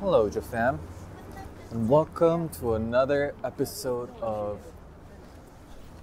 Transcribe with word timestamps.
Hello, 0.00 0.30
Jafam, 0.30 0.78
and 1.72 1.88
welcome 1.88 2.48
to 2.50 2.74
another 2.74 3.34
episode 3.42 4.08
of 4.22 4.60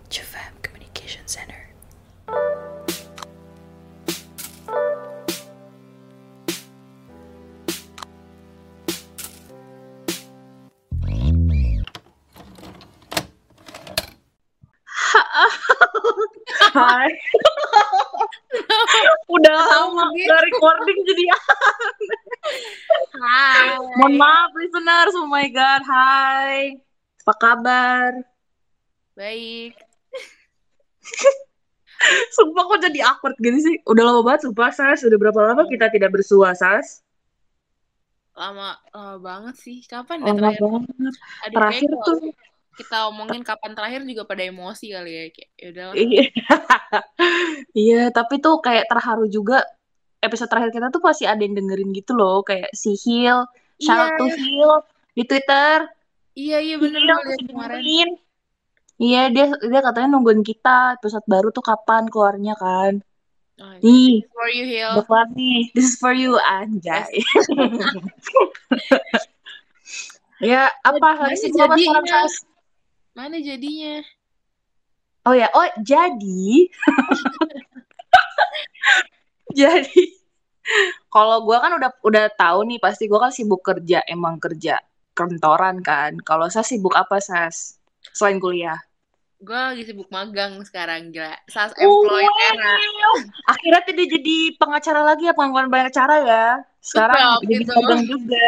Jafam 0.10 0.52
Communication 0.62 1.26
Center. 1.26 1.70
Hai. 16.74 17.08
Udah 19.36 19.58
lama 19.58 20.06
gak 20.16 20.42
recording 20.48 21.00
jadi 21.04 21.24
Hai. 23.36 23.76
Mohon 24.00 24.14
maaf 24.16 24.52
listeners, 24.56 25.14
oh 25.20 25.28
my 25.28 25.44
god, 25.52 25.84
hai. 25.84 26.80
Apa 27.28 27.34
kabar? 27.36 28.12
Baik. 29.12 29.76
Sumpah 32.40 32.64
kok 32.64 32.80
jadi 32.88 33.00
awkward 33.04 33.36
gini 33.36 33.60
sih? 33.60 33.76
Udah 33.84 34.08
lama 34.08 34.24
banget, 34.24 34.48
sumpah 34.48 34.72
Sas. 34.72 35.04
Udah 35.04 35.20
berapa 35.20 35.36
lama 35.52 35.68
kita 35.68 35.92
tidak 35.92 36.16
bersua, 36.16 36.56
Sas? 36.56 37.04
Lama, 38.40 38.80
lama 38.96 39.16
banget 39.20 39.56
sih. 39.60 39.84
Kapan 39.84 40.24
ya 40.24 40.32
Lama 40.32 40.40
terakhir? 40.40 40.62
banget. 40.64 41.14
Aduh, 41.44 41.56
Terakhir 41.60 41.92
tuh, 42.08 42.18
kita 42.80 42.98
omongin 43.12 43.44
kapan 43.44 43.72
terakhir 43.76 44.02
juga 44.08 44.24
pada 44.24 44.44
emosi 44.48 44.96
kali 44.96 45.12
ya. 45.12 45.24
Kayak, 45.36 45.50
yaudah 45.60 45.86
iya. 46.00 46.24
Iya, 47.84 48.02
tapi 48.16 48.40
tuh 48.40 48.64
kayak 48.64 48.88
terharu 48.88 49.28
juga. 49.28 49.60
Episode 50.20 50.50
terakhir 50.50 50.72
kita 50.72 50.88
tuh 50.90 51.00
pasti 51.00 51.24
ada 51.24 51.40
yang 51.40 51.54
dengerin 51.54 51.92
gitu 51.92 52.14
loh. 52.14 52.42
Kayak 52.42 52.72
si 52.72 52.96
Hil, 52.96 53.46
shout 53.78 54.00
out 54.00 54.12
to 54.16 54.26
Iya, 54.26 54.36
Hil 54.36 54.72
di 55.12 55.24
Twitter. 55.24 55.76
iya, 56.34 56.58
iya 56.60 56.76
bener 56.76 57.00
Hil 57.00 57.16
masih 57.16 57.24
kemarin. 57.46 57.50
dengerin. 57.50 58.10
Iya, 58.96 59.22
dia 59.28 59.46
dia 59.60 59.82
katanya 59.82 60.08
nungguin 60.12 60.42
kita 60.42 60.96
episode 60.96 61.26
baru 61.26 61.52
tuh 61.52 61.62
kapan 61.62 62.08
keluarnya 62.08 62.56
kan. 62.56 63.04
Oh. 63.56 63.72
Nih, 63.80 64.20
This 64.20 64.28
is 64.28 64.36
for 64.36 64.50
you, 64.50 64.66
Hil. 64.66 64.92
udah 64.96 65.06
keluar 65.08 65.28
nih. 65.32 65.60
This 65.72 65.86
is 65.88 65.96
for 65.96 66.12
you, 66.12 66.36
Yes. 66.36 66.48
anjay. 66.52 67.12
Ya, 70.44 70.68
apa 70.84 71.00
lagi 71.16 71.40
sibuk 71.40 71.64
apa 71.64 71.80
sekarang? 71.80 72.28
Mana 73.16 73.40
jadinya? 73.40 74.04
Oh 75.24 75.32
ya, 75.32 75.48
oh 75.56 75.64
jadi, 75.80 76.68
jadi 79.62 80.02
kalau 81.14 81.46
gua 81.48 81.58
kan 81.64 81.72
udah 81.80 81.92
udah 82.04 82.26
tahu 82.36 82.60
nih 82.70 82.80
pasti 82.82 83.08
gua 83.08 83.30
kan 83.30 83.34
sibuk 83.34 83.62
kerja, 83.64 84.04
emang 84.10 84.38
kerja 84.42 84.82
kantoran 85.16 85.80
kan. 85.80 86.20
Kalau 86.22 86.52
saya 86.52 86.68
sibuk 86.68 86.94
apa, 86.94 87.18
Sas? 87.24 87.80
Selain 88.12 88.38
kuliah. 88.38 88.78
Gue 89.40 89.56
lagi 89.56 89.84
sibuk 89.88 90.10
magang 90.12 90.60
sekarang, 90.68 91.12
gila. 91.16 91.36
Sas 91.48 91.72
Oh, 91.80 92.04
employed 92.04 92.28
era. 92.52 92.74
wow. 92.76 93.16
Akhirnya 93.52 93.82
tidak 93.88 94.08
jadi 94.12 94.38
pengacara 94.60 95.02
lagi 95.06 95.24
ya, 95.30 95.34
pengakuan 95.36 95.70
banyak 95.72 95.92
cara 95.96 96.16
ya. 96.24 96.46
Sekarang 96.84 97.40
Betul, 97.40 97.48
jadi 97.48 97.64
gitu. 97.64 97.74
magang 97.76 98.02
juga. 98.06 98.48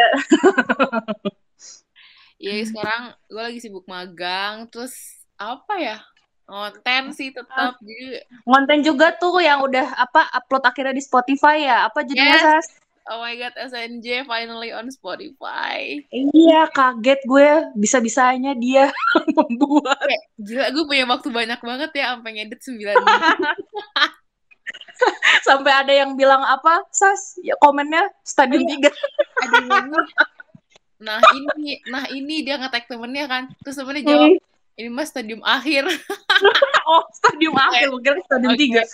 Iya, 2.38 2.70
sekarang 2.70 3.02
gue 3.26 3.42
lagi 3.42 3.58
sibuk 3.58 3.84
magang. 3.90 4.70
Terus, 4.70 4.94
apa 5.38 5.74
ya? 5.82 5.98
Konten 6.48 7.12
sih 7.12 7.28
tetap. 7.28 7.76
Jadi, 7.84 8.24
Konten 8.48 8.80
juga 8.80 9.12
tuh 9.20 9.36
yang 9.44 9.60
udah 9.60 10.00
apa 10.00 10.32
upload 10.32 10.64
akhirnya 10.64 10.96
di 10.96 11.04
Spotify 11.04 11.60
ya. 11.60 11.84
Apa 11.84 12.08
judulnya, 12.08 12.40
yes. 12.40 12.64
Sas? 12.64 12.66
Oh 13.08 13.24
my 13.24 13.36
god, 13.40 13.56
SNJ 13.56 14.28
finally 14.28 14.72
on 14.72 14.88
Spotify. 14.88 16.00
Iya, 16.12 16.68
kaget 16.72 17.20
gue 17.24 17.48
bisa-bisanya 17.76 18.56
dia 18.56 18.92
membuat. 19.36 20.00
Kayak, 20.00 20.24
gila, 20.40 20.66
gue 20.72 20.84
punya 20.84 21.04
waktu 21.08 21.28
banyak 21.32 21.60
banget 21.60 21.90
ya 21.96 22.16
sampai 22.16 22.32
ngedit 22.36 22.60
9 22.64 22.80
menit. 22.80 23.00
Sampai 25.46 25.72
ada 25.72 25.92
yang 25.94 26.18
bilang 26.18 26.42
apa, 26.42 26.82
Sas? 26.90 27.38
Ya 27.40 27.54
komennya 27.62 28.10
stadium 28.26 28.66
Iya. 28.66 28.90
3. 28.90 29.46
Ada 29.46 29.58
banget. 29.64 30.06
Nah 30.98 31.18
ini, 31.32 31.78
nah 31.86 32.04
ini 32.10 32.42
dia 32.42 32.58
nge-tag 32.58 32.90
temennya 32.90 33.30
kan. 33.30 33.46
Terus 33.62 33.78
temennya 33.78 34.02
jawab, 34.04 34.42
ini 34.78 34.88
mah 34.94 35.02
stadium 35.02 35.42
akhir. 35.42 35.90
oh, 36.90 37.02
stadium 37.10 37.58
akhir, 37.58 37.90
gue 37.90 38.02
kira 38.06 38.22
stadium 38.22 38.54
Oke. 38.54 38.86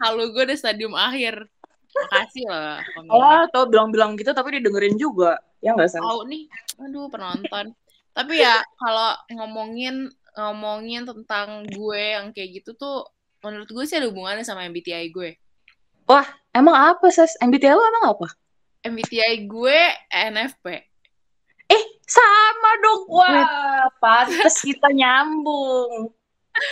Halo, 0.00 0.22
gue 0.32 0.42
udah 0.48 0.58
stadium 0.58 0.94
akhir. 0.96 1.44
Makasih 1.92 2.48
lah. 2.48 2.80
Oh, 3.12 3.44
tau 3.52 3.68
bilang-bilang 3.68 4.16
gitu 4.16 4.32
tapi 4.32 4.56
didengerin 4.56 4.96
juga. 4.96 5.36
Ya 5.60 5.76
nggak, 5.76 5.92
Sas? 5.92 6.00
Tahu 6.00 6.24
nih, 6.32 6.48
aduh 6.80 7.12
penonton. 7.12 7.76
Tapi 8.16 8.40
ya 8.40 8.64
kalau 8.80 9.14
ngomongin 9.36 10.08
ngomongin 10.32 11.04
tentang 11.04 11.68
gue 11.68 12.02
yang 12.16 12.32
kayak 12.32 12.64
gitu 12.64 12.72
tuh, 12.78 13.04
menurut 13.44 13.68
gue 13.68 13.84
sih 13.84 14.00
ada 14.00 14.08
hubungannya 14.08 14.48
sama 14.48 14.64
MBTI 14.64 15.12
gue. 15.12 15.36
Wah, 16.08 16.24
emang 16.56 16.72
apa, 16.72 17.12
Sas? 17.12 17.36
MBTI 17.36 17.76
lu 17.76 17.84
emang 17.84 18.16
apa? 18.16 18.32
MBTI 18.80 19.44
gue 19.44 19.78
ENFP. 20.08 20.87
Eh, 22.08 22.12
sama 22.16 22.70
dong. 22.80 23.02
Wah, 23.12 23.84
pantes 24.00 24.64
kita 24.64 24.88
nyambung. 24.96 26.08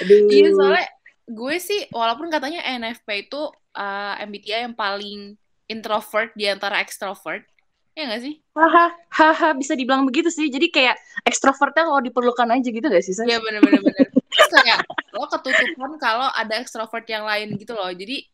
Aduh. 0.00 0.32
Iya 0.32 0.48
soalnya 0.56 0.86
gue 1.26 1.56
sih 1.60 1.80
walaupun 1.92 2.32
katanya 2.32 2.64
ENFP 2.64 3.28
itu 3.28 3.52
uh, 3.76 4.14
MBTI 4.24 4.64
yang 4.70 4.74
paling 4.78 5.36
introvert 5.68 6.32
di 6.38 6.48
antara 6.48 6.80
extrovert, 6.80 7.44
ya 7.92 8.08
nggak 8.08 8.22
sih? 8.22 8.34
Haha, 8.56 8.96
haha, 9.12 9.48
bisa 9.52 9.76
dibilang 9.76 10.08
begitu 10.08 10.32
sih. 10.32 10.48
Jadi 10.48 10.72
kayak 10.72 10.96
ekstrovertnya 11.28 11.84
kalau 11.84 12.00
diperlukan 12.00 12.48
aja 12.56 12.68
gitu 12.70 12.86
gak 12.86 13.04
sih? 13.04 13.12
Iya 13.26 13.42
bener-bener 13.42 13.82
bener. 13.82 14.08
Terus 14.08 14.50
kayak 14.62 14.80
lo 15.12 15.26
ketutupan 15.28 15.98
kalau 16.00 16.30
ada 16.32 16.54
extrovert 16.56 17.04
yang 17.10 17.26
lain 17.28 17.58
gitu 17.60 17.76
loh. 17.76 17.90
Jadi 17.92 18.24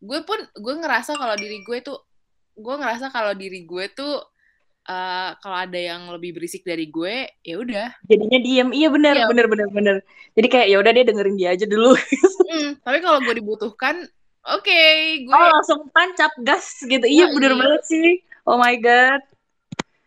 gue 0.00 0.20
pun 0.22 0.38
gue 0.56 0.74
ngerasa 0.78 1.18
kalau 1.18 1.34
diri 1.34 1.60
gue 1.66 1.78
tuh 1.82 1.98
gue 2.56 2.74
ngerasa 2.78 3.12
kalau 3.12 3.36
diri 3.36 3.68
gue 3.68 3.84
tuh 3.92 4.22
uh, 4.86 5.34
kalau 5.38 5.56
ada 5.58 5.76
yang 5.76 6.06
lebih 6.08 6.34
berisik 6.34 6.62
dari 6.62 6.86
gue 6.86 7.26
ya 7.42 7.54
udah. 7.58 7.86
Jadinya 8.06 8.38
diem. 8.38 8.68
Iya 8.70 8.88
bener, 8.88 9.14
Iya. 9.14 9.26
bener, 9.28 9.46
bener, 9.46 9.68
bener. 9.68 9.96
Jadi 10.32 10.46
kayak 10.46 10.66
ya 10.70 10.76
udah 10.78 10.92
dia 10.92 11.04
dengerin 11.04 11.36
dia 11.36 11.50
aja 11.52 11.66
dulu. 11.66 11.92
Hmm, 12.46 12.70
tapi 12.86 12.98
kalau 13.00 13.18
gue 13.20 13.34
dibutuhkan, 13.36 14.06
oke 14.42 14.80
gue 15.22 15.34
Oh 15.34 15.48
langsung 15.52 15.86
tancap 15.90 16.32
gas 16.40 16.80
gitu. 16.80 17.02
Iya 17.02 17.28
Yoi. 17.28 17.34
bener 17.34 17.52
banget 17.54 17.82
sih. 17.84 18.08
Oh 18.42 18.56
my 18.56 18.74
god. 18.78 19.20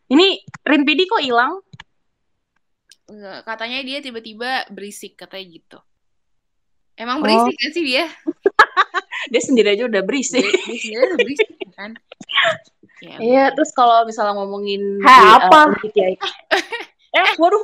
Ini 0.08 0.28
Rimpidi 0.64 1.06
kok 1.06 1.22
hilang? 1.22 1.62
Katanya 3.42 3.82
dia 3.82 4.00
tiba-tiba 4.00 4.70
berisik 4.70 5.18
katanya 5.18 5.46
gitu. 5.50 5.80
Emang 6.94 7.20
Oh. 7.20 7.24
berisik 7.26 7.56
gak 7.56 7.72
sih 7.74 7.84
dia? 7.86 8.06
Dia 9.30 9.44
sendiri 9.44 9.76
aja 9.76 9.84
udah 9.84 10.00
berisik. 10.00 10.42
Dia, 10.42 10.80
dia 10.80 11.00
udah 11.04 11.18
berisik 11.20 11.48
kan? 11.76 11.92
Ya, 13.00 13.16
Iya, 13.20 13.46
terus 13.56 13.72
kalau 13.72 14.04
misalnya 14.04 14.36
ngomongin 14.36 15.00
Hah, 15.04 15.20
di, 15.20 15.28
uh, 15.28 15.36
apa? 15.40 15.60
MBTI. 15.80 16.14
eh, 17.20 17.30
waduh. 17.40 17.64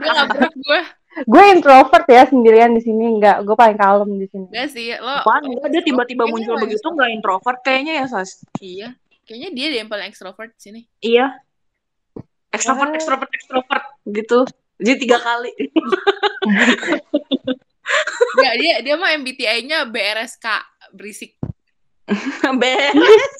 Gak 0.00 0.52
gue. 0.56 0.80
Gue 1.28 1.44
introvert 1.52 2.06
ya 2.08 2.24
sendirian 2.24 2.72
di 2.72 2.80
sini, 2.80 3.04
enggak. 3.04 3.44
Gue 3.44 3.52
paling 3.52 3.76
kalem 3.76 4.16
di 4.16 4.26
sini. 4.32 4.48
Gak 4.48 4.68
sih, 4.72 4.96
lo 4.96 5.20
Apaan? 5.20 5.44
Enggak, 5.44 5.68
dia 5.68 5.82
tiba-tiba 5.84 6.24
muncul 6.24 6.56
begitu 6.56 6.80
extrovert. 6.80 6.96
nggak 6.96 7.10
introvert 7.12 7.58
kayaknya 7.60 7.92
ya, 8.00 8.06
Sas? 8.08 8.30
Iya, 8.64 8.88
kayaknya 9.28 9.48
dia 9.52 9.66
deh 9.68 9.78
yang 9.84 9.90
paling 9.92 10.08
ekstrovert 10.08 10.56
di 10.56 10.60
sini. 10.60 10.80
Iya. 11.04 11.36
Extrovert, 12.48 12.92
Ah. 12.92 12.96
extrovert, 12.96 13.30
extrovert 13.32 13.84
gitu. 14.08 14.48
Jadi 14.80 14.96
tiga 15.04 15.20
kali. 15.20 15.52
Enggak, 18.32 18.54
dia 18.56 18.74
dia 18.80 18.94
mah 18.96 19.10
MBTI-nya 19.20 19.84
BRSK, 19.86 20.46
berisik. 20.96 21.36
Beres. 22.60 23.36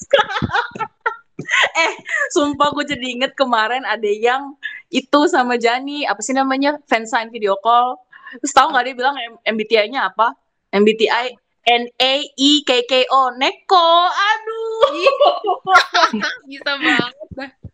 eh, 1.83 1.93
sumpah 2.31 2.71
gue 2.71 2.85
jadi 2.95 3.05
inget 3.19 3.33
kemarin 3.35 3.83
ada 3.83 4.07
yang 4.07 4.55
itu 4.93 5.25
sama 5.27 5.57
Jani, 5.59 6.05
apa 6.05 6.21
sih 6.21 6.35
namanya? 6.37 6.79
Fansign 6.87 7.33
video 7.33 7.57
call. 7.59 7.97
Terus 8.39 8.53
tahu 8.53 8.73
nggak 8.73 8.85
dia 8.85 8.95
bilang 8.97 9.15
MBTI-nya 9.45 10.13
apa? 10.13 10.33
MBTI 10.73 11.37
N 11.63 11.83
A 11.87 12.13
I 12.23 12.51
K 12.67 12.71
K 12.89 12.93
O 13.13 13.31
Neko. 13.37 13.89
Aduh. 14.09 14.81
Bisa 16.49 16.71
banget. 16.75 17.13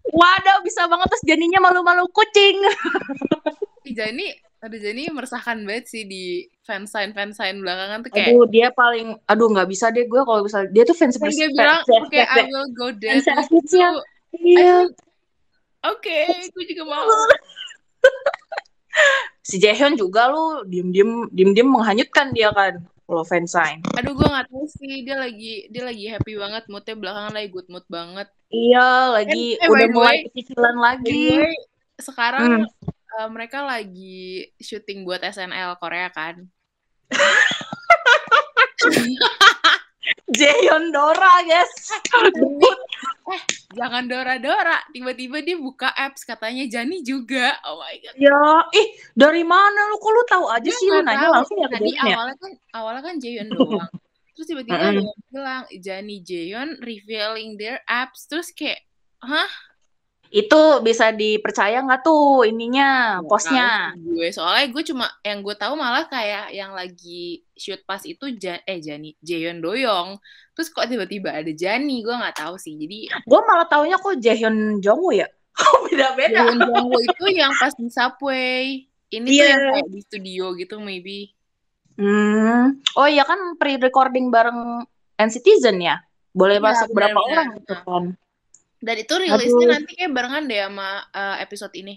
Waduh, 0.10 0.66
bisa 0.66 0.90
banget 0.90 1.06
terus 1.14 1.22
Janinya 1.22 1.62
malu-malu 1.62 2.10
kucing. 2.10 2.66
Jani, 3.94 4.34
aduh 4.60 4.76
Jani 4.76 5.08
meresahkan 5.10 5.64
banget 5.64 5.88
sih 5.88 6.04
di 6.04 6.24
fansign 6.62 7.12
fansign 7.12 7.64
belakangan 7.64 8.04
tuh 8.04 8.12
kayak 8.12 8.28
Aduh, 8.30 8.44
dia 8.46 8.68
paling 8.70 9.16
aduh 9.24 9.48
nggak 9.50 9.66
bisa 9.66 9.88
deh 9.88 10.04
gue 10.04 10.20
kalau 10.20 10.44
misalnya 10.44 10.68
dia 10.70 10.84
tuh 10.84 10.94
fans 10.94 11.16
kan 11.16 11.28
dia 11.28 11.48
fans- 11.48 11.56
bilang 11.56 11.80
fans- 11.82 12.04
oke 12.04 12.18
I 12.18 12.28
fans- 12.28 12.52
will 12.52 12.70
go 12.74 12.88
there. 12.94 13.20
fans- 13.20 13.48
fans- 13.48 14.04
Iya. 14.30 14.86
Oke, 15.82 16.20
gue 16.52 16.66
juga 16.68 16.84
mau. 16.86 17.02
Si 19.42 19.58
Jaehyun 19.58 19.96
juga 19.96 20.30
lu 20.30 20.62
diem-diem 20.64 21.32
diem-diem 21.32 21.66
menghanyutkan 21.66 22.30
dia 22.30 22.52
kan. 22.52 22.78
kalau 23.10 23.26
fansign. 23.26 23.82
Aduh 23.98 24.14
gue 24.14 24.22
gak 24.22 24.46
tahu 24.46 24.70
sih 24.70 25.02
dia 25.02 25.18
lagi 25.18 25.66
dia 25.66 25.82
lagi 25.82 26.06
happy 26.06 26.38
banget 26.38 26.70
moodnya 26.70 26.94
belakangan 26.94 27.34
lagi 27.34 27.50
good 27.50 27.66
mood 27.66 27.82
banget. 27.90 28.30
Iya, 28.54 28.90
lagi 29.10 29.58
Eh, 29.58 29.66
eh, 29.66 29.68
udah 29.68 29.88
mulai 29.90 30.06
way- 30.14 30.24
kecicilan 30.30 30.78
lagi. 30.78 31.42
Sekarang 31.98 32.46
Hmm. 32.62 32.66
Eh, 33.18 33.30
mereka 33.32 33.66
lagi 33.66 34.50
syuting 34.62 35.08
buat 35.08 35.24
SNL 35.26 35.80
Korea 35.82 36.14
kan. 36.14 36.46
Jaehyun 40.30 40.94
Dora, 40.94 41.42
guys. 41.46 41.74
Debut. 42.34 42.78
Jangan 43.78 44.10
Dora-Dora, 44.10 44.82
tiba-tiba 44.90 45.46
dia 45.46 45.58
buka 45.58 45.94
apps 45.94 46.26
katanya 46.26 46.66
Jani 46.66 47.06
juga. 47.06 47.54
Oh 47.70 47.78
my 47.78 47.96
god. 48.02 48.16
ya, 48.18 48.66
ih 48.74 48.88
dari 49.14 49.46
mana 49.46 49.94
lu? 49.94 50.02
Kok 50.02 50.10
lu 50.10 50.24
tahu 50.26 50.46
aja 50.50 50.70
sih 50.74 50.90
lu 50.90 51.06
nanya 51.06 51.30
tahu. 51.30 51.34
langsung 51.38 51.58
ya 51.62 51.68
ke 51.70 51.78
Tadi 51.78 51.92
ya? 51.94 52.02
awalnya 52.10 52.36
kan 52.42 52.52
awalnya 52.74 53.02
kan 53.06 53.16
Jaehyun 53.22 53.48
doang. 53.54 53.90
Terus 54.34 54.48
tiba-tiba 54.50 54.80
ada 54.80 54.98
yang 54.98 55.22
bilang 55.30 55.64
Jani 55.70 56.18
Jaehyun 56.26 56.70
revealing 56.82 57.50
their 57.62 57.78
apps. 57.86 58.26
Terus 58.26 58.50
kayak, 58.56 58.82
hah? 59.22 59.52
Itu 60.30 60.60
bisa 60.80 61.10
dipercaya 61.10 61.82
nggak 61.82 62.02
tuh 62.02 62.46
ininya, 62.46 63.18
Nggak 63.18 63.26
posnya? 63.26 63.70
gue 63.96 64.30
soalnya 64.30 64.66
gue 64.68 64.84
cuma 64.86 65.06
yang 65.20 65.40
gue 65.40 65.56
tahu 65.56 65.74
malah 65.74 66.06
kayak 66.06 66.52
yang 66.52 66.72
lagi 66.72 67.42
shoot 67.54 67.82
pas 67.84 67.98
itu 68.04 68.36
Ja- 68.36 68.62
eh 68.64 68.78
Jani 68.78 69.18
Jaehyun 69.20 69.58
Doyong 69.58 70.22
terus 70.54 70.70
kok 70.70 70.86
tiba-tiba 70.86 71.32
ada 71.32 71.50
Jani 71.50 72.00
gue 72.00 72.12
nggak 72.12 72.38
tahu 72.38 72.56
sih 72.56 72.76
jadi 72.76 73.10
Gue 73.24 73.42
malah 73.42 73.66
taunya 73.66 73.96
kok 73.96 74.16
Jaehyun 74.16 74.78
Jongwoo 74.78 75.14
ya. 75.14 75.26
Beda-beda. 75.86 76.46
Jaehyun 76.46 76.60
Jongwoo 76.62 77.00
itu 77.00 77.26
yang 77.32 77.50
pas 77.56 77.74
di 77.74 77.90
subway 77.90 78.86
ini 79.10 79.26
tuh 79.26 79.34
Iya. 79.34 79.46
yang 79.48 79.62
kayak 79.74 79.90
di 79.90 80.02
studio 80.04 80.46
gitu 80.54 80.78
maybe 80.78 81.34
Hmm. 81.96 82.80
Oh 82.94 83.04
iya 83.04 83.24
kan 83.24 83.36
pre-recording 83.56 84.30
bareng 84.30 84.88
NCTzen 85.18 85.78
ya? 85.80 86.00
Boleh 86.32 86.56
Iya, 86.56 86.64
masuk 86.64 86.88
berapa 86.94 87.12
benar-benar. 87.12 87.36
orang 87.36 87.48
gitu 87.60 87.74
kan? 87.76 88.04
Dan 88.80 88.96
itu 88.96 89.14
rilisnya 89.14 89.66
Aduh. 89.66 89.74
nanti 89.76 89.92
kayak 89.94 90.12
barengan 90.12 90.44
deh 90.46 90.60
sama 90.62 90.90
eh, 91.10 91.36
episode 91.42 91.76
ini 91.76 91.96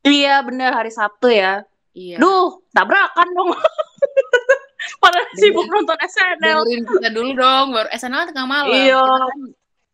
Iya 0.00 0.40
bener 0.40 0.70
hari 0.72 0.88
Sabtu 0.88 1.28
ya. 1.28 1.66
iya 1.92 2.16
Duh, 2.16 2.62
tabrakan 2.70 3.28
dong. 3.28 3.50
Pada 5.02 5.20
sibuk 5.34 5.66
nonton 5.66 5.98
SNL. 5.98 6.38
dengerin 6.62 6.82
kita 6.86 7.08
dulu 7.10 7.30
dong 7.34 7.66
baru 7.70 7.88
SNL 7.90 8.30
tengah 8.30 8.46
malam 8.46 8.72
Iya. 8.72 8.94
kita 8.96 9.26
kan, 9.26 9.40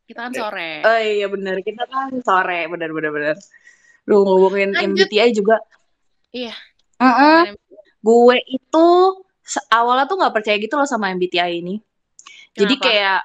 kita 0.05 0.21
kan 0.21 0.33
sore 0.33 0.71
Oh 0.85 1.01
iya 1.01 1.27
bener, 1.27 1.57
kita 1.61 1.83
kan 1.85 2.13
sore, 2.21 2.69
bener 2.69 2.91
bener 2.93 3.11
bener. 3.11 3.37
Duh 4.05 4.21
ngomongin 4.23 4.77
Lanjut. 4.77 5.09
MBTI 5.09 5.33
juga. 5.33 5.57
Iya. 6.31 6.53
Mm-mm. 7.01 7.57
Gue 7.99 8.37
itu 8.45 8.87
awalnya 9.71 10.05
tuh 10.05 10.17
nggak 10.21 10.35
percaya 10.35 10.57
gitu 10.61 10.77
loh 10.77 10.85
sama 10.85 11.11
MBTI 11.11 11.59
ini. 11.59 11.81
Jadi 12.55 12.75
Kenapa? 12.77 12.87
kayak 12.87 13.21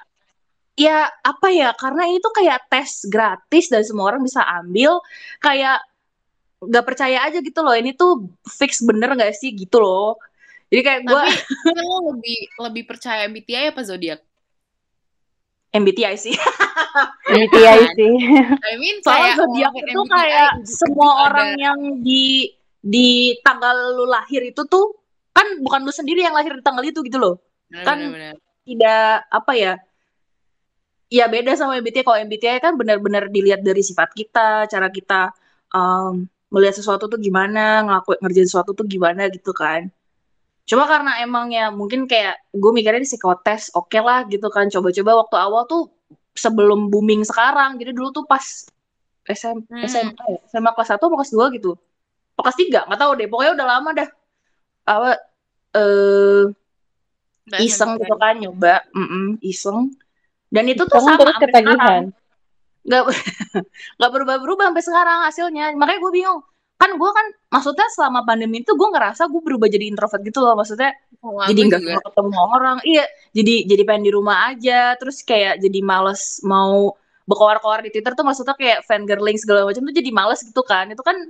ya 0.80 1.12
apa 1.20 1.52
ya? 1.52 1.76
Karena 1.76 2.08
ini 2.08 2.18
tuh 2.24 2.32
kayak 2.32 2.72
tes 2.72 3.04
gratis 3.04 3.68
dan 3.68 3.84
semua 3.84 4.08
orang 4.08 4.24
bisa 4.24 4.40
ambil. 4.40 5.04
Kayak 5.44 5.84
nggak 6.64 6.84
percaya 6.88 7.18
aja 7.28 7.44
gitu 7.44 7.60
loh. 7.60 7.76
Ini 7.76 7.92
tuh 7.92 8.32
fix 8.48 8.80
bener 8.80 9.12
nggak 9.12 9.36
sih 9.36 9.52
gitu 9.52 9.76
loh. 9.76 10.16
Jadi 10.72 10.80
kayak 10.86 11.00
gue 11.04 11.22
tapi 11.66 11.80
lo 11.88 12.14
lebih 12.14 12.38
lebih 12.62 12.82
percaya 12.86 13.26
MBTI 13.26 13.74
apa 13.74 13.82
zodiak 13.82 14.20
MBTI 15.70 16.14
sih. 16.18 16.34
MBTI 17.34 17.80
sih. 17.94 18.12
I 18.58 18.74
mean 18.78 18.98
Soalnya 19.02 19.34
kayak 19.34 19.38
zodiak 19.38 19.72
itu 19.74 20.00
MBTI, 20.02 20.10
kayak 20.14 20.50
ujuk-ujuk 20.58 20.78
semua 20.78 21.10
ada- 21.10 21.22
orang 21.30 21.50
yang 21.58 21.78
di 22.02 22.50
di 22.80 23.36
tanggal 23.44 23.92
lu 23.92 24.08
lahir 24.08 24.40
itu 24.46 24.64
tuh 24.64 24.96
kan 25.30 25.46
bukan 25.62 25.84
lu 25.86 25.92
sendiri 25.92 26.24
yang 26.24 26.34
lahir 26.34 26.56
di 26.56 26.62
tanggal 26.64 26.82
itu 26.82 27.04
gitu 27.06 27.18
loh. 27.20 27.38
Bener, 27.70 27.84
kan 27.86 27.98
bener, 27.98 28.14
bener. 28.14 28.34
Tidak 28.60 29.10
apa 29.30 29.52
ya? 29.54 29.74
Ya 31.10 31.26
beda 31.26 31.58
sama 31.58 31.82
MBTI. 31.82 32.06
Kalau 32.06 32.18
MBTI 32.22 32.62
kan 32.62 32.78
benar-benar 32.78 33.26
dilihat 33.34 33.66
dari 33.66 33.82
sifat 33.82 34.14
kita, 34.14 34.70
cara 34.70 34.88
kita 34.94 35.34
um, 35.74 36.22
melihat 36.54 36.78
sesuatu 36.78 37.10
tuh 37.10 37.18
gimana, 37.18 37.82
ngelakuin 37.82 38.18
ngerjain 38.22 38.48
sesuatu 38.48 38.70
tuh 38.78 38.86
gimana 38.86 39.26
gitu 39.26 39.50
kan. 39.50 39.90
Cuma 40.70 40.86
karena 40.86 41.18
emang 41.26 41.50
ya 41.50 41.74
mungkin 41.74 42.06
kayak 42.06 42.38
gue 42.54 42.70
mikirnya 42.70 43.02
di 43.02 43.10
psikotes 43.10 43.74
oke 43.74 43.98
lah 43.98 44.22
gitu 44.30 44.46
kan. 44.54 44.70
Coba-coba 44.70 45.26
waktu 45.26 45.36
awal 45.36 45.62
tuh 45.66 45.90
sebelum 46.38 46.86
booming 46.94 47.26
sekarang. 47.26 47.74
Jadi 47.82 47.90
dulu 47.90 48.14
tuh 48.14 48.24
pas 48.30 48.70
SM, 49.26 49.66
Hmm. 49.66 49.86
SMA, 49.86 50.24
ya? 50.30 50.38
SMA 50.46 50.70
kelas 50.78 50.94
1 50.94 51.02
atau 51.02 51.10
kelas 51.18 51.32
2 51.34 51.46
gitu. 51.58 51.74
Atau 52.38 52.42
kelas 52.46 52.58
3, 52.58 52.80
nggak 52.86 53.00
tahu 53.02 53.12
deh. 53.18 53.26
Pokoknya 53.26 53.52
udah 53.58 53.66
lama 53.66 53.90
dah. 53.98 54.08
Apa, 54.86 55.10
eh 55.74 56.44
Bahasa 57.50 57.66
iseng 57.66 57.98
gitu 57.98 58.14
kan 58.14 58.34
nyoba 58.38 58.74
mm 58.94 59.42
iseng 59.42 59.90
dan 60.50 60.64
itu 60.66 60.82
tuh 60.82 60.92
Kamu 60.92 61.06
sama 61.06 61.16
terus 61.16 61.32
sampai 61.32 61.48
ketagihan. 61.48 61.78
sekarang 61.78 62.04
nggak 62.80 63.02
nggak 63.96 64.10
berubah-berubah 64.10 64.64
sampai 64.66 64.82
sekarang 64.82 65.18
hasilnya 65.24 65.64
makanya 65.74 66.00
gue 66.00 66.12
bingung 66.12 66.40
kan 66.74 66.90
gue 66.90 67.10
kan 67.10 67.26
maksudnya 67.50 67.86
selama 67.92 68.24
pandemi 68.24 68.60
itu 68.60 68.72
gue 68.72 68.88
ngerasa 68.88 69.28
gue 69.28 69.36
berubah 69.38 69.68
jadi 69.68 69.84
introvert 69.86 70.20
gitu 70.20 70.40
loh 70.40 70.54
maksudnya 70.54 70.92
Oh, 71.20 71.36
jadi 71.44 71.68
nggak 71.68 71.80
juga. 71.80 71.92
suka 71.92 72.08
ketemu 72.08 72.38
orang 72.40 72.78
iya 72.82 73.04
jadi 73.30 73.54
jadi 73.68 73.82
pengen 73.84 74.02
di 74.02 74.10
rumah 74.10 74.48
aja 74.48 74.96
terus 74.96 75.20
kayak 75.20 75.60
jadi 75.60 75.80
males 75.80 76.40
mau 76.40 76.96
berkoar-koar 77.22 77.84
di 77.84 77.92
Twitter 77.92 78.16
tuh 78.16 78.24
maksudnya 78.24 78.56
kayak 78.56 78.82
fangirling 78.82 79.36
segala 79.36 79.68
macam 79.68 79.84
tuh 79.84 79.92
jadi 79.92 80.10
males 80.10 80.40
gitu 80.40 80.62
kan 80.62 80.88
itu 80.88 80.98
kan 80.98 81.20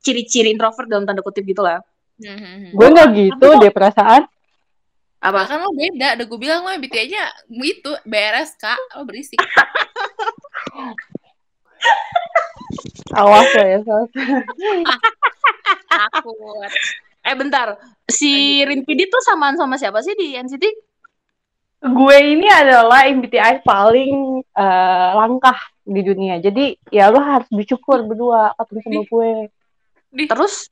ciri-ciri 0.00 0.50
introvert 0.50 0.84
dalam 0.84 1.06
tanda 1.06 1.22
kutip 1.22 1.42
gitu 1.44 1.62
lah 1.62 1.78
Mhm. 2.18 2.76
Gue 2.76 2.86
nggak 2.90 3.08
gitu 3.14 3.46
deh 3.56 3.70
perasaan. 3.70 4.28
Apa 5.20 5.44
Kan 5.44 5.60
lo 5.60 5.70
beda, 5.76 6.16
udah 6.16 6.26
gue 6.26 6.38
bilang 6.40 6.64
lo 6.64 6.72
MBTI-nya 6.72 7.24
itu 7.52 7.92
beres 8.08 8.56
kak, 8.56 8.80
lo 8.96 9.04
berisik. 9.04 9.36
Awas 13.12 13.48
lo 13.52 13.62
ya, 13.64 13.78
Sos. 13.84 14.10
Takut. 15.90 16.72
eh 17.20 17.36
bentar 17.36 17.76
si 18.08 18.64
Rinpidi 18.64 19.04
tuh 19.12 19.20
samaan 19.20 19.52
sama 19.52 19.76
siapa 19.76 20.00
sih 20.00 20.16
di 20.16 20.40
NCT 20.40 20.64
Gue 21.80 22.16
ini 22.36 22.44
adalah 22.44 23.08
MBTI 23.08 23.64
paling 23.64 24.44
eh, 24.44 25.10
langkah 25.16 25.56
di 25.80 26.04
dunia. 26.04 26.36
Jadi 26.36 26.76
ya 26.92 27.08
lo 27.08 27.24
harus 27.24 27.48
bersyukur 27.48 28.04
berdua 28.04 28.52
ketemu 28.60 28.80
sama 28.84 29.00
gue. 29.08 29.30
Terus? 30.28 30.68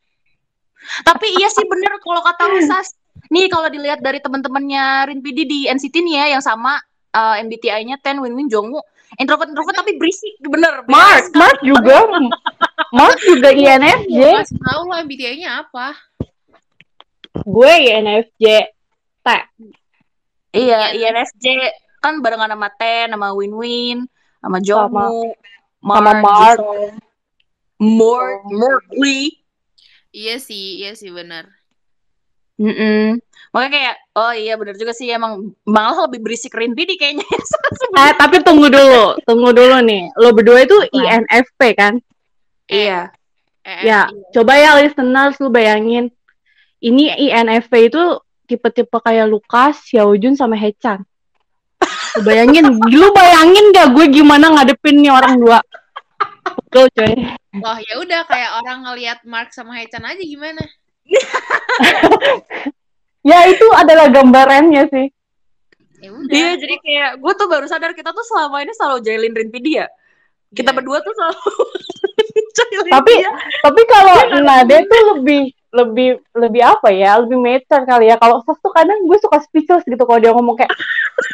Tapi 1.09 1.27
iya 1.41 1.49
sih 1.49 1.65
bener 1.65 1.97
kalau 2.05 2.21
kata 2.21 2.43
lu 2.53 2.61
Sas. 2.61 2.93
Nih 3.29 3.47
kalau 3.50 3.69
dilihat 3.69 4.00
dari 4.00 4.23
teman-temannya 4.23 5.11
Rinpidi 5.11 5.44
di 5.44 5.61
NCT 5.69 5.94
nih 6.00 6.15
ya 6.15 6.26
yang 6.38 6.43
sama 6.44 6.79
uh, 7.12 7.35
MBTI-nya 7.43 8.00
Ten 8.00 8.23
Win 8.23 8.35
Win 8.38 8.49
Jongwoo. 8.49 8.85
Introvert 9.17 9.49
introvert 9.49 9.76
tapi 9.81 9.97
berisik 9.97 10.37
bener. 10.44 10.85
Mark, 10.85 11.32
beres. 11.32 11.37
Mark 11.37 11.59
juga, 11.65 11.97
Mark 12.92 13.19
juga 13.25 13.49
INFJ. 13.57 14.12
Gue 14.12 14.33
kasih 14.45 14.61
tau 14.61 14.81
lo 14.85 14.95
MBTI-nya 15.00 15.64
apa. 15.64 15.97
Gue 17.49 17.73
INFJ. 17.88 18.45
T. 19.25 19.28
Iya, 20.52 20.92
INFJ 20.97 21.45
kan 21.99 22.21
barengan 22.21 22.52
sama 22.52 22.69
Ten, 22.76 23.11
sama 23.12 23.35
Win 23.35 23.54
Win, 23.57 23.99
sama 24.40 24.59
Jongwoo, 24.62 25.35
sama 25.83 26.12
Mark. 26.21 26.59
Mark, 27.78 28.40
Mark 28.50 28.87
Lee. 28.92 29.38
Iya 30.11 30.40
sih, 30.40 30.83
iya 30.83 30.97
sih 30.99 31.12
benar. 31.14 31.58
Mm-mm. 32.59 33.23
Makanya 33.49 33.71
kayak, 33.73 33.97
oh 34.12 34.33
iya 34.37 34.55
bener 34.61 34.77
juga 34.77 34.93
sih 34.93 35.09
emang 35.09 35.57
malah 35.65 36.05
lebih 36.05 36.21
berisik 36.21 36.53
Rinpidi 36.53 37.00
kayaknya. 37.00 37.25
Eh, 37.99 38.12
tapi 38.15 38.38
tunggu 38.47 38.71
dulu, 38.71 39.19
tunggu 39.27 39.50
dulu 39.50 39.83
nih. 39.83 40.07
Lo 40.21 40.31
berdua 40.31 40.62
itu 40.62 40.77
INFP 40.95 41.61
kan? 41.75 41.99
iya. 42.69 43.11
Eh, 43.65 43.85
Ya, 43.85 44.07
iya. 44.09 44.31
coba 44.33 44.55
ya 44.55 44.79
listeners 44.79 45.37
lu 45.43 45.50
bayangin. 45.50 46.09
Ini 46.79 47.19
INFP 47.19 47.91
itu 47.91 48.03
tipe-tipe 48.47 48.97
kayak 49.03 49.27
Lukas, 49.29 49.83
Xiaojun 49.91 50.38
sama 50.38 50.55
Hechan. 50.55 51.03
Lu 52.17 52.21
bayangin, 52.23 52.65
lu 53.00 53.11
bayangin 53.12 53.75
gak 53.75 53.93
gue 53.93 54.07
gimana 54.09 54.55
ngadepin 54.55 55.03
nih 55.03 55.11
orang 55.12 55.37
dua? 55.43 55.59
Betul 56.71 56.87
coy. 56.95 57.12
Wah 57.59 57.79
ya 57.83 57.95
udah 57.99 58.21
kayak 58.31 58.50
orang 58.62 58.79
ngelihat 58.87 59.19
Mark 59.27 59.50
sama 59.50 59.75
Hechan 59.81 60.05
aja 60.07 60.23
gimana? 60.23 60.62
Ya 63.23 63.45
itu 63.45 63.67
adalah 63.77 64.09
gambarannya 64.09 64.88
sih. 64.88 65.07
Ya. 65.99 66.11
Iya, 66.31 66.50
jadi 66.57 66.75
kayak 66.79 67.11
gue 67.19 67.33
tuh 67.35 67.47
baru 67.50 67.67
sadar 67.67 67.91
kita 67.93 68.15
tuh 68.15 68.23
selama 68.23 68.62
ini 68.62 68.71
selalu 68.73 69.03
jailin 69.03 69.35
Rinpidi 69.35 69.83
ya. 69.83 69.87
Kita 70.49 70.71
Iya. 70.73 70.77
berdua 70.79 70.99
tuh 71.03 71.12
selalu 71.12 71.43
jailin 72.57 72.93
Tapi 72.95 73.12
dia. 73.19 73.31
tapi 73.61 73.83
kalau 73.85 74.17
Nade 74.41 74.87
tuh 74.87 75.00
lebih 75.12 75.43
lebih 75.69 76.09
lebih 76.33 76.62
apa 76.65 76.88
ya? 76.88 77.19
Lebih 77.21 77.37
mature 77.37 77.85
kali 77.85 78.09
ya. 78.09 78.17
Kalau 78.17 78.41
Sos 78.47 78.57
tuh 78.62 78.73
kadang 78.73 78.97
gue 79.05 79.19
suka 79.21 79.43
speechless 79.45 79.85
gitu 79.85 80.00
kalau 80.00 80.21
dia 80.23 80.33
ngomong 80.33 80.57
kayak 80.57 80.73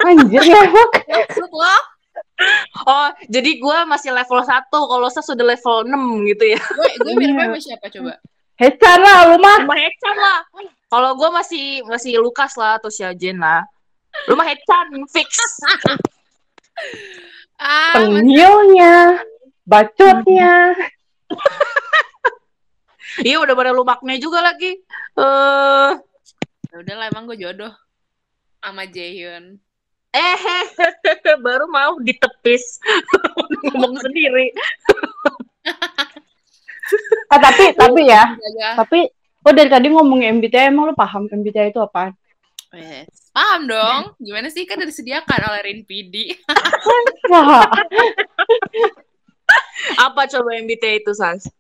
anjir 0.03 0.43
ya. 0.43 0.65
Maksud 1.13 1.51
lo? 1.53 1.77
Oh, 2.85 3.09
jadi 3.31 3.63
gue 3.63 3.79
masih 3.87 4.11
level 4.11 4.43
1, 4.43 4.51
kalau 4.67 5.07
saya 5.07 5.23
sudah 5.23 5.47
level 5.47 5.87
6 5.87 6.31
gitu 6.35 6.45
ya. 6.51 6.59
Gue 6.59 6.89
gue 6.99 7.13
mirip 7.15 7.37
sama 7.39 7.59
siapa 7.63 7.87
coba? 7.95 8.19
Hechan 8.55 8.99
lah 9.03 9.35
lu 9.35 9.37
mah. 9.43 9.59
Sama 9.67 9.77
Hechan 9.77 10.17
lah. 10.17 10.39
Kalau 10.87 11.11
gue 11.19 11.31
masih 11.35 11.65
masih 11.91 12.23
Lukas 12.23 12.55
lah 12.55 12.79
atau 12.79 12.87
Xiaojen 12.87 13.43
lah. 13.43 13.67
Lu 14.31 14.39
mah 14.39 14.47
Hechan 14.47 14.87
fix. 15.11 15.31
Ah, 17.55 17.95
Tengilnya, 17.95 19.23
bacotnya. 19.63 20.75
Iya 23.23 23.39
udah 23.39 23.55
pada 23.55 23.71
lu 23.71 23.87
maknya 23.87 24.19
juga 24.19 24.43
lagi. 24.43 24.75
Eh 25.15 25.91
ya 26.67 26.77
udahlah 26.83 27.07
emang 27.15 27.31
gue 27.31 27.39
jodoh 27.39 27.71
sama 28.59 28.91
Jaehyun. 28.91 29.55
eh 30.11 30.39
baru 31.47 31.71
mau 31.71 31.95
ditepis. 32.03 32.83
Ngomong 33.71 34.03
sendiri. 34.03 34.51
Ah, 37.35 37.41
tapi 37.43 37.75
tapi 37.75 38.01
ya, 38.07 38.39
Jaga. 38.39 38.69
tapi 38.87 38.99
lo 39.43 39.51
dari 39.51 39.67
tadi 39.67 39.87
ngomongin 39.91 40.39
MBTI 40.39 40.71
emang 40.71 40.89
lo 40.89 40.95
paham 40.95 41.27
MBTI 41.27 41.75
itu 41.75 41.83
apaan? 41.83 42.15
Eh, 42.75 43.07
Paham 43.35 43.67
dong. 43.67 44.03
Gimana 44.23 44.47
sih 44.47 44.63
kan 44.63 44.79
udah 44.79 44.87
disediakan 44.87 45.41
oleh 45.51 45.61
Rin 45.67 45.81
PD. 45.83 46.39
Wah, 47.35 47.67
Apa 49.99 50.31
coba 50.31 50.55
MBTI 50.55 51.03
itu, 51.03 51.11
Sas? 51.15 51.51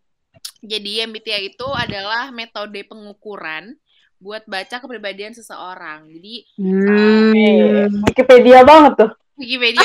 Jadi 0.62 1.02
MBTI 1.02 1.50
itu 1.54 1.66
adalah 1.74 2.30
metode 2.30 2.78
pengukuran 2.86 3.74
buat 4.22 4.46
baca 4.46 4.78
kepribadian 4.80 5.34
seseorang. 5.34 6.08
Jadi 6.14 6.46
eh, 6.62 7.90
Wikipedia 7.90 8.62
banget 8.62 9.04
tuh. 9.04 9.10
Wikipedia. 9.34 9.84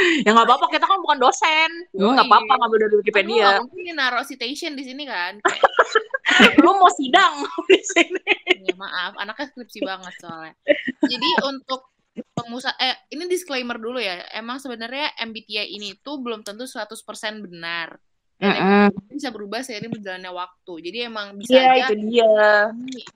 Ya 0.26 0.30
nggak 0.32 0.46
apa-apa, 0.46 0.66
kita 0.68 0.84
kan 0.84 0.98
bukan 1.00 1.18
dosen. 1.20 1.70
Nggak 1.92 2.26
apa-apa 2.26 2.52
ngambil 2.60 2.78
dari 2.86 2.96
Wikipedia. 3.00 3.46
lu 3.58 3.68
mungkin 3.68 3.82
nih 3.84 3.94
naruh 3.94 4.24
citation 4.24 4.72
di 4.74 4.84
sini 4.84 5.04
kan. 5.04 5.38
Lu 6.62 6.78
mau 6.78 6.86
sidang 6.94 7.42
di 7.70 7.80
sini. 7.82 8.22
ya 8.62 8.74
maaf, 8.78 9.18
anaknya 9.18 9.50
skripsi 9.50 9.82
banget 9.82 10.14
soalnya. 10.22 10.54
Jadi 11.02 11.28
untuk 11.42 11.90
pemusat 12.38 12.74
eh 12.78 12.94
ini 13.10 13.26
disclaimer 13.26 13.76
dulu 13.76 13.98
ya. 13.98 14.24
Emang 14.32 14.62
sebenarnya 14.62 15.10
MBTI 15.18 15.74
ini 15.74 15.98
tuh 16.00 16.22
belum 16.22 16.46
tentu 16.46 16.64
100% 16.64 16.96
benar. 17.44 17.98
Dan 18.40 18.56
emang 18.56 18.94
bisa 19.10 19.28
berubah 19.28 19.60
seiring 19.60 19.90
berjalannya 19.90 20.32
waktu. 20.32 20.72
Jadi 20.86 20.98
emang 21.04 21.36
bisa 21.36 21.52
Iya, 21.52 21.66
aja 21.76 21.84
itu 21.92 21.94
dia. 22.08 22.32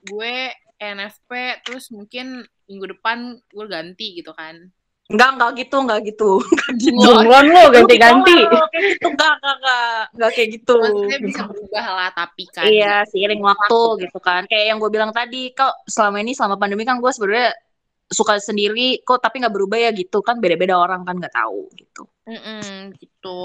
gue 0.05 0.35
NFP 0.77 1.31
terus 1.65 1.89
mungkin 1.89 2.43
minggu 2.67 2.99
depan 2.99 3.39
gue 3.41 3.65
ganti 3.65 4.21
gitu 4.21 4.35
kan. 4.35 4.69
Enggak, 5.05 5.29
enggak 5.37 5.51
gitu, 5.61 5.75
enggak 5.85 5.99
gitu. 6.01 6.31
Enggak 6.49 6.71
gitu. 6.81 6.97
Bunglon 6.97 7.45
lo 7.53 7.63
ganti-ganti. 7.69 8.37
Kayak 8.41 8.83
gitu, 8.89 9.05
enggak, 9.13 9.31
enggak, 9.37 9.55
enggak. 9.61 10.01
Enggak 10.17 10.31
kayak 10.33 10.49
gitu. 10.57 10.75
Maksudnya 10.81 11.19
bisa 11.21 11.41
berubah 11.45 11.85
lah 11.93 12.09
tapi 12.09 12.43
kan. 12.49 12.65
Iya, 12.65 12.95
seiring 13.13 13.41
waktu 13.45 13.81
gitu 14.01 14.17
kan. 14.17 14.41
Kayak 14.49 14.65
yang 14.73 14.77
gue 14.81 14.89
bilang 14.89 15.11
tadi, 15.13 15.53
kok 15.53 15.85
selama 15.85 16.17
ini 16.25 16.33
selama 16.33 16.57
pandemi 16.57 16.83
kan 16.89 16.97
gue 16.97 17.11
sebenarnya 17.13 17.53
suka 18.05 18.37
sendiri 18.37 19.01
kok 19.01 19.17
tapi 19.17 19.41
nggak 19.41 19.49
berubah 19.49 19.81
ya 19.81 19.89
gitu 19.89 20.21
kan 20.21 20.37
beda-beda 20.37 20.77
orang 20.77 21.01
kan 21.05 21.21
nggak 21.21 21.37
tahu 21.37 21.69
gitu. 21.77 22.09
Mm-mm, 22.25 22.93
gitu. 22.97 23.37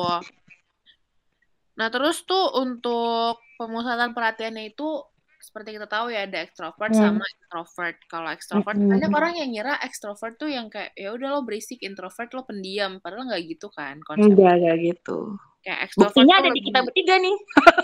Nah, 1.77 1.89
terus 1.89 2.25
tuh 2.29 2.57
untuk 2.61 3.41
pemusatan 3.61 4.17
perhatiannya 4.17 4.73
itu 4.73 5.01
seperti 5.41 5.75
kita 5.75 5.89
tahu 5.89 6.13
ya 6.13 6.29
ada 6.29 6.45
extrovert 6.45 6.93
Hmm. 6.93 7.03
sama 7.11 7.25
introvert. 7.27 7.97
Kalau 8.07 8.29
extrovert 8.29 8.77
Mm-mm. 8.77 8.91
banyak 8.93 9.11
orang 9.11 9.33
yang 9.37 9.49
ngira 9.51 9.75
extrovert 9.81 10.37
tuh 10.37 10.47
yang 10.47 10.69
kayak 10.69 10.93
ya 10.95 11.11
udah 11.11 11.29
lo 11.33 11.41
berisik, 11.43 11.81
introvert 11.81 12.29
lo 12.31 12.45
pendiam. 12.45 13.01
Padahal 13.01 13.27
nggak 13.27 13.43
gitu 13.49 13.69
kan 13.69 13.99
konsepnya. 14.01 14.31
Enggak 14.37 14.57
kayak 14.61 14.79
gitu. 14.85 15.19
Kayak 15.61 15.79
extrovert 15.89 16.13
Buktinya 16.13 16.35
ada 16.37 16.43
di 16.43 16.51
lebih- 16.53 16.65
kita 16.67 16.81
bertiga 16.83 17.15
nih. 17.17 17.37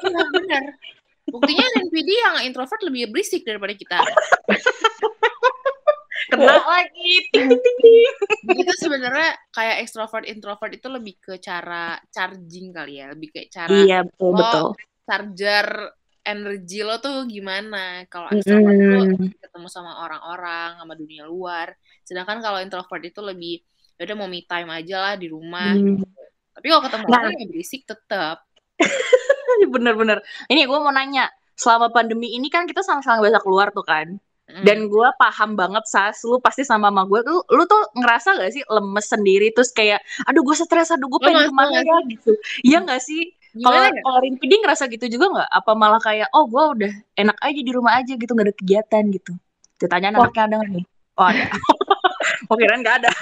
Iya, 0.07 0.23
bener. 0.31 0.65
Buktinya 1.27 1.67
NPD 1.83 2.09
yang 2.15 2.37
introvert 2.45 2.81
lebih 2.85 3.11
berisik 3.11 3.43
daripada 3.43 3.75
kita. 3.75 3.99
Kena 6.27 6.59
lagi. 6.59 7.13
Ting 7.31 7.47
ting 7.47 7.61
ting 7.61 7.77
ting. 7.81 8.13
Itu 8.57 8.73
sebenarnya 8.77 9.31
kayak 9.51 9.77
extrovert 9.81 10.27
introvert 10.27 10.73
itu 10.73 10.87
lebih 10.87 11.15
ke 11.17 11.39
cara 11.39 11.95
charging 12.09 12.71
kali 12.71 12.99
ya, 12.99 13.11
lebih 13.11 13.29
kayak 13.31 13.49
cara 13.49 13.71
Iya, 13.71 13.99
betul 14.03 14.27
Oh, 14.27 14.35
betul. 14.35 14.67
charger 15.03 15.67
energi 16.27 16.83
lo 16.83 16.99
tuh 16.99 17.23
gimana 17.31 18.03
kalau 18.11 18.27
extrovert 18.35 18.75
tuh 18.75 19.05
Mm-mm. 19.15 19.31
ketemu 19.39 19.69
sama 19.71 20.03
orang-orang 20.03 20.83
sama 20.83 20.93
dunia 20.99 21.23
luar 21.25 21.73
sedangkan 22.03 22.43
kalau 22.43 22.59
introvert 22.59 23.03
itu 23.07 23.23
lebih 23.23 23.63
ya 23.97 24.05
udah 24.05 24.17
mau 24.19 24.29
me 24.29 24.43
time 24.45 24.69
aja 24.75 24.97
lah 25.01 25.15
di 25.15 25.31
rumah 25.31 25.73
Hmm. 25.73 26.03
tapi 26.53 26.67
kalau 26.69 26.83
ketemu 26.85 27.05
Nah. 27.07 27.19
orang 27.23 27.35
yang 27.39 27.49
berisik 27.55 27.83
tetap 27.87 28.43
Bener-bener. 29.73 30.21
Ini 30.53 30.69
gue 30.69 30.79
mau 30.79 30.93
nanya, 30.93 31.33
selama 31.57 31.89
pandemi 31.89 32.37
ini 32.37 32.53
kan 32.53 32.69
kita 32.69 32.85
sama-sama 32.85 33.25
biasa 33.25 33.41
keluar 33.41 33.73
tuh 33.73 33.87
kan. 33.87 34.21
Mm. 34.47 34.63
Dan 34.63 34.79
gue 34.87 35.09
paham 35.19 35.59
banget 35.59 35.85
Sas, 35.91 36.23
lu 36.23 36.39
pasti 36.39 36.63
sama 36.63 36.87
sama 36.93 37.03
gue 37.09 37.19
tuh, 37.27 37.43
lu 37.51 37.67
tuh 37.67 37.83
ngerasa 37.99 38.39
gak 38.39 38.53
sih 38.55 38.63
lemes 38.63 39.07
sendiri 39.11 39.51
terus 39.51 39.75
kayak, 39.75 39.99
aduh 40.23 40.47
gue 40.47 40.55
stres, 40.55 40.95
aduh 40.95 41.11
gue 41.11 41.19
pengen 41.19 41.51
ke 41.51 41.55
mana 41.57 41.83
ya 41.83 41.99
gitu. 42.07 42.31
Iya 42.63 42.79
gak 42.87 43.03
sih? 43.03 43.35
Kalau 43.57 43.79
gimana 43.81 43.89
ya? 43.97 44.03
kalau 44.05 44.19
Rinpidi 44.21 44.55
ngerasa 44.61 44.85
gitu 44.93 45.07
juga 45.09 45.27
nggak? 45.33 45.49
Apa 45.49 45.73
malah 45.73 46.01
kayak, 46.03 46.29
oh 46.37 46.45
gue 46.45 46.65
udah 46.77 46.93
enak 47.17 47.37
aja 47.41 47.61
di 47.61 47.73
rumah 47.73 47.93
aja 47.97 48.13
gitu, 48.13 48.31
gak 48.37 48.47
ada 48.47 48.55
kegiatan 48.57 49.03
gitu. 49.13 49.33
Ditanya 49.81 50.09
anaknya 50.13 50.43
ada 50.45 50.55
nggak 50.61 50.71
nih? 50.77 50.85
Oh 51.17 51.25
ada. 51.25 51.45
oh 52.53 52.57
kirain 52.57 52.81
nggak 52.85 52.97
ada. 53.05 53.11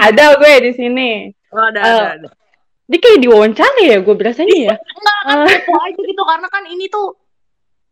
Ada 0.00 0.40
gue 0.40 0.54
di 0.64 0.72
sini. 0.72 1.10
Oh 1.52 1.60
ada, 1.60 1.80
Eh, 1.84 1.92
ada, 1.92 2.08
ada. 2.16 2.28
Dia 2.88 2.98
kayak 3.04 3.20
diwawancara 3.20 3.84
ya, 3.84 3.96
gue 4.00 4.14
berasanya 4.16 4.56
ya. 4.56 4.74
Enggak 4.80 5.18
kan 5.28 5.38
kepo 5.44 5.74
aja 5.76 6.00
gitu 6.00 6.22
karena 6.24 6.48
kan 6.48 6.64
ini 6.64 6.88
tuh 6.88 7.12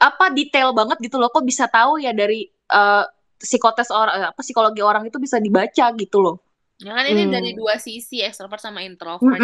apa 0.01 0.33
detail 0.33 0.73
banget 0.73 0.97
gitu 1.05 1.21
loh. 1.21 1.29
Kok 1.29 1.45
bisa 1.45 1.69
tahu 1.69 2.01
ya 2.01 2.17
dari 2.17 2.49
eh, 2.49 3.05
psikotes 3.37 3.93
orang 3.93 4.33
apa 4.33 4.41
psikologi 4.41 4.81
orang 4.81 5.05
itu 5.05 5.21
bisa 5.21 5.37
dibaca 5.37 5.93
gitu 6.01 6.19
loh. 6.25 6.41
Ya 6.76 6.92
kan 6.92 7.04
ini 7.09 7.25
Hmm. 7.26 7.33
dari 7.33 7.50
dua 7.56 7.80
sisi 7.80 8.21
extrovert 8.21 8.61
sama 8.61 8.85
introvert 8.85 9.40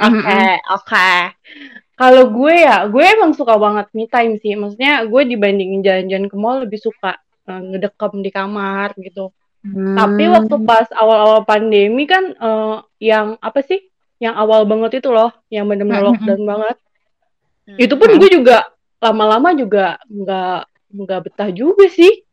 Oke, 0.00 0.42
oke. 0.72 1.10
Kalau 2.00 2.32
gue 2.32 2.54
ya, 2.64 2.88
gue 2.88 3.04
emang 3.04 3.36
suka 3.36 3.60
banget 3.60 3.92
me 3.92 4.08
time 4.08 4.40
sih. 4.40 4.56
Maksudnya 4.56 5.04
gue 5.04 5.22
dibandingin 5.28 5.84
jalan-jalan 5.84 6.26
ke 6.32 6.36
mall 6.40 6.64
lebih 6.64 6.80
suka 6.80 7.20
eh, 7.44 7.60
ngedekam 7.60 8.24
di 8.24 8.30
kamar 8.32 8.96
gitu. 8.96 9.28
Hmm. 9.60 9.92
Tapi 9.92 10.24
waktu 10.32 10.54
pas 10.64 10.88
awal-awal 10.96 11.44
pandemi 11.44 12.08
kan 12.08 12.32
eh, 12.32 12.76
yang 13.04 13.36
apa 13.44 13.60
sih? 13.60 13.84
Yang 14.16 14.34
awal 14.36 14.64
banget 14.64 15.04
itu 15.04 15.08
loh, 15.12 15.32
yang 15.52 15.68
bener-bener 15.68 16.00
Mm-mm. 16.00 16.08
lockdown 16.16 16.42
banget. 16.48 16.76
Hmm. 17.68 17.76
Itu 17.76 17.94
pun 18.00 18.10
gue 18.16 18.30
juga 18.32 18.64
lama-lama 19.00 19.52
juga 19.56 20.00
nggak 20.08 20.60
nggak 20.96 21.20
betah 21.28 21.50
juga 21.52 21.84
sih. 21.92 22.24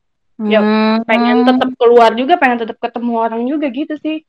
Ya, 0.41 0.59
Hmm. 0.61 1.01
Pengen 1.05 1.45
tetap 1.45 1.69
keluar 1.77 2.13
juga, 2.13 2.37
pengen 2.37 2.61
tetap 2.61 2.77
ketemu 2.77 3.13
orang 3.17 3.41
juga 3.49 3.67
gitu 3.73 3.97
sih. 3.97 4.21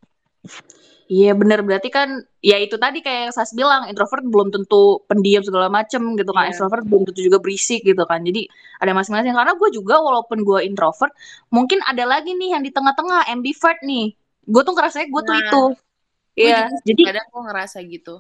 Iya 1.08 1.32
bener. 1.32 1.64
Berarti 1.64 1.88
kan 1.88 2.20
ya 2.44 2.60
itu 2.60 2.76
tadi 2.76 3.00
kayak 3.00 3.20
yang 3.28 3.32
Sas 3.32 3.56
bilang 3.56 3.88
introvert 3.88 4.20
belum 4.28 4.52
tentu 4.52 5.00
pendiam 5.08 5.40
segala 5.40 5.72
macem 5.72 6.04
gitu 6.20 6.30
kan. 6.36 6.48
Iya. 6.48 6.52
extrovert 6.52 6.84
belum 6.84 7.08
tentu 7.08 7.20
juga 7.24 7.40
berisik 7.40 7.80
gitu 7.80 8.04
kan. 8.04 8.20
Jadi 8.20 8.44
ada 8.76 8.92
masing-masing. 8.92 9.32
Karena 9.32 9.56
gue 9.56 9.68
juga 9.72 10.04
walaupun 10.04 10.44
gue 10.44 10.68
introvert 10.68 11.12
mungkin 11.48 11.80
ada 11.88 12.04
lagi 12.04 12.36
nih 12.36 12.56
yang 12.56 12.62
di 12.64 12.68
tengah-tengah 12.68 13.24
ambivert 13.32 13.80
nih. 13.80 14.12
Gue 14.44 14.62
tuh 14.64 14.76
ngerasanya 14.76 15.08
gue 15.08 15.22
tuh 15.24 15.32
Nah, 15.32 15.40
itu. 15.40 15.62
Gue 15.72 16.44
Iya. 16.44 16.60
juga 16.68 16.80
jadi 16.84 17.02
kadang 17.08 17.26
gue 17.32 17.42
ngerasa 17.48 17.78
gitu. 17.88 18.14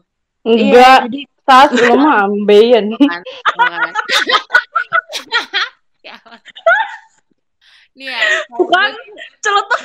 Enggak, 0.48 0.64
iya, 0.64 1.04
jadi 1.04 1.20
saat 1.44 1.70
ambeien. 2.24 2.84
kan 2.96 3.20
Makanya. 3.52 3.92
Ya 6.00 6.14
Allah. 6.24 6.40
Nih 7.98 8.08
ya 8.08 8.20
Bukan. 8.54 8.90
celotok. 9.42 9.80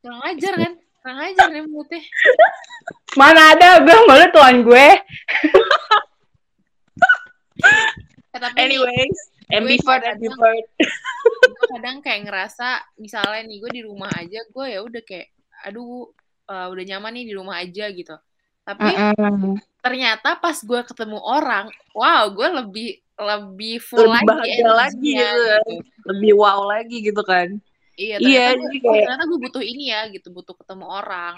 Kurang 0.00 0.22
ajar 0.24 0.52
kan? 0.56 0.72
Kurang 0.98 1.18
ajar 1.20 1.46
nih 1.52 1.62
mulutnya. 1.62 2.02
Mana 3.14 3.52
ada? 3.52 3.68
Gue 3.84 3.96
malu 4.08 4.26
tuan 4.32 4.56
gue. 4.64 4.86
Eh, 8.32 8.40
tapi 8.40 8.56
anyways 8.58 9.18
ambivert 9.52 10.00
kadang- 10.00 10.16
ambivert 10.16 10.66
gue 11.52 11.66
kadang 11.76 11.96
kayak 12.00 12.20
ngerasa 12.24 12.68
misalnya 12.96 13.44
nih 13.44 13.60
gue 13.60 13.70
di 13.70 13.82
rumah 13.84 14.08
aja 14.16 14.40
gue 14.48 14.66
ya 14.66 14.80
udah 14.80 15.02
kayak 15.04 15.28
aduh 15.68 16.08
eh, 16.48 16.66
udah 16.72 16.84
nyaman 16.88 17.12
nih 17.20 17.24
di 17.28 17.34
rumah 17.36 17.60
aja 17.60 17.86
gitu. 17.92 18.16
Tapi 18.62 18.88
Mm-mm. 18.94 19.58
ternyata 19.82 20.38
pas 20.38 20.54
gue 20.54 20.80
ketemu 20.86 21.18
orang 21.18 21.68
wow 21.92 22.30
gue 22.32 22.48
lebih 22.62 22.88
lebih 23.22 23.78
full 23.78 24.02
Lebih 24.04 24.26
lagi 24.26 24.50
lagi 24.64 25.10
gitu 25.14 25.42
kan. 25.46 25.66
lebih 26.08 26.32
wow 26.34 26.60
lagi 26.64 26.96
gitu 27.00 27.22
kan 27.22 27.48
iya 27.94 28.16
Iya, 28.16 28.56
ternyata, 28.56 28.62
jadi 28.64 28.76
gue, 28.76 28.88
kayak- 28.88 29.04
ternyata 29.04 29.24
gue 29.24 29.38
butuh 29.38 29.62
ini 29.62 29.84
ya 29.88 30.00
gitu 30.08 30.28
butuh 30.28 30.54
ketemu 30.56 30.84
orang 30.88 31.34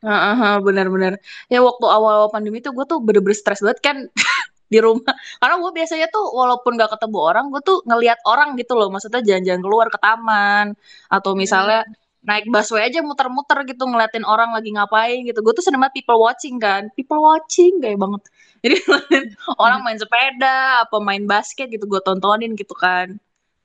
Heeh, 0.00 0.54
benar-benar. 0.60 1.12
Ya 1.46 1.58
waktu 1.60 1.86
awal 1.88 2.28
pandemi 2.28 2.60
tuh 2.60 2.70
gue 2.70 2.84
tuh 2.84 3.00
bener-bener 3.00 3.32
stres 3.32 3.58
banget 3.58 3.80
kan 3.80 3.96
di 4.72 4.78
rumah. 4.78 5.12
Karena 5.40 5.56
gue 5.56 5.70
biasanya 5.72 6.06
tuh 6.08 6.24
walaupun 6.30 6.76
gak 6.76 6.92
ketemu 6.92 7.18
orang, 7.20 7.44
gue 7.48 7.60
tuh 7.60 7.80
ngelihat 7.84 8.20
orang 8.24 8.52
gitu 8.54 8.76
loh. 8.76 8.92
Maksudnya 8.92 9.24
jalan-jalan 9.24 9.62
keluar 9.64 9.86
ke 9.88 9.96
taman 9.96 10.76
atau 11.08 11.32
misalnya 11.32 11.88
naik 12.20 12.48
busway 12.48 12.84
aja 12.84 13.00
muter-muter 13.00 13.64
gitu 13.64 13.84
ngeliatin 13.84 14.24
orang 14.24 14.52
lagi 14.52 14.72
ngapain 14.72 15.24
gitu. 15.24 15.40
Gue 15.40 15.52
tuh 15.52 15.64
seneng 15.64 15.80
banget 15.80 16.00
people 16.00 16.20
watching 16.20 16.56
kan. 16.56 16.92
People 16.92 17.20
watching 17.20 17.80
kayak 17.80 17.96
banget. 17.96 18.22
Jadi 18.64 18.80
orang 19.62 19.84
main 19.84 20.00
sepeda 20.00 20.88
apa 20.88 20.96
main 21.04 21.28
basket 21.28 21.68
gitu 21.68 21.84
gue 21.84 22.00
tontonin 22.00 22.56
gitu 22.56 22.72
kan. 22.72 23.12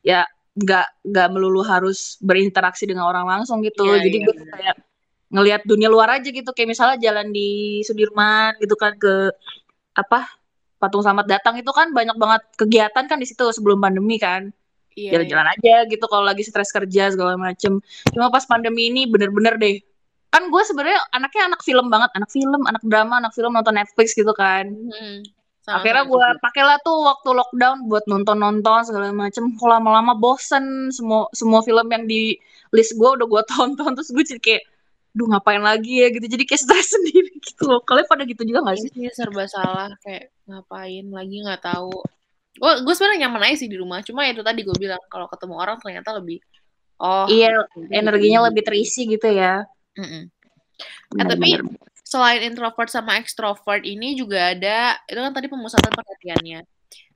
Ya 0.03 0.27
nggak 0.59 1.07
nggak 1.07 1.27
melulu 1.31 1.63
harus 1.63 2.19
berinteraksi 2.19 2.83
dengan 2.83 3.07
orang 3.07 3.23
langsung 3.23 3.63
gitu. 3.63 3.87
Iya, 3.87 4.03
Jadi 4.03 4.17
iya, 4.19 4.25
gue 4.27 4.35
kayak 4.35 4.75
ngelihat 5.31 5.61
dunia 5.63 5.87
luar 5.87 6.19
aja 6.19 6.27
gitu. 6.27 6.51
Kayak 6.51 6.75
misalnya 6.75 6.97
jalan 6.99 7.31
di 7.31 7.79
Sudirman 7.87 8.59
gitu 8.59 8.75
kan 8.75 8.99
ke 8.99 9.31
apa 9.95 10.27
patung 10.79 11.03
selamat 11.03 11.27
datang 11.27 11.55
itu 11.59 11.71
kan 11.75 11.91
banyak 11.91 12.15
banget 12.15 12.41
kegiatan 12.55 13.03
kan 13.07 13.17
di 13.19 13.27
situ 13.27 13.47
sebelum 13.55 13.79
pandemi 13.79 14.19
kan. 14.19 14.51
Iya, 14.99 15.15
jalan-jalan 15.15 15.47
aja 15.55 15.75
gitu 15.87 16.05
kalau 16.11 16.27
lagi 16.27 16.43
stres 16.43 16.75
kerja 16.75 17.15
segala 17.15 17.39
macem. 17.39 17.79
Cuma 18.11 18.27
pas 18.27 18.43
pandemi 18.43 18.91
ini 18.91 19.07
bener-bener 19.07 19.55
deh 19.55 19.79
kan 20.29 20.45
gue 20.45 20.61
sebenarnya 20.61 21.01
anaknya 21.09 21.43
anak 21.49 21.61
film 21.65 21.89
banget 21.89 22.09
anak 22.13 22.29
film 22.29 22.61
anak 22.69 22.83
drama 22.85 23.17
anak 23.17 23.33
film 23.33 23.51
nonton 23.53 23.73
Netflix 23.73 24.13
gitu 24.13 24.29
kan. 24.37 24.69
Hmm, 24.69 25.25
sama- 25.65 25.81
akhirnya 25.81 26.05
gue 26.05 26.27
pakailah 26.41 26.77
tuh 26.85 26.97
waktu 27.01 27.29
lockdown 27.33 27.77
buat 27.89 28.05
nonton-nonton 28.05 28.85
segala 28.85 29.09
macem. 29.09 29.49
Lama-lama 29.57 30.13
bosen 30.13 30.93
semua 30.93 31.25
semua 31.33 31.65
film 31.65 31.89
yang 31.89 32.05
di 32.05 32.37
list 32.69 32.93
gue 32.93 33.09
udah 33.09 33.25
gue 33.25 33.41
tonton. 33.53 33.91
Terus 33.97 34.09
gue 34.13 34.23
jadi 34.23 34.41
kayak 34.41 34.63
duh 35.17 35.25
ngapain 35.33 35.61
lagi 35.65 36.05
ya? 36.05 36.13
Gitu. 36.13 36.25
Jadi 36.29 36.43
kayak 36.45 36.61
stres 36.61 36.87
sendiri 36.95 37.33
gitu 37.41 37.65
loh. 37.65 37.81
Kalian 37.81 38.05
pada 38.05 38.23
gitu 38.29 38.45
juga 38.45 38.69
gak 38.69 38.77
sih? 38.85 38.89
Ini 38.93 39.09
sih 39.09 39.17
serba 39.17 39.49
salah. 39.49 39.89
Kayak 40.05 40.29
ngapain 40.45 41.05
lagi? 41.09 41.35
Nggak 41.41 41.61
tahu. 41.65 41.93
Oh, 42.59 42.75
gue 42.85 42.93
sebenarnya 42.93 43.25
nyaman 43.25 43.49
aja 43.49 43.65
sih 43.65 43.69
di 43.71 43.77
rumah. 43.81 44.05
Cuma 44.05 44.29
ya 44.29 44.37
itu 44.37 44.45
tadi 44.45 44.61
gue 44.61 44.77
bilang 44.77 45.01
kalau 45.09 45.25
ketemu 45.25 45.55
orang 45.57 45.77
ternyata 45.81 46.13
lebih 46.21 46.37
oh 46.99 47.25
iya 47.31 47.55
gitu. 47.55 47.87
energinya 47.95 48.51
lebih 48.51 48.63
terisi 48.67 49.07
gitu 49.07 49.31
ya 49.31 49.63
Mm-mm. 49.99 50.23
Eh, 51.19 51.25
tapi 51.27 51.59
selain 52.07 52.41
introvert 52.47 52.89
sama 52.89 53.19
extrovert 53.19 53.83
ini 53.83 54.15
juga 54.15 54.55
ada 54.55 54.97
itu 55.05 55.19
kan 55.19 55.33
tadi 55.35 55.51
pemusatan 55.51 55.91
perhatiannya. 55.91 56.59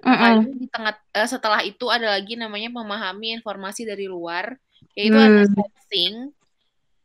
Nah, 0.04 0.13
Mm-mm. 0.13 0.44
ini 0.44 0.54
di 0.62 0.68
tengah 0.68 0.94
eh, 1.16 1.30
setelah 1.30 1.63
itu 1.63 1.88
ada 1.88 2.13
lagi 2.20 2.36
namanya 2.36 2.70
memahami 2.70 3.40
informasi 3.40 3.88
dari 3.88 4.06
luar, 4.06 4.54
yaitu 4.94 5.18
ada 5.18 5.48
Hmm. 5.48 5.56
sensing. 5.56 6.13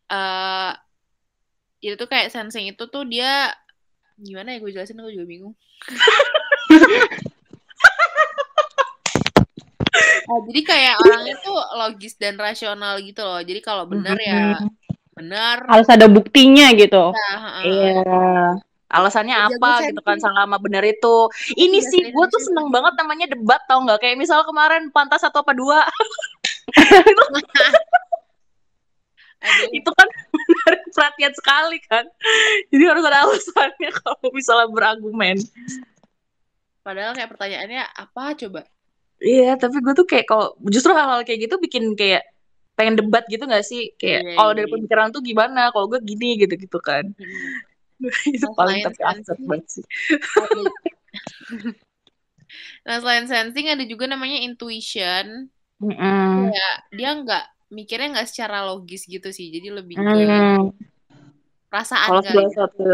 eh 0.08 0.72
itu 1.84 1.94
tuh 2.00 2.08
kayak 2.08 2.32
sensing 2.32 2.72
itu 2.72 2.84
tuh 2.88 3.04
dia 3.04 3.52
gimana 4.18 4.56
ya 4.56 4.58
gue 4.58 4.72
jelasin 4.74 4.98
aku 4.98 5.14
juga 5.14 5.26
bingung. 5.28 5.54
Oh, 10.26 10.40
jadi 10.50 10.60
kayak 10.66 10.94
orangnya 10.98 11.34
tuh 11.44 11.58
logis 11.78 12.18
dan 12.18 12.34
rasional 12.34 12.98
gitu 13.04 13.22
loh. 13.22 13.38
Jadi 13.44 13.60
kalau 13.62 13.86
benar 13.86 14.18
ya. 14.18 14.58
Benar. 15.18 15.56
Harus 15.66 15.88
ada 15.90 16.06
buktinya 16.06 16.70
gitu. 16.74 17.10
Nah, 17.12 17.38
heeh. 17.60 17.64
Iya. 17.66 18.58
Alasannya 18.88 19.36
Jago 19.36 19.60
apa 19.60 19.72
gitu 19.92 20.00
kan 20.00 20.16
sensing. 20.16 20.32
sama 20.32 20.56
bener 20.56 20.80
itu. 20.80 21.16
Ini 21.60 21.78
Iya, 21.78 21.88
sih 21.92 22.02
gue 22.08 22.24
tuh 22.32 22.40
seneng 22.40 22.72
banget 22.72 22.96
namanya 22.96 23.26
debat 23.28 23.60
tau 23.68 23.84
nggak? 23.84 24.00
Kayak 24.00 24.16
misal 24.16 24.40
kemarin 24.48 24.88
pantas 24.88 25.20
satu 25.20 25.44
apa 25.44 25.52
dua 25.52 25.84
Aduh, 29.38 29.70
itu 29.70 29.90
kan 29.94 30.08
menarik 30.34 30.82
perhatian 30.90 31.32
sekali 31.36 31.78
kan. 31.86 32.04
Jadi 32.74 32.84
harus 32.88 33.04
ada 33.06 33.22
alasannya 33.28 33.90
kalau 34.02 34.28
misalnya 34.34 34.66
berargumen. 34.72 35.36
padahal 36.82 37.12
kayak 37.12 37.28
pertanyaannya 37.28 37.84
apa 37.84 38.32
coba? 38.34 38.64
Iya, 39.20 39.60
tapi 39.60 39.82
gue 39.84 39.94
tuh 39.94 40.06
kayak 40.08 40.26
kalau 40.26 40.56
justru 40.72 40.96
hal-hal 40.96 41.20
kayak 41.26 41.44
gitu 41.46 41.60
bikin 41.60 41.92
kayak 41.92 42.24
pengen 42.78 42.94
debat 43.00 43.24
gitu 43.26 43.42
gak 43.44 43.66
sih? 43.66 43.90
Kayak 44.00 44.22
Iya, 44.22 44.34
kalau 44.38 44.52
iya, 44.54 44.56
dari 44.62 44.68
iya. 44.68 44.74
pemikiran 44.78 45.08
tuh 45.10 45.22
gimana? 45.26 45.62
Kalau 45.74 45.86
gue 45.90 46.00
gini 46.06 46.38
gitu-gitu 46.38 46.78
kan. 46.78 47.04
Hmm. 47.18 47.50
itu 48.30 48.46
Nah, 48.46 48.54
paling 48.54 48.78
tapi 48.86 49.00
absurd 49.02 49.42
sensing, 49.42 49.48
banget 49.50 49.66
sih. 49.74 49.84
nah 52.86 52.96
selain 53.02 53.26
sensing 53.26 53.66
ada 53.68 53.84
juga 53.84 54.06
namanya 54.06 54.38
intuition. 54.46 55.50
Mm-mm. 55.82 56.50
Kayak 56.50 56.74
dia 56.94 57.10
nggak 57.18 57.44
mikirnya 57.74 58.08
nggak 58.14 58.28
secara 58.30 58.58
logis 58.70 59.02
gitu 59.06 59.28
sih. 59.34 59.50
Jadi 59.50 59.68
lebih 59.74 59.96
ke 59.98 60.02
Hmm. 60.02 60.70
perasaan 61.68 62.08
Kalau 62.08 62.22
salah 62.22 62.52
satu 62.54 62.86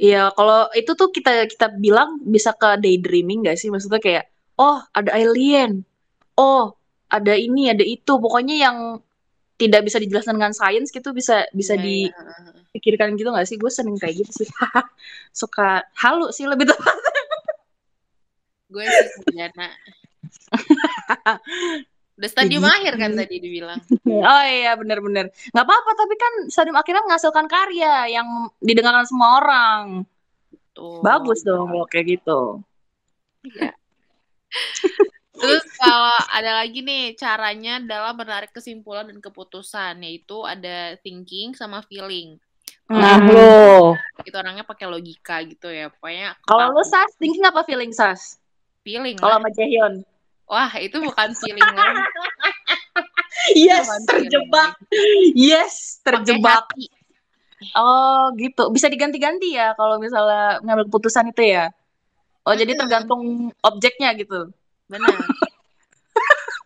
Iya, 0.00 0.32
kalau 0.32 0.64
itu 0.72 0.96
tuh 0.96 1.12
kita 1.12 1.44
kita 1.44 1.76
bilang 1.76 2.24
bisa 2.24 2.56
ke 2.56 2.80
daydreaming 2.80 3.44
gak 3.44 3.60
sih? 3.60 3.68
Maksudnya 3.68 4.00
kayak, 4.00 4.24
oh 4.56 4.80
ada 4.96 5.12
alien, 5.12 5.84
oh 6.40 6.72
ada 7.12 7.36
ini, 7.36 7.68
ada 7.68 7.84
itu. 7.84 8.16
Pokoknya 8.16 8.56
yang 8.64 8.76
tidak 9.60 9.84
bisa 9.84 10.00
dijelaskan 10.00 10.40
dengan 10.40 10.56
sains 10.56 10.88
gitu 10.88 11.12
bisa 11.12 11.44
bisa 11.52 11.76
Iya, 11.76 12.08
iya, 12.08 12.50
dipikirkan 12.72 13.12
gitu 13.20 13.28
gak 13.28 13.44
sih? 13.44 13.60
Gue 13.60 13.68
seneng 13.68 14.00
kayak 14.00 14.24
gitu 14.24 14.44
sih. 14.44 14.48
Suka 15.40 15.84
halu 16.00 16.32
sih 16.32 16.48
lebih 16.48 16.72
tepat. 16.72 16.96
Gue 18.72 18.88
sih 18.88 19.08
sarjana. 19.20 19.68
Udah 22.20 22.28
stadium 22.28 22.64
gitu. 22.64 22.72
akhir 22.72 22.94
kan 23.00 23.10
tadi 23.16 23.36
dibilang. 23.40 23.80
Oh 24.28 24.44
iya, 24.44 24.76
bener-bener. 24.76 25.32
Nggak 25.52 25.64
apa-apa, 25.64 25.90
tapi 25.96 26.14
kan 26.16 26.32
stadium 26.52 26.76
akhirnya 26.76 27.04
menghasilkan 27.08 27.46
karya 27.48 28.12
yang 28.12 28.48
didengarkan 28.60 29.08
semua 29.08 29.40
orang. 29.40 29.84
Tuh. 30.76 31.00
Bagus 31.04 31.40
dong 31.44 31.72
kalau 31.72 31.88
kayak 31.88 32.20
gitu. 32.20 32.60
Iya. 33.44 33.72
Terus 35.40 35.64
kalau 35.80 36.16
ada 36.28 36.60
lagi 36.60 36.84
nih 36.84 37.16
caranya 37.16 37.80
dalam 37.80 38.12
menarik 38.12 38.52
kesimpulan 38.52 39.08
dan 39.08 39.18
keputusan 39.24 40.04
yaitu 40.04 40.44
ada 40.44 41.00
thinking 41.00 41.56
sama 41.56 41.80
feeling. 41.88 42.36
Nah, 42.90 43.16
Hmm. 43.16 43.32
lo. 43.32 43.96
Itu 44.20 44.36
orangnya 44.36 44.66
pakai 44.68 44.84
logika 44.84 45.40
gitu 45.48 45.72
ya. 45.72 45.88
Pokoknya 45.88 46.36
Kalau 46.44 46.76
lu 46.76 46.84
Sas, 46.84 47.16
thinking 47.16 47.42
apa 47.46 47.64
feeling 47.64 47.90
Sas? 47.90 48.36
feeling 48.84 49.16
Kalau 49.16 49.40
sama 49.40 49.48
Jaehyun? 49.52 50.04
Wah, 50.50 50.72
itu 50.82 50.96
bukan 50.98 51.30
feeling 51.38 51.70
lagi. 51.70 51.98
Yes, 53.56 53.86
Bukan 53.88 54.02
terjebak. 54.10 54.70
feeling. 54.90 55.32
Yes, 55.38 56.02
terjebak. 56.04 56.66
Oh, 57.72 58.28
gitu. 58.36 58.68
Bisa 58.74 58.90
diganti-ganti 58.90 59.54
ya 59.56 59.72
kalau 59.78 59.96
misalnya 60.02 60.60
ngambil 60.60 60.90
keputusan 60.90 61.30
itu 61.30 61.48
ya. 61.48 61.70
Oh, 62.44 62.52
jadi 62.56 62.74
Mm-mm. 62.74 62.80
tergantung 62.84 63.22
objeknya 63.62 64.12
gitu. 64.18 64.50
Benar. 64.90 65.14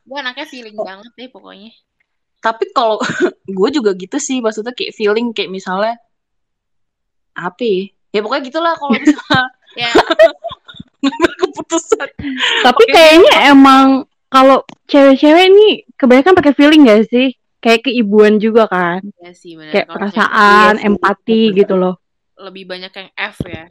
Gue 0.02 0.18
anaknya 0.18 0.46
feeling 0.46 0.76
banget 0.76 1.12
deh 1.14 1.28
pokoknya. 1.28 1.70
Tapi 2.40 2.64
kalau 2.72 3.00
gue 3.58 3.68
juga 3.70 3.92
gitu 3.92 4.16
sih, 4.16 4.40
maksudnya 4.40 4.72
kayak 4.72 4.92
feeling 4.92 5.30
kayak 5.30 5.48
misalnya 5.48 5.96
apa 7.32 7.60
ya? 7.60 7.82
Ya 8.10 8.20
pokoknya 8.20 8.42
gitulah 8.46 8.74
kalau 8.74 8.94
misalnya 9.00 9.42
Ya, 9.74 9.90
ngambil 11.02 11.32
keputusan. 11.42 12.06
Tapi 12.62 12.82
Oke. 12.84 12.92
kayaknya 12.92 13.34
emang 13.50 13.86
kalau 14.28 14.62
cewek-cewek 14.86 15.50
nih 15.50 15.72
kebanyakan 15.94 16.34
pakai 16.34 16.54
feeling 16.54 16.86
gak 16.86 17.10
sih? 17.10 17.34
Kayak 17.58 17.88
keibuan 17.88 18.38
juga 18.38 18.68
kan. 18.68 19.00
ya 19.18 19.32
sih 19.32 19.58
benar. 19.58 19.72
Kayak 19.72 19.86
Kalau 19.88 19.96
perasaan, 19.98 20.72
Iya 20.74 20.78
sih, 20.78 20.86
empati 20.86 21.40
bener. 21.48 21.58
gitu 21.58 21.74
loh. 21.74 21.94
lebih 22.36 22.66
banyak 22.66 22.92
yang 22.92 23.08
F 23.14 23.36
ya. 23.46 23.64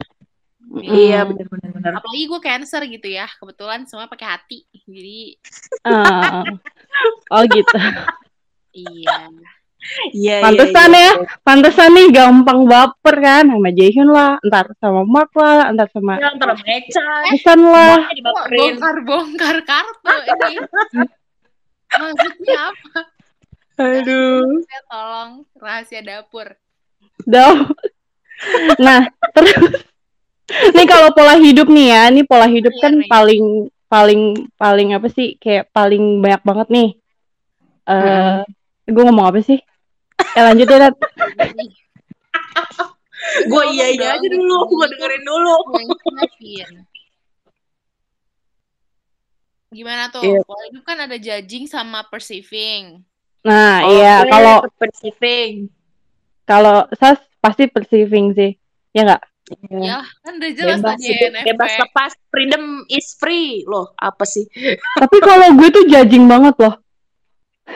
Iya, 0.74 1.22
Mm. 1.22 1.28
benar-benar 1.30 1.70
benar. 1.72 1.92
Apalagi 1.98 2.24
gue 2.24 2.40
cancer 2.40 2.82
gitu 2.86 3.06
ya. 3.06 3.28
Kebetulan 3.30 3.84
semua 3.84 4.06
pakai 4.06 4.26
hati. 4.30 4.58
Jadi 4.84 5.36
Ah. 5.82 6.42
oh 7.28 7.42
gitu. 7.46 7.76
iya. 8.72 9.28
Iya, 10.10 10.40
Pantesan 10.40 10.90
iya, 10.90 10.96
ya. 10.96 11.12
iya. 11.12 11.36
Pantesan 11.44 11.90
nih 11.92 12.08
gampang 12.08 12.64
baper 12.64 13.14
kan 13.20 13.44
sama 13.44 13.68
Jaehyun 13.68 14.08
lah, 14.08 14.40
entar 14.40 14.64
sama 14.80 15.04
Mark 15.04 15.28
lah, 15.36 15.68
entar 15.68 15.92
sama 15.92 16.16
Ya, 16.16 16.32
antara 16.32 16.56
meca, 16.56 17.04
Hasan 17.28 17.60
lah. 17.60 18.00
semuanya 18.00 18.08
Kok 18.08 18.16
dibaperin. 18.16 18.58
bongkar-bongkar 18.72 19.56
kartu 19.62 20.12
ini? 20.40 20.56
Maksudnya 21.92 22.58
apa? 22.64 22.98
Aduh. 23.76 24.64
Saya 24.64 24.82
tolong 24.88 25.30
rahasia 25.54 26.00
dapur. 26.00 26.48
Dah. 27.22 27.68
Nah, 28.80 29.04
terus 29.30 29.52
nih 30.48 30.86
kalau 30.86 31.08
pola 31.10 31.34
hidup 31.36 31.68
nih 31.68 31.86
ya, 31.88 32.02
nih 32.12 32.24
pola 32.28 32.44
hidup 32.44 32.74
Iya, 32.76 32.82
kan 32.82 32.92
nih. 33.00 33.08
paling 33.08 33.44
paling 33.88 34.20
paling 34.54 34.88
apa 34.92 35.08
sih? 35.08 35.40
Kayak 35.40 35.70
paling 35.72 36.20
banyak 36.20 36.42
banget 36.44 36.68
nih. 36.68 36.88
Eh, 37.84 38.40
gue 38.84 39.02
ngomong 39.04 39.26
apa 39.28 39.40
sih? 39.40 39.56
Eh 40.34 40.42
lanjut 40.42 40.66
ya, 40.66 40.78
Nat. 40.84 40.94
Gue 43.48 43.64
iya 43.72 43.88
iya 43.88 44.06
aja 44.14 44.26
dulu, 44.28 44.68
gue 44.68 44.86
dengerin 44.92 45.24
dulu. 45.24 45.54
Gimana 49.74 50.06
tuh? 50.06 50.22
Iya. 50.22 50.40
Pola 50.46 50.62
hidup 50.70 50.84
kan 50.86 50.98
ada 51.02 51.16
judging 51.18 51.66
sama 51.66 52.06
perceiving. 52.06 53.02
Nah, 53.44 53.84
iya 53.90 54.22
Oke, 54.22 54.30
kalau 54.30 54.56
perceiving. 54.78 55.68
kalau 56.44 56.84
Sas 56.94 57.18
pasti 57.40 57.66
perceiving 57.66 58.32
sih. 58.32 58.52
Ya 58.94 59.02
enggak? 59.02 59.22
Ya 59.68 60.00
kan 60.24 60.40
udah 60.40 60.52
jelas 60.56 60.78
bebas 60.80 60.96
tadi 60.96 61.08
NFP. 61.12 61.46
bebas 61.46 61.72
lepas, 61.78 62.10
freedom 62.28 62.62
is 62.88 63.12
free. 63.14 63.60
Loh, 63.64 63.92
apa 63.94 64.24
sih? 64.24 64.48
Tapi 65.00 65.16
kalau 65.20 65.52
gue 65.52 65.68
tuh 65.68 65.84
judging 65.84 66.24
banget 66.24 66.56
loh. 66.56 66.74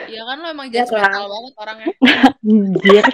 Iya 0.05 0.21
kan 0.23 0.37
lo 0.39 0.47
emang 0.49 0.67
Iya 0.67 0.85
judgmental 0.85 1.13
kan? 1.13 1.29
banget 1.29 1.53
orangnya. 1.55 1.87
Anjir. 2.49 3.05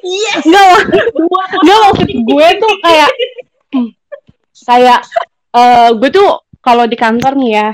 Yes. 0.00 0.42
Enggak 0.46 0.64
lah. 0.64 0.82
Dua 1.12 1.42
Enggak 1.56 1.78
maksud 1.82 2.08
gue 2.08 2.46
tuh 2.56 2.72
kayak 2.80 3.10
kayak 4.62 5.00
eh 5.52 5.90
gue 5.92 6.10
tuh 6.10 6.28
kalau 6.58 6.86
di 6.86 6.94
kantor 6.94 7.34
nih 7.34 7.50
ya 7.52 7.68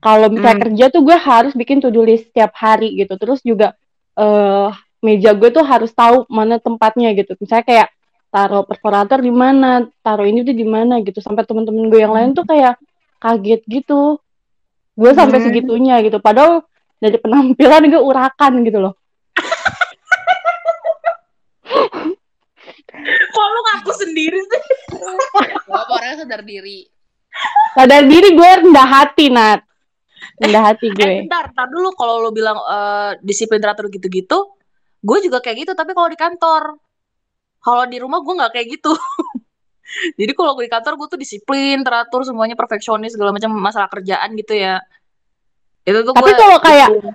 kalau 0.00 0.32
misalnya 0.32 0.56
Hmm. 0.56 0.64
kerja 0.64 0.84
tuh 0.88 1.04
gue 1.04 1.12
harus 1.12 1.52
bikin 1.52 1.78
to-do 1.78 2.00
list 2.00 2.32
setiap 2.32 2.56
hari 2.56 2.96
gitu 2.96 3.14
terus 3.14 3.44
juga 3.44 3.76
eh 4.16 4.68
meja 5.00 5.36
gue 5.36 5.48
tuh 5.48 5.60
harus 5.60 5.92
tahu 5.92 6.24
mana 6.26 6.56
tempatnya 6.56 7.12
gitu 7.12 7.36
misalnya 7.36 7.64
kayak 7.64 7.88
taruh 8.30 8.62
perforator 8.62 9.18
di 9.18 9.34
mana 9.34 9.82
taruh 10.00 10.24
ini 10.24 10.46
tuh 10.46 10.54
di 10.54 10.62
mana 10.62 11.02
gitu 11.02 11.18
sampai 11.18 11.42
temen-temen 11.42 11.90
gue 11.90 11.98
yang 11.98 12.14
lain 12.14 12.30
tuh 12.30 12.46
kayak 12.46 12.78
kaget 13.18 13.62
gitu 13.66 14.22
gue 14.94 15.10
sampai 15.12 15.38
Hmm. 15.38 15.46
segitunya 15.50 15.98
gitu 16.00 16.22
padahal 16.22 16.62
dari 16.96 17.18
penampilan 17.18 17.90
gue 17.90 18.00
urakan 18.00 18.52
gitu 18.62 18.78
loh 18.78 18.94
Kok 23.30 23.46
lu 23.46 23.60
ngaku 23.64 23.92
sendiri 23.96 24.38
sih? 24.44 24.62
Apa 25.70 25.88
orangnya 25.88 26.26
sadar 26.26 26.42
diri. 26.44 26.84
sadar 27.72 28.02
diri 28.04 28.34
gue 28.34 28.50
rendah 28.66 28.88
hati 28.90 29.30
Nat 29.30 29.62
rendah 30.42 30.62
hati 30.72 30.90
Eh 30.90 30.92
gue 30.92 31.06
bentar, 31.24 31.48
bentar 31.52 31.66
dulu 31.70 31.94
kalau 31.94 32.20
lu 32.26 32.30
bilang 32.34 32.58
eh, 32.58 33.10
disiplin 33.22 33.62
teratur 33.62 33.86
gitu-gitu, 33.88 34.50
gue 35.00 35.18
juga 35.22 35.38
kayak 35.38 35.64
gitu 35.64 35.72
tapi 35.72 35.94
kalau 35.94 36.10
di 36.10 36.18
kantor. 36.18 36.76
Kalau 37.60 37.84
di 37.84 37.96
rumah 38.00 38.20
gue 38.24 38.34
nggak 38.34 38.52
kayak 38.56 38.66
gitu. 38.80 38.92
Jadi 40.18 40.32
kalau 40.32 40.54
gue 40.56 40.64
di 40.66 40.72
kantor 40.72 40.94
gue 40.96 41.08
tuh 41.12 41.20
disiplin, 41.20 41.82
teratur, 41.82 42.22
semuanya 42.22 42.54
perfeksionis 42.54 43.12
segala 43.14 43.34
macam 43.34 43.50
masalah 43.52 43.90
kerjaan 43.90 44.32
gitu 44.38 44.54
ya. 44.56 44.80
Itu 45.84 46.04
tuh 46.06 46.12
Tapi 46.14 46.32
kalau 46.36 46.58
kayak- 46.62 46.92
gitu. 46.94 47.10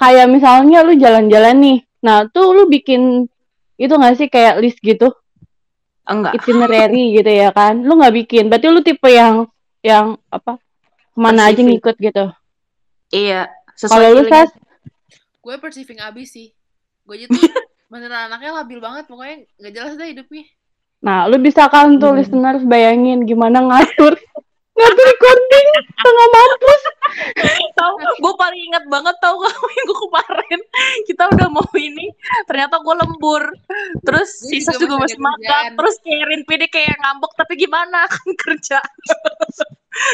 kayak 0.00 0.26
misalnya 0.32 0.80
lu 0.80 0.96
jalan-jalan 0.96 1.56
nih 1.60 1.78
nah 2.00 2.24
tuh 2.24 2.56
lu 2.56 2.64
bikin 2.64 3.28
itu 3.76 3.92
gak 3.92 4.16
sih 4.16 4.32
kayak 4.32 4.56
list 4.64 4.80
gitu 4.80 5.12
enggak. 6.08 6.40
itinerary 6.40 7.12
gitu 7.20 7.28
ya 7.28 7.52
kan 7.52 7.84
lu 7.84 8.00
nggak 8.00 8.24
bikin 8.24 8.48
berarti 8.48 8.66
lu 8.72 8.80
tipe 8.80 9.04
yang 9.12 9.44
yang 9.84 10.16
apa 10.32 10.56
ke 11.12 11.18
mana 11.20 11.52
aja 11.52 11.60
ngikut 11.60 12.00
gitu 12.00 12.32
Iya, 13.10 13.50
sesuai 13.76 14.06
kalau 14.06 14.08
lu 14.16 14.22
Gue 15.40 15.56
perceiving 15.58 15.98
abis 15.98 16.30
sih. 16.30 16.54
Gue 17.02 17.18
aja 17.18 17.26
tuh 17.26 17.42
beneran 17.90 18.30
anaknya 18.30 18.62
labil 18.62 18.78
banget. 18.78 19.04
Pokoknya 19.10 19.36
gak 19.58 19.72
jelas 19.74 19.92
deh 19.98 20.08
hidupnya. 20.14 20.44
nah 21.00 21.24
lu 21.24 21.40
bisa 21.40 21.64
kan 21.72 21.96
tuh 21.96 22.12
Hmm. 22.12 22.20
listeners 22.20 22.60
bayangin 22.62 23.24
gimana 23.24 23.64
ngatur 23.64 24.20
ngatur 24.80 25.06
recording 25.06 25.66
tengah 25.94 26.28
mampus. 26.30 26.82
Tahu 27.70 27.94
gue 27.96 28.34
paling 28.34 28.60
ingat 28.70 28.84
banget 28.86 29.16
tau 29.18 29.34
gak 29.36 29.54
minggu 29.70 29.94
kemarin. 29.94 30.60
Kita 31.04 31.22
udah 31.28 31.48
mau 31.48 31.66
ini 31.76 32.12
ternyata 32.44 32.80
gue 32.80 32.94
lembur. 32.96 33.42
Terus 34.02 34.28
sisa 34.40 34.72
juga 34.76 34.96
juga 34.96 35.04
masih 35.06 35.20
makan. 35.20 35.68
terus 35.76 35.94
kayak 36.00 36.24
Rin 36.26 36.42
PD 36.44 36.62
kayak 36.66 36.96
ngambek 36.98 37.32
tapi 37.34 37.52
gimana 37.56 38.04
kan 38.12 38.28
kerja 38.36 38.78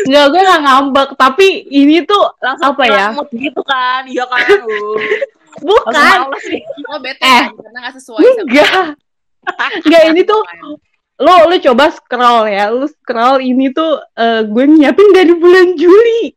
nggak 0.08 0.24
gue 0.32 0.40
nggak 0.40 0.62
ngambek. 0.64 1.08
Tapi 1.14 1.46
ini 1.68 2.02
tuh 2.02 2.22
langsung 2.40 2.74
Apa 2.74 2.82
ya? 2.88 3.06
gitu 3.30 3.62
kan. 3.62 4.02
Iya 4.08 4.24
kan? 4.26 4.46
Uh. 5.56 5.64
bukan. 5.64 6.28
Lo 6.84 7.00
bete 7.00 7.16
Eh. 7.24 7.48
kan? 7.48 7.56
Karena 7.56 7.88
gak 7.88 7.96
sesuai 7.96 8.20
sama 8.20 8.44
enggak 8.44 8.68
enggak 9.88 10.02
ini 10.12 10.20
tuh 10.20 10.40
lo 11.16 11.48
lu 11.48 11.56
coba 11.60 11.88
scroll 11.88 12.44
ya 12.50 12.68
lu 12.68 12.84
scroll 12.84 13.40
ini 13.40 13.72
tuh 13.72 14.00
eh, 14.16 14.44
gue 14.44 14.64
nyiapin 14.68 15.08
dari 15.16 15.32
bulan 15.32 15.72
Juli 15.76 16.36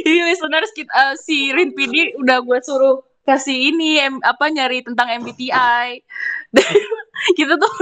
Ini 0.00 0.24
listeners 0.24 0.72
kita, 0.72 0.88
eh, 0.88 1.14
si 1.20 1.52
Rin 1.52 1.76
PD 1.76 2.16
udah 2.16 2.40
gue 2.40 2.58
suruh 2.64 3.04
kasih 3.28 3.74
ini 3.74 4.00
em- 4.00 4.24
apa 4.24 4.48
nyari 4.48 4.80
tentang 4.80 5.20
MBTI. 5.20 6.00
Kita 7.38 7.54
tuh 7.60 7.72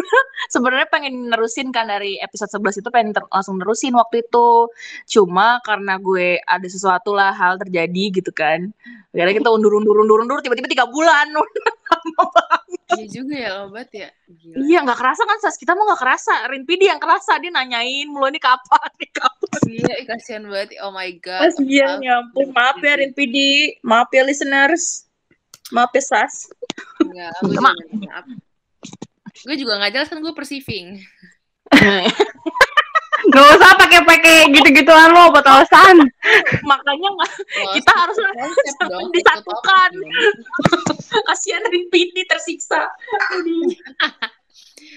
sebenarnya 0.50 0.88
pengen 0.90 1.30
nerusin 1.30 1.70
kan 1.70 1.86
dari 1.86 2.18
episode 2.18 2.50
11 2.50 2.82
itu 2.82 2.88
pengen 2.90 3.10
ter- 3.14 3.30
langsung 3.30 3.58
nerusin 3.58 3.94
waktu 3.94 4.26
itu. 4.26 4.66
Cuma 5.06 5.62
karena 5.62 5.96
gue 5.98 6.42
ada 6.42 6.68
sesuatu 6.68 7.14
lah 7.14 7.30
hal 7.30 7.58
terjadi 7.62 8.22
gitu 8.22 8.30
kan. 8.34 8.70
Akhirnya 9.14 9.34
kita 9.40 9.50
undur 9.50 9.78
undur 9.78 10.02
undur 10.02 10.22
undur 10.26 10.38
tiba-tiba 10.42 10.68
tiga 10.68 10.86
bulan. 10.90 11.30
Iya 12.88 13.06
juga 13.20 13.34
ya 13.36 13.50
obat 13.68 13.92
ya. 13.92 14.08
Gila. 14.26 14.64
Iya 14.64 14.78
nggak 14.80 14.96
kerasa 14.96 15.22
kan 15.28 15.38
Sas 15.44 15.60
kita 15.60 15.76
mau 15.76 15.84
nggak 15.92 16.00
kerasa. 16.00 16.34
Rin 16.48 16.64
PD 16.64 16.88
yang 16.88 16.96
kerasa 16.96 17.36
dia 17.36 17.52
nanyain 17.52 18.08
mulu 18.08 18.32
ini 18.32 18.40
kapan 18.40 18.90
nih 18.96 19.10
kapan. 19.12 19.60
Iya, 19.68 19.92
ih, 20.00 20.06
kasihan 20.08 20.42
banget. 20.48 20.80
Oh 20.80 20.88
my 20.88 21.12
god. 21.20 21.52
Kasian 21.52 22.00
ya 22.00 22.24
ampun. 22.24 22.48
Maaf 22.56 22.80
ya 22.80 22.96
Rin 22.96 23.12
PD. 23.12 23.36
Maaf 23.84 24.08
ya 24.08 24.24
listeners. 24.24 25.04
Maaf 25.68 25.92
ya 25.92 26.00
Sas. 26.00 26.48
Enggak, 27.04 27.36
Maaf. 27.60 28.24
Gue 29.44 29.56
juga 29.56 29.78
gak 29.78 29.92
jelas 29.94 30.08
kan 30.08 30.18
gue 30.18 30.34
perceiving. 30.34 30.98
Gak 33.28 33.44
usah 33.60 33.76
pakai-pakai 33.76 34.48
gitu-gituan 34.56 35.12
lo 35.12 35.28
buat 35.28 35.44
alasan. 35.44 36.00
Makanya 36.70 37.08
nggak 37.12 37.30
Lo 37.60 37.76
Kita 37.76 37.92
harus 37.92 38.16
dong, 38.88 39.12
disatukan. 39.16 39.90
kasihan 41.28 41.60
Rin 41.68 41.92
PD 41.92 42.24
tersiksa. 42.24 42.88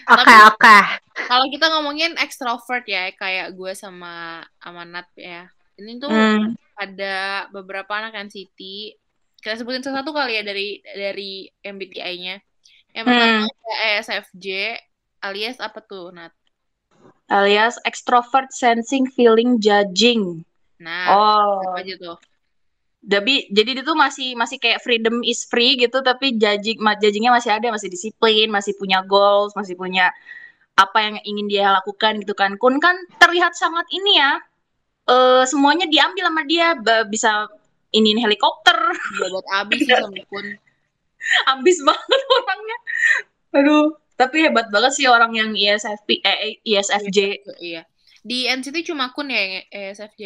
Oke 0.08 0.36
oke. 0.48 0.78
Kalau 1.28 1.46
kita 1.52 1.66
ngomongin 1.76 2.16
extrovert 2.24 2.88
ya, 2.88 3.12
kayak 3.12 3.52
gue 3.52 3.76
sama 3.76 4.48
Amanat 4.64 5.12
ya. 5.20 5.52
Ini 5.76 6.00
tuh 6.00 6.08
Hmm. 6.08 6.56
ada 6.80 7.52
beberapa 7.52 7.92
anak 8.00 8.16
NCT. 8.16 8.60
Kita 9.44 9.60
sebutin 9.60 9.84
satu 9.84 10.16
kali 10.16 10.40
ya 10.40 10.44
dari 10.46 10.80
dari 10.86 11.52
MBTI-nya. 11.60 12.40
Yang 12.92 13.06
pertama 13.08 13.32
Hmm. 13.32 13.48
ada 13.48 13.74
ESFJ 13.88 14.48
alias 15.22 15.58
apa 15.60 15.80
tuh, 15.80 16.12
Nat? 16.12 16.34
Alias 17.32 17.80
extrovert 17.88 18.52
sensing 18.52 19.08
feeling 19.08 19.56
judging. 19.58 20.44
Nah, 20.78 21.06
Oh. 21.08 21.64
apa 21.72 21.80
aja 21.86 21.96
tuh? 21.96 22.18
Tapi 23.02 23.50
jadi 23.50 23.82
dia 23.82 23.86
tuh 23.86 23.98
masih 23.98 24.38
masih 24.38 24.62
kayak 24.62 24.84
freedom 24.86 25.26
is 25.26 25.48
free 25.50 25.74
gitu 25.74 26.06
tapi 26.06 26.38
judging 26.38 26.78
judgingnya 26.78 27.34
masih 27.34 27.50
ada, 27.58 27.74
masih 27.74 27.90
disiplin, 27.90 28.52
masih 28.52 28.78
punya 28.78 29.02
goals, 29.02 29.56
masih 29.58 29.74
punya 29.74 30.14
apa 30.78 30.98
yang 31.02 31.16
ingin 31.26 31.48
dia 31.50 31.74
lakukan 31.74 32.22
gitu 32.22 32.36
kan. 32.38 32.60
Kun 32.62 32.78
kan 32.78 32.94
terlihat 33.18 33.56
sangat 33.56 33.88
ini 33.90 34.18
ya. 34.18 34.38
eh 35.02 35.44
semuanya 35.50 35.90
diambil 35.90 36.30
sama 36.30 36.46
dia 36.46 36.78
bisa 37.10 37.50
iniin 37.90 38.22
helikopter, 38.22 38.78
Jabat 39.18 39.46
abis 39.66 39.80
sih 39.82 39.98
sama 39.98 40.14
Kun. 40.30 40.46
ambis 41.58 41.78
banget 41.82 42.22
orangnya. 42.30 42.78
Aduh, 43.52 43.86
tapi 44.14 44.44
hebat 44.44 44.68
banget 44.68 44.96
sih 44.96 45.06
orang 45.06 45.32
yang 45.32 45.52
ISFP 45.52 46.22
eh 46.22 46.60
ISFJ. 46.62 47.20
Iya. 47.58 47.84
Di 48.22 48.46
NCT 48.48 48.86
cuma 48.86 49.10
Kun 49.12 49.28
ya 49.28 49.40
yang 49.40 49.54
ESFJ. 49.68 50.24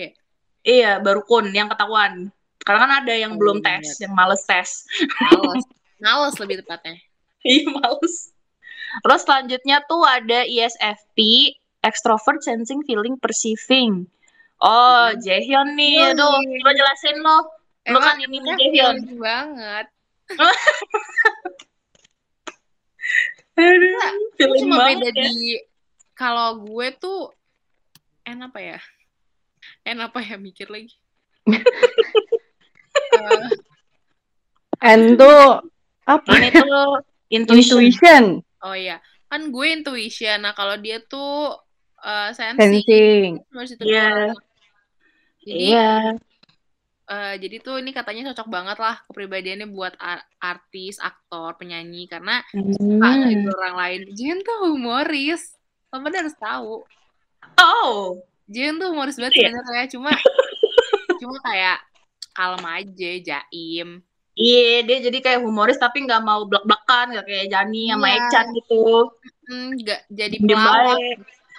Iya, 0.61 0.99
baru 0.99 1.21
Kun 1.21 1.49
yang 1.49 1.67
ketahuan. 1.67 2.29
Karena 2.59 2.79
kan 2.81 2.91
ada 3.01 3.13
yang 3.13 3.33
Oh, 3.33 3.39
belum 3.39 3.59
iya. 3.59 3.77
tes, 3.77 4.01
yang 4.01 4.11
males 4.11 4.41
tes. 4.43 4.83
Males. 5.21 5.63
Males 5.97 6.35
lebih 6.37 6.59
tepatnya. 6.59 6.97
Iya, 7.45 7.69
males. 7.69 8.33
Terus 8.99 9.21
selanjutnya 9.21 9.77
tuh 9.85 10.01
ada 10.01 10.41
ISFP, 10.43 11.17
extrovert 11.79 12.41
sensing 12.41 12.81
feeling 12.83 13.15
perceiving. 13.15 14.09
Oh, 14.57 15.13
Hmm. 15.13 15.21
Jaehyun 15.21 15.77
nih. 15.77 15.93
Iya 16.01 16.17
Aduh, 16.17 16.41
coba 16.41 16.71
jelasin 16.73 17.17
lo. 17.21 17.37
Lo 17.85 17.99
kan 18.01 18.17
ini 18.17 18.41
Jaehyun. 18.41 18.95
banget. 19.15 19.85
Aduh, 23.55 23.95
Itu 23.95 24.35
feeling 24.35 24.61
cuma 24.67 24.75
banget 24.83 24.97
beda 24.99 25.11
ya. 25.15 25.31
di 25.31 25.51
kalau 26.11 26.59
gue 26.63 26.87
tuh 26.95 27.31
en 28.23 28.43
apa 28.43 28.59
ya? 28.59 28.79
En 29.83 29.97
apa 29.99 30.19
ya 30.19 30.35
mikir 30.35 30.67
lagi. 30.67 30.91
Eh, 32.95 33.47
And 34.83 35.15
tuh 35.15 35.63
apa? 36.03 36.31
Ini 36.31 36.47
tuh 36.51 36.99
intuition. 37.27 37.79
Intuition, 37.79 38.23
oh 38.63 38.75
iya, 38.75 38.99
kan 39.27 39.51
gue 39.51 39.67
intuition. 39.71 40.43
Nah, 40.43 40.51
kalau 40.51 40.75
dia 40.79 40.99
tuh 40.99 41.55
eh 41.99 42.31
sensing. 42.31 43.39
sensing. 43.51 43.83
Iya. 43.83 44.35
Jadi 45.43 45.59
Iya. 45.71 45.91
Eh, 47.05 47.35
jadi 47.37 47.55
tuh 47.59 47.77
ini 47.77 47.89
katanya 47.89 48.31
cocok 48.31 48.47
banget 48.47 48.77
lah 48.77 48.97
kepribadiannya 49.05 49.67
buat 49.67 49.93
a- 49.95 50.25
artis, 50.39 50.97
aktor, 50.97 51.53
penyanyi 51.55 52.05
karena 52.05 52.41
suka 52.49 52.81
Hmm. 53.05 53.21
ngehibur 53.21 53.53
orang 53.55 53.75
lain. 53.75 54.01
Jian 54.11 54.39
tuh 54.39 54.57
humoris. 54.67 55.53
Pada 55.87 56.17
harus 56.17 56.35
tahu. 56.35 56.83
Oh, 57.55 58.19
Jian 58.45 58.75
tuh 58.75 58.89
humoris 58.89 59.15
banget 59.15 59.37
Iya. 59.37 59.49
sebenarnya 59.49 59.87
cuma 59.87 60.09
cuma 61.21 61.37
kayak 61.41 61.77
kalem 62.31 62.63
aja, 62.63 63.11
jaim. 63.23 63.89
iya 64.35 64.83
dia 64.83 64.99
jadi 64.99 65.17
kayak 65.17 65.41
humoris 65.41 65.79
tapi 65.79 66.03
nggak 66.03 66.19
mau 66.19 66.43
blak-blakan 66.43 67.15
nggak 67.15 67.23
kayak 67.23 67.47
Jani 67.47 67.87
sama 67.87 68.05
Iya. 68.05 68.17
Echan 68.19 68.45
gitu. 68.51 68.83
Hmm, 69.47 69.67
nggak 69.79 70.01
jadi 70.11 70.35
Diem 70.35 70.49
pelawak. 70.51 70.99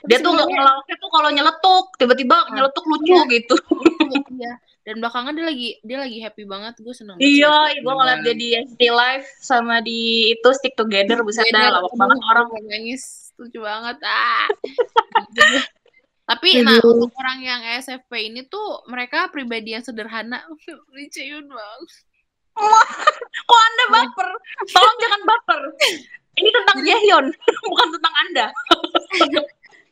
Dia 0.07 0.19
tuh 0.19 0.33
ngelawaknya 0.33 0.97
tuh 0.97 1.11
kalau 1.11 1.29
nyeletuk, 1.29 1.85
tiba-tiba 1.97 2.37
Ah. 2.37 2.53
nyeletuk 2.53 2.85
lucu 2.85 3.17
gitu. 3.29 3.57
Iya. 4.37 4.53
Dan 4.87 5.03
belakangan 5.03 5.35
dia 5.35 5.45
lagi 5.45 5.69
dia 5.83 5.99
lagi 5.99 6.19
happy 6.21 6.47
banget. 6.47 6.79
Gue 6.79 6.95
seneng. 6.95 7.19
Iya, 7.19 7.75
gue 7.75 7.91
ngeliat 7.91 8.23
dia 8.23 8.35
di 8.35 8.49
SD 8.55 8.87
Live 8.87 9.27
sama 9.41 9.83
di 9.83 10.01
itu 10.33 10.49
Stick 10.55 10.75
Together, 10.75 11.21
buset 11.21 11.43
dah, 11.51 11.75
lawak 11.75 11.91
banget 11.93 12.19
orang. 12.25 12.47
nangis 12.65 13.03
lucu 13.37 13.61
banget 13.61 14.01
ah 14.01 14.49
tapi 16.25 16.65
nah 16.65 16.73
Aduh. 16.75 16.97
untuk 16.97 17.13
orang 17.15 17.39
yang 17.39 17.61
SFP 17.77 18.33
ini 18.33 18.49
tuh 18.49 18.81
mereka 18.89 19.29
pribadi 19.29 19.77
yang 19.77 19.85
sederhana 19.85 20.41
lucuin 20.95 21.45
banget 21.45 21.91
Kok 22.57 23.61
anda 23.61 23.85
baper? 23.93 24.29
Tolong 24.73 24.97
jangan 24.97 25.21
baper. 25.29 25.61
Ini 26.33 26.49
tentang 26.49 26.79
Jaehyun, 26.81 27.27
bukan 27.63 27.89
tentang 27.93 28.15
anda. 28.17 28.47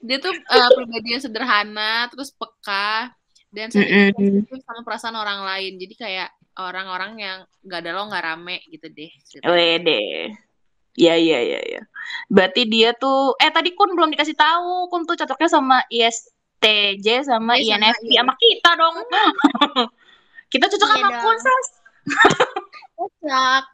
Dia 0.04 0.20
tuh 0.20 0.36
eh, 0.36 0.70
pribadi 0.76 1.16
yang 1.16 1.22
sederhana 1.24 2.12
terus 2.12 2.28
peka 2.36 3.08
dan 3.48 3.72
sensitif 3.72 4.60
sama 4.68 4.84
perasaan 4.84 5.16
orang 5.16 5.40
lain 5.48 5.80
jadi 5.80 5.94
kayak 5.96 6.30
orang-orang 6.60 7.12
yang 7.18 7.38
nggak 7.64 7.80
ada 7.80 7.90
lo 7.96 8.02
nggak 8.12 8.24
rame 8.24 8.60
gitu 8.68 8.86
deh 8.92 9.10
Wede. 9.48 10.30
Ya, 10.94 11.18
ya, 11.18 11.42
ya, 11.42 11.58
ya. 11.58 11.82
Berarti 12.30 12.70
dia 12.70 12.94
tuh, 12.94 13.34
eh 13.42 13.50
tadi 13.50 13.74
Kun 13.74 13.98
belum 13.98 14.14
dikasih 14.14 14.38
tahu, 14.38 14.86
Kun 14.86 15.02
tuh 15.02 15.18
cocoknya 15.18 15.50
sama 15.50 15.82
ISTJ 15.90 17.26
sama 17.26 17.58
sama 17.58 17.58
INFP 17.58 18.14
sama 18.14 18.34
kita 18.38 18.70
dong. 18.78 18.94
kita 20.54 20.70
cocok 20.70 20.86
Iya 20.86 20.94
sama 20.94 21.08
dong. 21.10 21.22
Kun, 21.26 21.38
Sas. 21.42 21.66
Kocak. 22.94 23.64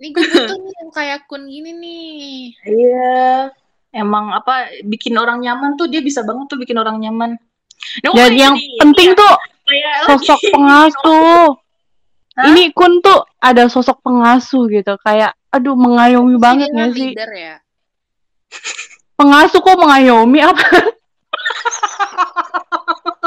Ini 0.00 0.08
gue 0.08 0.24
butuh 0.24 0.56
nih 0.56 0.72
yang 0.80 0.90
kayak 0.90 1.20
kun 1.28 1.42
gini 1.52 1.70
nih. 1.76 2.36
Iya. 2.64 3.52
Emang 3.92 4.32
apa 4.32 4.72
bikin 4.82 5.14
orang 5.14 5.38
nyaman 5.38 5.76
tuh 5.76 5.86
dia 5.86 6.00
bisa 6.00 6.24
banget 6.24 6.48
tuh 6.48 6.56
bikin 6.56 6.74
orang 6.74 6.96
nyaman. 6.96 7.36
Nah, 8.00 8.08
Dan 8.08 8.12
kayak 8.16 8.32
yang 8.34 8.54
jadi- 8.56 8.78
penting 8.80 9.08
iya, 9.08 9.20
tuh 9.20 9.32
kayak 9.62 9.94
sosok 10.08 10.38
lagi- 10.40 10.52
pengasuh. 10.56 11.44
Hah? 12.32 12.44
Ini 12.48 12.62
Kun 12.72 12.92
tuh 12.98 13.20
ada 13.36 13.68
sosok 13.68 14.00
pengasuh 14.00 14.64
gitu, 14.66 14.96
kayak 14.98 15.36
aduh 15.52 15.76
mengayomi 15.76 16.40
banget 16.40 16.72
Dia 16.72 16.74
gak 16.74 16.88
kan 16.88 16.96
sih? 16.96 17.10
ya. 17.12 17.56
Pengasuh 19.12 19.60
kok 19.60 19.76
mengayomi 19.76 20.40
apa? 20.40 20.64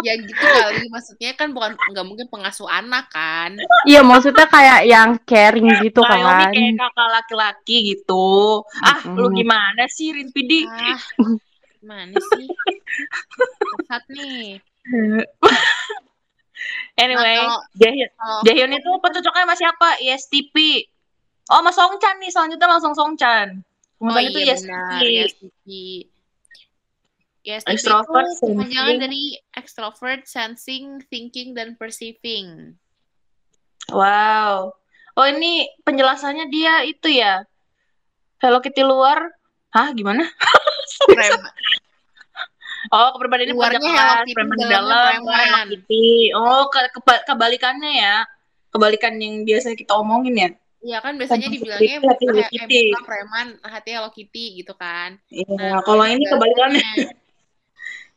Ya 0.03 0.13
gitu 0.19 0.43
kali. 0.43 0.91
Maksudnya 0.91 1.31
kan 1.39 1.55
bukan 1.55 1.71
nggak 1.77 2.05
mungkin 2.07 2.27
pengasuh 2.27 2.67
anak 2.67 3.07
kan. 3.13 3.55
Iya 3.87 4.01
maksudnya 4.03 4.47
kayak 4.49 4.79
yang 4.89 5.09
caring 5.23 5.67
gitu 5.79 6.01
kan. 6.03 6.19
kayak 6.51 6.75
kakak 6.75 7.09
laki-laki 7.21 7.75
gitu. 7.95 8.59
Ah, 8.83 8.99
lu 9.15 9.31
Mm-mm. 9.31 9.39
gimana 9.39 9.83
sih 9.87 10.11
Rinpidi? 10.11 10.67
Ah, 10.67 10.99
gimana 11.79 12.17
sih? 12.19 12.47
Sesat 13.63 14.03
nih. 14.11 14.59
Anyway, 16.95 17.43
Nah, 17.43 17.59
Jaehyun, 17.75 18.09
Jaehyun 18.47 18.71
itu 18.71 18.87
apa 18.87 19.07
cocoknya 19.11 19.43
sama 19.43 19.55
siapa? 19.59 19.87
ISTP. 19.99 20.55
Oh, 21.51 21.59
sama 21.59 21.71
Songchan 21.75 22.15
nih. 22.23 22.31
Selanjutnya 22.31 22.67
langsung 22.71 22.95
Songchan. 22.95 23.59
Oh 23.99 24.07
Kemudian 24.07 24.31
itu 24.31 24.39
iya 24.39 24.55
benar, 24.55 25.01
ISTP. 25.03 25.67
ISTP 27.45 27.77
Extrovert, 27.77 28.25
itu 28.25 28.57
sensing. 28.57 28.97
dari 28.97 29.23
extrovert, 29.53 30.21
sensing, 30.25 30.97
thinking, 31.13 31.53
dan 31.53 31.77
perceiving. 31.77 32.73
Wow. 33.93 34.73
Oh, 35.13 35.25
ini 35.29 35.69
penjelasannya 35.85 36.49
dia 36.49 36.81
itu 36.81 37.05
ya. 37.07 37.45
Hello 38.41 38.57
Kitty 38.59 38.81
luar. 38.81 39.29
Hah, 39.69 39.93
gimana? 39.93 40.25
Oh, 42.93 43.17
kepribadiannya 43.17 43.57
Luarnya 43.57 43.81
kerja 43.81 43.97
Hello 43.97 44.15
Kitty, 44.21 44.33
preman 44.37 44.57
dalam, 44.61 45.17
preman. 45.25 45.41
Hello 45.41 45.69
Kitty. 45.73 46.05
Oh, 46.37 46.63
ke, 46.69 46.81
keba- 46.93 47.23
kebalikannya 47.25 47.91
ya. 47.97 48.15
Kebalikan 48.69 49.17
yang 49.17 49.41
biasanya 49.41 49.73
kita 49.73 49.97
omongin 49.97 50.35
ya. 50.37 50.49
Iya 50.85 51.01
kan 51.01 51.17
biasanya 51.17 51.49
dibilangnya 51.49 51.97
hati 51.97 52.25
Hello 52.29 52.45
eh, 52.45 52.49
Kitty. 52.53 52.93
muka 52.93 53.01
preman, 53.09 53.47
hati 53.65 53.89
Hello 53.89 54.09
Kitty 54.13 54.61
gitu 54.61 54.77
kan. 54.77 55.17
Iya, 55.33 55.49
Nah, 55.57 55.81
kalau 55.81 56.05
ini 56.05 56.29
kebalikannya. 56.29 57.24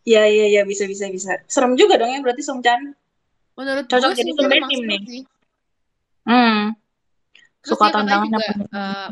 Iya, 0.08 0.22
iya, 0.24 0.46
iya, 0.48 0.62
bisa, 0.64 0.88
bisa, 0.88 1.04
bisa. 1.12 1.36
Serem 1.44 1.76
juga 1.76 2.00
dong 2.00 2.08
ya 2.08 2.24
berarti 2.24 2.40
Songchan. 2.40 2.96
Menurut 3.60 3.84
Cocok 3.84 4.16
jadi 4.16 4.30
sumber 4.32 4.60
tim 4.64 4.82
nih. 4.88 5.00
sih. 5.04 5.22
Hmm. 6.24 6.72
Terus 7.60 7.76
Suka 7.76 7.92
tantangan 7.92 8.24
juga 8.24 8.38
nih? 8.40 8.68
eh, 8.72 9.08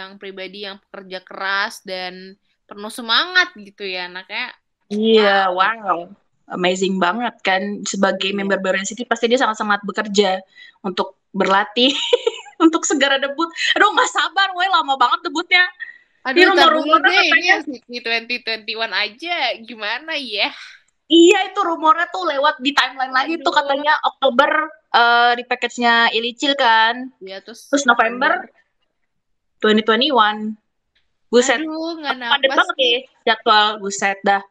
yang 0.00 0.16
pribadi 0.16 0.64
yang 0.64 0.80
pekerja 0.80 1.20
keras 1.20 1.84
dan 1.84 2.38
penuh 2.64 2.92
semangat 2.92 3.52
gitu 3.58 3.84
ya 3.84 4.08
anaknya. 4.08 4.54
Iya, 4.88 5.52
wow. 5.52 6.08
Amazing 6.50 6.96
banget 6.98 7.36
kan 7.44 7.84
sebagai 7.84 8.32
Iya. 8.32 8.38
member 8.40 8.58
Baru 8.58 8.80
City 8.82 9.04
pasti 9.04 9.28
dia 9.28 9.38
sangat 9.38 9.60
semangat 9.60 9.84
bekerja 9.84 10.40
untuk 10.80 11.20
berlatih 11.30 11.92
untuk 12.64 12.82
segera 12.88 13.20
debut. 13.20 13.46
Aduh, 13.76 13.92
nggak 13.92 14.10
sabar, 14.10 14.50
woi 14.56 14.66
lama 14.72 14.96
banget 14.96 15.30
debutnya. 15.30 15.62
Aduh, 16.20 16.36
Ini 16.36 16.48
rumor-rumornya 16.52 17.00
deh, 17.08 17.16
ini 17.16 17.30
katanya- 17.32 17.56
Sydney 17.64 18.00
2021 18.04 18.92
aja. 18.92 19.36
Gimana 19.64 20.12
ya? 20.14 20.52
Iya, 21.06 21.38
itu 21.48 21.60
rumornya 21.60 22.06
tuh 22.08 22.28
lewat 22.28 22.60
di 22.60 22.70
timeline 22.70 23.10
lagi 23.10 23.34
tuh 23.40 23.50
Aduh. 23.50 23.56
katanya 23.56 23.92
Oktober 24.04 24.50
eh, 24.90 25.32
di 25.34 25.44
package-nya 25.46 26.12
Ilicil 26.12 26.52
kan. 26.54 27.08
Ya, 27.18 27.40
terus, 27.40 27.66
Terus 27.66 27.86
November 27.86 28.46
2021. 29.58 30.54
Buset, 31.30 31.62
Aduh, 31.62 31.94
nggak 31.94 32.14
padet 32.18 32.50
napas 32.50 32.58
banget 32.58 32.76
ya 32.76 32.98
jadwal. 33.24 33.66
Buset 33.78 34.18
dah. 34.20 34.42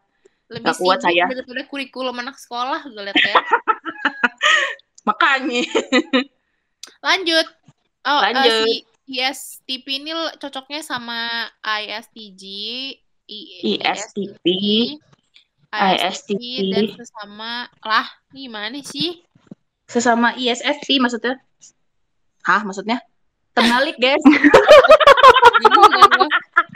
Lebih 0.47 0.63
Nggak 0.63 0.77
kuat 0.79 0.99
saya. 1.03 1.25
daripada 1.27 1.63
kurikulum 1.67 2.15
anak 2.17 2.39
sekolah 2.39 2.82
gue 2.82 3.03
liat 3.03 3.19
ya. 3.19 3.36
Makanya. 5.08 5.62
Lanjut. 6.99 7.47
Oh, 8.01 8.19
eh, 8.19 8.32
Lanjut. 8.32 8.51
si 8.65 8.71
ISTP 9.10 10.06
ini 10.06 10.13
cocoknya 10.38 10.86
sama 10.86 11.50
ISTJ, 11.65 12.43
ISTP, 13.26 14.45
ISTP, 15.74 16.41
dan 16.69 16.86
sesama 16.93 17.65
lah 17.82 18.06
gimana 18.30 18.78
sih? 18.86 19.26
Sesama 19.89 20.38
ISFP 20.38 21.02
maksudnya. 21.02 21.41
Hah, 22.45 22.62
maksudnya? 22.62 23.02
Terbalik, 23.58 23.98
guys. 23.98 24.22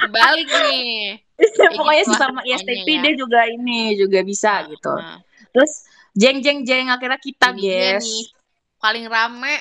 Kebalik 0.03 0.49
nih. 0.49 1.21
Kayak 1.37 1.71
Pokoknya 1.77 2.03
gitu 2.03 2.11
sesama 2.17 2.39
ISTP 2.43 2.87
ya. 2.89 3.01
dia 3.05 3.13
juga 3.13 3.39
ini 3.45 3.93
juga 3.93 4.19
bisa 4.25 4.65
gitu. 4.67 4.93
Nah, 4.97 5.21
Terus 5.53 5.71
jeng 6.17 6.41
jeng 6.41 6.65
jeng 6.65 6.89
akhirnya 6.89 7.19
kita 7.21 7.53
ini 7.53 7.61
guys. 7.69 8.01
nih 8.01 8.25
paling 8.81 9.05
rame, 9.07 9.55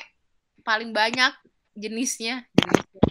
paling 0.65 0.91
banyak 0.91 1.31
jenisnya. 1.77 2.45
jenisnya. 2.55 3.01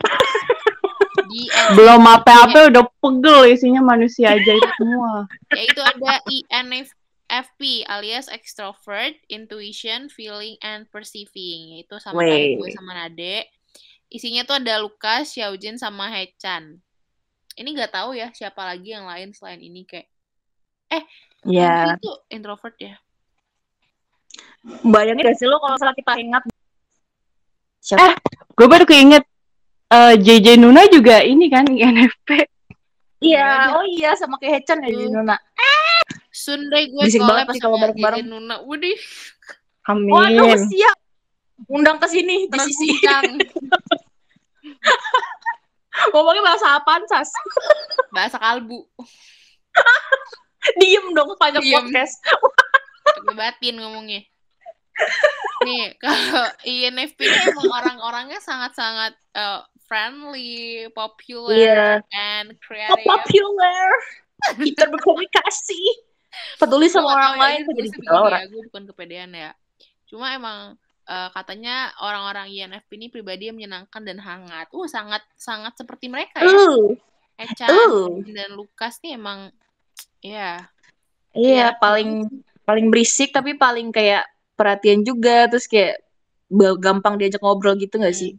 Di 1.29 1.41
Belum 1.77 2.03
apa-apa 2.03 2.73
udah 2.73 2.85
pegel 3.01 3.53
isinya 3.53 3.83
manusia 3.83 4.35
aja 4.35 4.53
itu 4.53 4.71
semua. 4.79 5.27
yaitu 5.59 5.81
ada 5.83 6.23
ENFP 6.27 7.87
alias 7.87 8.27
extrovert, 8.33 9.19
intuition, 9.29 10.09
feeling, 10.09 10.57
and 10.63 10.89
perceiving. 10.89 11.79
Yaitu 11.79 11.99
sama 11.99 12.23
tadi 12.23 12.59
gue 12.59 12.71
sama 12.75 12.93
Nade. 12.97 13.49
Isinya 14.13 14.45
tuh 14.45 14.61
ada 14.61 14.77
Lukas, 14.77 15.33
Xiaojin, 15.33 15.81
sama 15.81 16.13
Hechan. 16.13 16.79
Ini 17.57 17.69
nggak 17.73 17.93
tahu 17.97 18.17
ya 18.17 18.29
siapa 18.33 18.61
lagi 18.65 18.93
yang 18.93 19.09
lain 19.09 19.33
selain 19.33 19.61
ini 19.61 19.85
kayak 19.89 20.09
Ya, 21.43 21.97
Nanti 21.97 22.07
itu 22.07 22.13
introvert 22.31 22.77
ya. 22.79 22.95
bayangin 24.87 25.27
gak 25.27 25.35
sih 25.43 25.51
lo 25.51 25.59
kalau 25.59 25.75
misalnya 25.75 25.97
kita 25.99 26.13
ingat 26.23 26.43
siapa? 27.83 28.15
Gue 28.55 28.67
baru 28.71 28.87
keinget 28.87 29.27
eh, 29.91 30.15
JJ 30.23 30.63
Nuna 30.63 30.87
juga 30.87 31.19
ini 31.27 31.51
kan 31.51 31.67
INFP. 31.67 32.47
Iya, 33.23 33.79
oh 33.79 33.87
iya 33.87 34.15
sama 34.19 34.39
kayak 34.39 34.63
Hechan 34.63 34.83
ya 34.87 34.91
Tuh. 34.95 35.11
Nuna. 35.11 35.37
Sunday 36.33 36.89
gue 36.89 37.05
collab 37.07 37.29
banget 37.29 37.47
sih 37.55 37.61
kalau 37.61 37.77
sama 37.77 37.83
bareng-bareng. 37.91 38.25
JJ 38.25 38.31
Nuna. 38.31 38.57
Waduh, 38.63 38.99
Amin. 39.91 40.11
Waduh, 40.15 40.55
siap. 40.71 40.99
Undang 41.67 41.99
ke 41.99 42.07
sini 42.11 42.47
di 42.47 42.59
sisi. 42.67 42.89
Ngomongnya 46.13 46.43
bahasa 46.43 46.67
apaan, 46.81 47.05
Sas? 47.07 47.31
Bahasa 48.11 48.39
kalbu. 48.41 48.87
Diem 50.81 51.11
dong 51.15 51.35
panjang 51.37 51.63
Diem. 51.63 51.91
podcast. 51.91 52.17
Batin 53.35 53.77
ngomongnya. 53.83 54.23
Nih, 55.65 55.95
kalau 56.03 56.47
INFP 56.63 57.19
ini 57.23 57.39
emang 57.51 57.69
orang-orangnya 57.71 58.39
sangat-sangat 58.39 59.13
eh, 59.35 59.61
friendly, 59.87 60.89
popular, 60.93 61.57
Iya. 61.57 62.01
and 62.11 62.57
creative. 62.59 63.05
popular. 63.05 63.87
Kita 64.59 64.91
berkomunikasi. 64.91 65.83
Peduli 66.57 66.89
sama 66.89 67.13
orang 67.13 67.33
ya, 67.37 67.41
lain 67.45 67.59
gue 67.69 67.75
jadi 67.77 67.89
gitu 67.93 68.09
orang. 68.09 68.41
ya, 68.41 68.47
gue 68.49 68.63
bukan 68.73 68.85
kepedean 68.89 69.31
ya. 69.37 69.51
Cuma 70.09 70.33
emang 70.33 70.75
eh, 71.05 71.29
katanya 71.31 71.93
orang-orang 72.01 72.49
INFP 72.49 72.97
ini 72.97 73.07
pribadi 73.13 73.53
yang 73.53 73.57
menyenangkan 73.61 74.03
dan 74.03 74.19
hangat. 74.23 74.67
Uh, 74.73 74.89
sangat 74.89 75.21
sangat 75.37 75.77
seperti 75.77 76.09
mereka 76.09 76.41
ya. 76.41 76.49
Uh, 76.49 76.97
Echan 77.37 77.69
uh. 77.69 78.23
dan 78.29 78.51
Lukas 78.55 78.97
nih 79.05 79.17
emang 79.21 79.53
Iya. 80.23 80.71
Iya, 81.35 81.75
Iya. 81.75 81.81
paling 81.83 82.31
paling 82.63 82.87
berisik 82.89 83.35
tapi 83.35 83.59
paling 83.59 83.91
kayak 83.91 84.23
perhatian 84.55 85.03
juga 85.03 85.49
terus 85.49 85.67
kayak 85.67 86.01
gampang 86.79 87.17
diajak 87.17 87.41
ngobrol 87.41 87.77
gitu 87.81 87.97
gak 87.97 88.13
sih? 88.13 88.37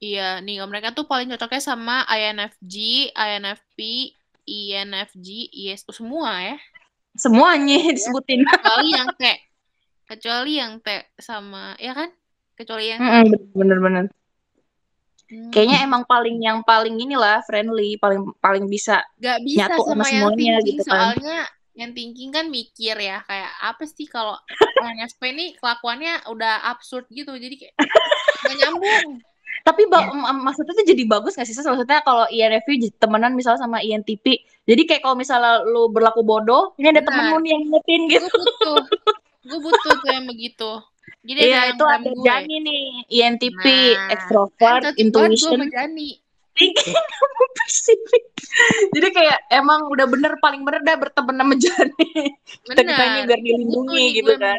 Iya, 0.00 0.42
nih 0.44 0.60
mereka 0.68 0.92
tuh 0.92 1.08
paling 1.08 1.32
cocoknya 1.32 1.62
sama 1.62 2.04
INFJ, 2.08 2.74
INFP, 3.16 3.78
INFJ, 4.44 5.28
IS 5.48 5.84
semua 5.88 6.40
ya. 6.44 6.56
Semuanya 7.16 7.78
disebutin. 7.96 8.44
Kecuali 8.44 8.88
yang 8.92 9.08
T. 9.16 9.22
Kecuali 10.04 10.52
yang 10.60 10.72
T 10.84 10.88
sama 11.16 11.72
ya 11.80 11.96
kan? 11.96 12.12
Kecuali 12.52 12.92
yang 12.92 13.00
Bener-bener. 13.56 14.12
Hmm, 15.24 15.48
Kayaknya 15.48 15.88
emang 15.88 16.04
paling 16.04 16.36
yang 16.44 16.60
paling 16.68 17.00
inilah 17.00 17.40
friendly, 17.48 17.96
paling 17.96 18.28
paling 18.44 18.68
bisa. 18.68 19.00
nggak 19.16 19.40
bisa 19.40 19.58
nyatu 19.72 19.80
sama 19.88 19.88
sama 19.88 20.04
yang 20.04 20.12
semuanya 20.12 20.36
thinking 20.36 20.68
gitu 20.68 20.82
kan. 20.84 20.92
soalnya 20.92 21.38
yang 21.74 21.90
thinking 21.90 22.30
kan 22.30 22.46
mikir 22.46 22.94
ya 22.94 23.26
kayak 23.26 23.50
apa 23.58 23.82
sih 23.82 24.06
kalau 24.06 24.38
INFP 24.78 25.22
ini 25.34 25.46
kelakuannya 25.58 26.22
udah 26.30 26.70
absurd 26.70 27.10
gitu 27.10 27.34
jadi 27.34 27.54
kayak 27.58 27.74
nggak 28.46 28.56
nyambung 28.62 29.18
Tapi 29.64 29.88
ba- 29.88 30.12
m- 30.12 30.44
maksudnya 30.44 30.76
tuh 30.76 30.84
jadi 30.84 31.08
bagus 31.08 31.40
gak 31.40 31.48
sih? 31.48 31.56
Sis? 31.56 31.64
Maksudnya 31.64 32.04
kalau 32.04 32.28
INFP 32.28 33.00
temenan 33.00 33.32
misalnya 33.32 33.64
sama 33.64 33.80
INTP, 33.80 34.44
jadi 34.68 34.82
kayak 34.84 35.00
kalau 35.00 35.16
misalnya 35.16 35.64
lu 35.64 35.88
berlaku 35.88 36.20
bodoh, 36.20 36.76
ini 36.76 36.92
ada 36.92 37.00
temen 37.00 37.32
lu 37.32 37.40
yang 37.48 37.64
ngingetin 37.64 38.12
gitu. 38.12 38.28
gue 38.28 38.44
butuh 38.44 38.76
gue 39.40 39.58
butuh 39.64 39.92
tuh 40.04 40.10
yang 40.12 40.28
begitu 40.28 40.70
jadi 41.24 41.40
Iya, 41.40 41.56
ada 41.56 41.64
yang 41.64 41.76
itu 41.80 41.84
ada 41.88 42.10
gue. 42.12 42.24
Jani 42.28 42.56
nih, 42.60 42.84
INTP, 43.08 43.64
Nah, 43.64 44.12
extrovert, 44.12 44.60
banget 44.60 44.92
gue 44.92 45.02
intuition, 45.08 45.56
sama 45.56 45.66
Jani 45.72 46.08
thinking 46.54 46.94
sama 46.94 47.46
Pacific. 47.58 48.24
Jadi 48.94 49.08
kayak 49.10 49.38
emang 49.50 49.90
udah 49.90 50.06
bener 50.06 50.38
paling 50.38 50.62
bener 50.62 50.80
dah 50.86 50.96
berteman 50.98 51.36
sama 51.38 51.54
Jani. 51.58 52.10
Kita 52.66 52.82
benar 52.82 53.26
biar 53.26 53.40
dilindungi 53.42 54.04
gitu 54.22 54.32
gue 54.32 54.38
kan. 54.38 54.58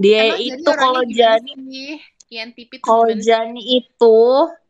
Dia 0.00 0.32
Emang 0.32 0.40
itu 0.40 0.70
kalau 0.72 1.02
Jani? 1.04 2.00
INTP 2.30 2.78
Kalau? 2.78 3.10
Jani 3.18 3.82
itu, 3.82 4.18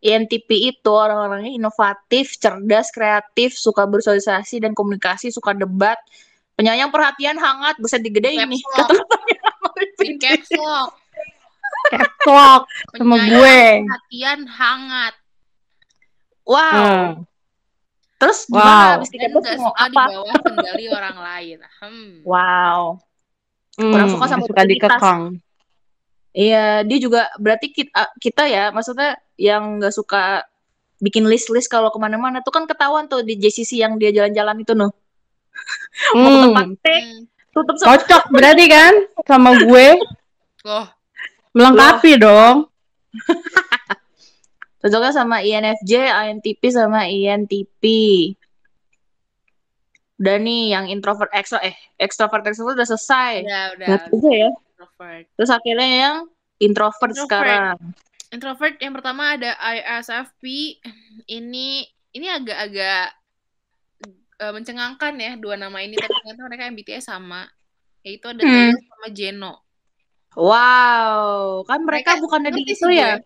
INTP 0.01 0.49
itu 0.73 0.90
orang-orangnya 0.97 1.53
inovatif, 1.53 2.40
cerdas, 2.40 2.88
kreatif, 2.88 3.53
suka 3.53 3.85
bersosialisasi 3.85 4.64
dan 4.64 4.73
komunikasi, 4.73 5.29
suka 5.29 5.53
debat, 5.53 6.01
penyayang 6.57 6.88
perhatian, 6.88 7.37
hangat, 7.37 7.77
bisa 7.77 8.01
digedein 8.01 8.49
nih. 8.49 8.64
Lock. 8.64 8.88
Kata-katanya 8.88 9.40
Di 10.01 10.16
caps 10.16 10.51
lock. 10.57 10.97
Lock 12.27 12.62
sama 12.93 13.16
gue. 13.19 13.61
perhatian 13.83 14.40
hangat 14.47 15.14
Wow. 16.43 16.66
Hmm. 16.66 17.11
Terus 18.16 18.38
Wow. 18.47 18.59
gimana 18.59 18.85
habis 18.93 19.09
dan 19.09 19.14
digedein 19.14 19.40
gak 19.40 19.57
mau 19.57 19.64
suka 19.66 19.81
di 19.81 19.88
apa? 19.88 20.03
bawah 20.11 20.37
kendali 20.43 20.87
orang 20.88 21.16
lain. 21.19 21.59
Hmm. 21.79 22.11
Wow. 22.23 22.81
Hmm, 23.75 23.93
Kurang 23.95 24.09
suka 24.11 24.25
sama 24.27 24.45
suka 24.45 24.62
dikekang. 24.66 25.21
Iya, 26.31 26.66
dia 26.83 26.99
juga 26.99 27.27
berarti 27.37 27.71
kita, 27.71 28.14
kita 28.16 28.47
ya, 28.47 28.71
maksudnya 28.71 29.19
yang 29.35 29.79
nggak 29.79 29.90
suka 29.90 30.47
bikin 30.99 31.25
list-list 31.25 31.66
kalau 31.66 31.88
ke 31.88 31.97
mana-mana 31.97 32.38
tuh 32.38 32.53
kan 32.53 32.66
ketahuan 32.66 33.07
tuh 33.07 33.25
di 33.25 33.35
JCC 33.35 33.81
yang 33.81 33.97
dia 33.97 34.12
jalan-jalan 34.12 34.57
itu 34.59 34.73
noh. 34.75 34.93
Mau 36.12 36.29
ke 36.29 36.38
tempat 36.45 36.66
Hmm. 36.66 36.77
Hmm. 36.77 37.21
tutup 37.51 37.77
sama 37.77 37.95
Cocok 37.95 38.23
berarti 38.31 38.64
kan 38.66 38.95
sama 39.25 39.51
gue. 39.57 39.87
Loh, 40.62 40.87
Melengkapi 41.57 42.13
dong. 42.21 42.71
Cocoknya 44.81 45.13
sama 45.13 45.45
INFJ, 45.45 45.93
INTP 46.09 46.63
sama 46.73 47.05
INTP. 47.05 47.83
Udah 50.21 50.37
nih 50.41 50.73
yang 50.73 50.85
introvert 50.89 51.33
extro 51.33 51.61
eh 51.61 51.77
extrovert 51.97 52.45
extrovert 52.45 52.77
udah 52.77 52.89
selesai. 52.89 53.45
udah 53.45 53.65
udah. 53.77 53.89
Aja 54.09 54.31
ya. 54.33 54.51
Introvert. 54.53 55.25
Terus 55.37 55.51
akhirnya 55.53 55.89
yang 55.89 56.17
introvert, 56.61 57.13
Introvert. 57.13 57.25
sekarang. 57.29 57.77
Introvert 58.31 58.75
yang 58.81 58.93
pertama 58.97 59.23
ada 59.37 59.53
ISFP. 59.59 60.45
Ini 61.29 61.69
ini 62.17 62.27
agak-agak 62.31 63.05
eh, 64.41 64.53
mencengangkan 64.57 65.13
ya 65.21 65.33
dua 65.37 65.61
nama 65.61 65.77
ini 65.85 65.97
tapi 66.01 66.13
ternyata 66.25 66.41
mereka 66.49 66.63
MBTI 66.73 67.03
sama. 67.05 67.45
Yaitu 68.01 68.33
ada 68.33 68.41
Hmm. 68.41 68.73
Sama 68.73 69.09
Jeno. 69.13 69.61
Wow, 70.33 71.66
kan 71.66 71.83
mereka, 71.83 72.14
Mereka- 72.14 72.23
bukannya 72.23 72.51
di 72.51 72.62
ngerti 72.62 72.75
itu 72.77 72.88
ya? 72.93 73.19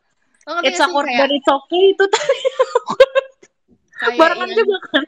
ngerti 0.45 0.69
It's 0.69 0.81
a 0.81 0.89
word 0.89 1.09
kayak, 1.09 1.29
it's 1.31 1.49
okay 1.49 1.83
itu 1.91 2.05
tadi 2.05 2.39
barengan 4.21 4.45
yang 4.45 4.59
juga 4.59 4.77
kan. 4.85 5.05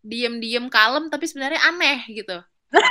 diem-diem 0.00 0.66
kalem 0.68 1.10
tapi 1.10 1.26
sebenarnya 1.26 1.58
aneh 1.64 2.06
gitu. 2.08 2.38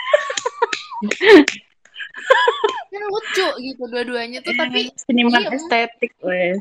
kan 2.92 3.02
lucu 3.06 3.48
gitu 3.60 3.84
dua-duanya 3.86 4.40
tuh 4.40 4.56
tapi 4.56 4.88
seniman 4.98 5.36
diem. 5.44 5.52
estetik 5.54 6.16
weh. 6.24 6.56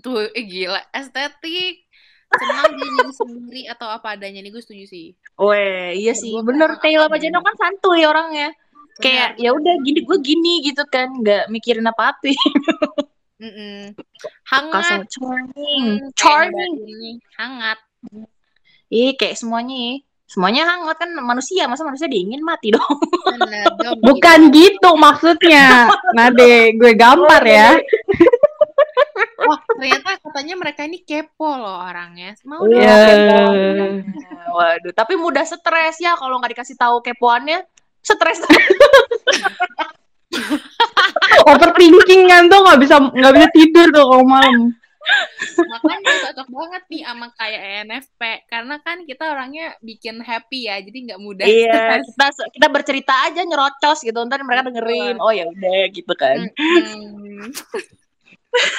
tuh 0.00 0.32
eh, 0.32 0.44
gila 0.44 0.80
estetik 0.90 1.84
senang 2.32 2.72
diri 2.72 3.12
sendiri 3.12 3.62
atau 3.68 3.84
apa 3.86 4.16
adanya 4.16 4.40
nih 4.40 4.48
gue 4.48 4.62
setuju 4.64 4.84
sih 4.88 5.06
Weh, 5.36 5.96
iya 5.96 6.12
sih, 6.12 6.32
bener. 6.40 6.76
Taylor 6.78 7.08
apa 7.08 7.16
sama 7.16 7.24
Jeno 7.24 7.40
kan 7.40 7.56
santuy 7.56 8.04
orangnya. 8.04 8.52
Kayak 8.98 9.28
ya 9.36 9.50
udah 9.50 9.74
gini 9.80 10.00
gue 10.02 10.18
gini 10.20 10.52
gitu 10.62 10.82
kan, 10.84 11.08
nggak 11.14 11.48
mikirin 11.48 11.86
apa-apa. 11.86 12.28
Mm-mm. 13.38 13.96
Suka 13.96 14.30
hangat 14.46 14.82
sama 14.84 15.04
charming, 15.08 15.84
Hmm, 15.98 16.10
charming. 16.14 17.18
hangat 17.34 17.78
Ih, 18.86 19.16
kayak 19.16 19.34
semuanya, 19.34 19.98
semuanya 20.28 20.62
hangat 20.62 21.00
kan 21.00 21.10
manusia, 21.16 21.64
masa 21.64 21.82
manusia 21.82 22.06
dingin 22.06 22.44
mati 22.44 22.70
dong. 22.70 22.98
bener 23.24 23.66
dong 23.74 23.96
Bukan 24.06 24.52
gitu 24.52 24.90
maksudnya. 24.94 25.88
Nade, 26.12 26.76
gue 26.76 26.92
gambar 26.92 27.42
ya. 27.42 27.70
wah 29.42 29.58
ternyata 29.74 30.22
katanya 30.22 30.54
mereka 30.54 30.86
ini 30.86 31.02
kepo 31.02 31.50
loh 31.50 31.82
orangnya 31.82 32.38
mau 32.46 32.62
Iya. 32.62 32.94
dong 33.26 33.56
Ya. 34.06 34.42
Waduh, 34.52 34.92
tapi 34.92 35.16
mudah 35.16 35.42
stres 35.42 35.98
ya 35.98 36.14
kalau 36.14 36.38
nggak 36.38 36.54
dikasih 36.54 36.76
tahu 36.76 37.02
kepoannya. 37.02 37.64
Stres. 38.02 38.40
Overthinking 41.50 42.28
kan 42.28 42.50
tuh 42.50 42.60
nggak 42.62 42.80
bisa 42.82 42.96
nggak 42.98 43.32
bisa 43.34 43.48
tidur 43.54 43.86
tuh 43.90 44.04
kalau 44.06 44.26
malam. 44.26 44.74
makanya 45.66 46.30
cocok 46.30 46.46
banget 46.46 46.82
nih 46.94 47.02
sama 47.02 47.26
kayak 47.34 47.62
ENFP 47.82 48.22
karena 48.46 48.78
kan 48.86 49.02
kita 49.02 49.34
orangnya 49.34 49.74
bikin 49.82 50.22
happy 50.22 50.70
ya 50.70 50.78
jadi 50.78 51.10
nggak 51.10 51.18
mudah 51.18 51.42
iya, 51.42 51.98
stres. 51.98 52.14
kita 52.14 52.26
kita 52.54 52.66
bercerita 52.70 53.10
aja 53.26 53.42
nyerocos 53.42 54.06
gitu, 54.06 54.14
ntar 54.22 54.46
mereka 54.46 54.70
dengerin. 54.70 55.18
Oh 55.18 55.34
ya 55.34 55.50
udah 55.50 55.90
gitu 55.90 56.14
kan. 56.14 56.46
Mm-mm. 56.54 57.50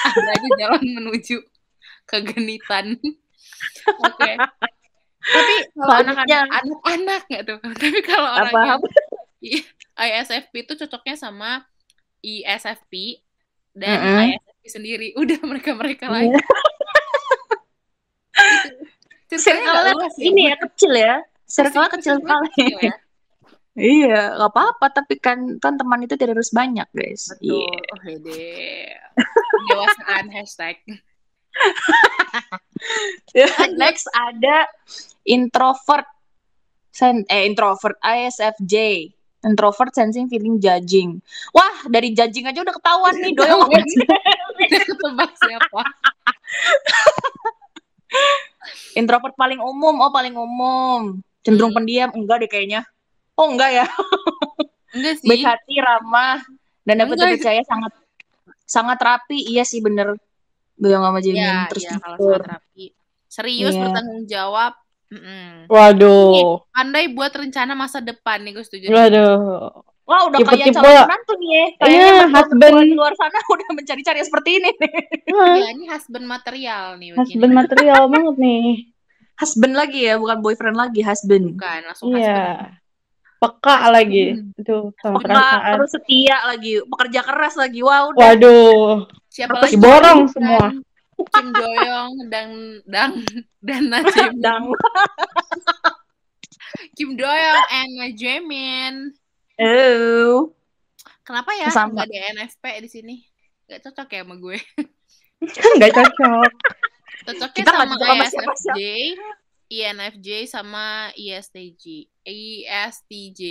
ada 0.05 0.31
aja 0.38 0.49
jalan 0.57 0.83
menuju 0.86 1.38
kegenitan 2.05 2.97
oke 4.05 4.31
tapi 5.23 5.53
kalau 5.71 5.93
anak-anak 6.03 6.47
anak-anak 6.51 7.21
nggak 7.31 7.43
tuh 7.47 7.57
tapi 7.79 7.99
kalau 8.03 8.27
orang 8.27 8.53
Apa 8.53 8.59
yang 8.59 8.79
apa? 8.79 8.88
ISFP 9.93 10.53
itu 10.63 10.73
cocoknya 10.79 11.15
sama 11.19 11.67
ISFP 12.23 13.19
dan 13.75 13.99
Mm-mm. 13.99 14.19
ISFP 14.32 14.63
sendiri 14.71 15.08
udah 15.21 15.39
mereka 15.43 15.75
mereka 15.75 16.06
Iya. 16.13 16.39
luas 19.97 20.13
ya, 20.17 20.29
ini 20.29 20.41
ya 20.49 20.56
kecil 20.62 20.93
ya. 20.93 21.15
Circle 21.49 21.89
kecil 21.97 22.21
sekali. 22.21 22.65
ya. 22.82 22.93
Iya, 23.73 24.38
nggak 24.38 24.51
apa-apa. 24.53 24.86
Tapi 24.93 25.17
kan 25.17 25.58
kan 25.58 25.73
teman 25.73 26.06
itu 26.06 26.13
tidak 26.13 26.38
harus 26.38 26.53
banyak, 26.53 26.86
guys. 26.93 27.34
Betul. 27.34 27.65
Iya. 27.65 27.77
Oh, 27.89 27.99
hede. 28.06 28.45
Pendewasaan 29.49 30.25
hashtag. 30.38 30.77
Next 33.73 34.06
ada 34.13 34.69
introvert. 35.25 36.06
Sen 36.93 37.25
eh 37.25 37.49
introvert 37.49 37.97
ISFJ. 38.06 38.73
Introvert 39.43 39.91
sensing 39.91 40.32
feeling 40.32 40.56
judging. 40.56 41.19
Wah, 41.51 41.86
dari 41.86 42.15
judging 42.15 42.47
aja 42.47 42.63
udah 42.63 42.71
ketahuan 42.71 43.15
nih 43.19 43.36
doyong 43.36 43.67
ketebak 44.88 45.32
siapa. 45.36 45.82
introvert 48.95 49.36
paling 49.36 49.60
umum. 49.60 49.95
Oh, 49.99 50.12
paling 50.13 50.32
umum. 50.32 51.19
Cenderung 51.43 51.75
Hmm. 51.75 51.84
pendiam. 51.84 52.10
Enggak 52.15 52.45
deh 52.45 52.49
kayaknya. 52.49 52.88
Oh, 53.36 53.51
enggak 53.51 53.73
ya. 53.73 53.86
Enggak 54.95 55.19
sih. 55.19 55.27
Baik 55.27 55.43
hati, 55.43 55.76
ramah, 55.82 56.39
dan 56.86 56.95
dapat 57.01 57.15
dipercaya 57.18 57.61
sangat 57.65 57.91
sangat 58.63 58.99
rapi. 59.01 59.43
Iya 59.49 59.68
sih 59.68 59.84
bener. 59.84 60.15
Doyong 60.78 61.03
sama 61.03 61.20
Jimin. 61.20 61.41
Ya, 61.43 61.68
Terus 61.68 61.84
ya 61.84 61.97
kalau 61.99 62.18
sangat 62.18 62.47
rapi. 62.61 62.86
Serius 63.28 63.74
Iya. 63.74 63.82
bertanggung 63.82 64.24
jawab. 64.30 64.74
Mm-mm. 65.14 65.70
Waduh. 65.70 66.66
Pandai 66.70 67.05
buat 67.07 67.30
rencana 67.30 67.74
masa 67.74 67.99
depan 67.99 68.41
nih 68.41 68.51
gue 68.51 68.64
setuju. 68.64 68.86
Waduh. 68.89 69.70
Wah 70.03 70.28
udah 70.28 70.39
kayak 70.43 70.74
calon 70.74 71.07
menantu 71.07 71.34
nih 71.38 71.49
ya. 71.49 71.66
Kayaknya 71.78 71.88
Iya, 71.88 72.11
mertua- 72.20 72.34
husband. 72.36 72.76
di 72.84 72.91
luar 72.93 73.14
sana 73.16 73.38
udah 73.53 73.68
mencari-cari 73.72 74.20
seperti 74.20 74.49
ini 74.53 74.70
nih. 74.74 74.93
Ya, 75.32 75.68
ini 75.72 75.86
husband 75.88 76.26
material 76.26 76.84
nih. 76.97 77.09
begini. 77.14 77.24
Husband 77.30 77.53
material 77.53 78.01
banget 78.07 78.36
nih. 78.38 78.66
husband 79.34 79.74
lagi 79.74 79.99
ya, 80.03 80.16
bukan 80.16 80.38
boyfriend 80.39 80.78
lagi, 80.78 81.01
husband. 81.01 81.45
Bukan, 81.51 81.80
langsung 81.84 82.11
husband. 82.11 82.22
Iya. 82.22 82.78
Peka 83.36 83.78
lagi 83.89 84.24
itu 84.55 84.76
sama 84.95 85.18
Peka, 85.18 85.26
perasaan. 85.28 85.72
terus 85.74 85.89
setia 85.91 86.38
lagi, 86.45 86.74
pekerja 86.82 87.20
keras 87.22 87.53
lagi. 87.55 87.80
Wah, 87.82 88.07
udah. 88.07 88.20
Waduh, 88.24 88.88
Siapa 89.28 89.51
Apa 89.51 89.66
lagi? 89.66 89.74
diborong 89.74 90.20
Kan 90.22 90.32
semua. 90.32 90.66
Kim 91.32 91.47
Doyong 91.53 92.13
dan 92.28 92.49
dan 92.89 93.11
dan 93.63 93.82
Najim. 93.88 94.32
Dang. 94.43 94.65
Kim 96.97 97.15
Doyong 97.15 97.63
and 97.71 97.91
Najimin. 98.01 98.93
Oh. 99.61 100.51
Kenapa 101.24 101.55
ya 101.55 101.71
Sama. 101.71 102.03
nggak 102.03 102.07
ada 102.11 102.19
NFP 102.36 102.63
di 102.84 102.89
sini? 102.91 103.15
Gak 103.69 103.80
cocok 103.89 104.07
ya 104.11 104.21
sama 104.28 104.36
gue. 104.36 104.57
nggak 105.80 105.91
cocok. 105.95 106.51
Cocoknya 107.24 107.63
Kita 107.63 107.71
sama 107.71 107.95
ISFJ, 107.95 108.80
INFJ 109.71 110.28
sama 110.51 110.86
ISTJ. 111.15 111.84
ISTJ. 112.28 113.41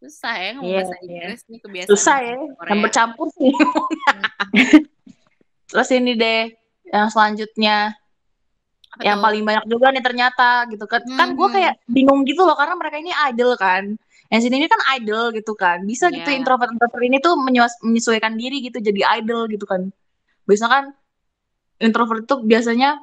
Susah 0.00 0.32
ya 0.38 0.50
ngomong 0.56 0.70
Iya, 0.70 0.80
bahasa 0.80 0.94
iya. 0.96 1.04
Inggris 1.04 1.42
nih 1.50 1.58
kebiasaan. 1.60 1.90
Susah 1.92 2.18
ya, 2.24 2.34
Korea. 2.40 2.70
campur 2.72 2.90
campur 2.94 3.26
sih. 3.36 3.52
Terus 5.70 5.88
ini 5.92 6.12
deh, 6.16 6.42
yang 6.90 7.08
selanjutnya, 7.08 7.94
Apa 8.90 9.06
yang 9.06 9.22
paling 9.22 9.46
banyak 9.46 9.64
juga 9.70 9.94
nih 9.94 10.02
ternyata 10.02 10.66
gitu 10.66 10.82
kan. 10.84 11.06
Kan 11.06 11.38
gue 11.38 11.48
kayak 11.48 11.78
bingung 11.86 12.26
gitu 12.26 12.42
loh 12.42 12.58
karena 12.58 12.74
mereka 12.74 12.98
ini 12.98 13.14
idol 13.30 13.54
kan. 13.54 13.94
Yang 14.30 14.40
sini 14.50 14.58
ini 14.58 14.66
kan 14.66 14.82
idol 14.98 15.30
gitu 15.30 15.54
kan. 15.54 15.86
Bisa 15.86 16.10
gitu 16.10 16.26
Iya. 16.26 16.42
introvert 16.42 16.74
introvert 16.74 17.02
ini 17.06 17.22
tuh 17.22 17.38
menyuas- 17.38 17.78
menyesuaikan 17.86 18.34
diri 18.34 18.58
gitu 18.66 18.82
jadi 18.82 19.22
idol 19.22 19.46
gitu 19.46 19.62
kan. 19.62 19.94
Biasanya 20.42 20.70
kan 20.74 20.84
introvert 21.78 22.26
itu 22.26 22.34
biasanya 22.42 22.98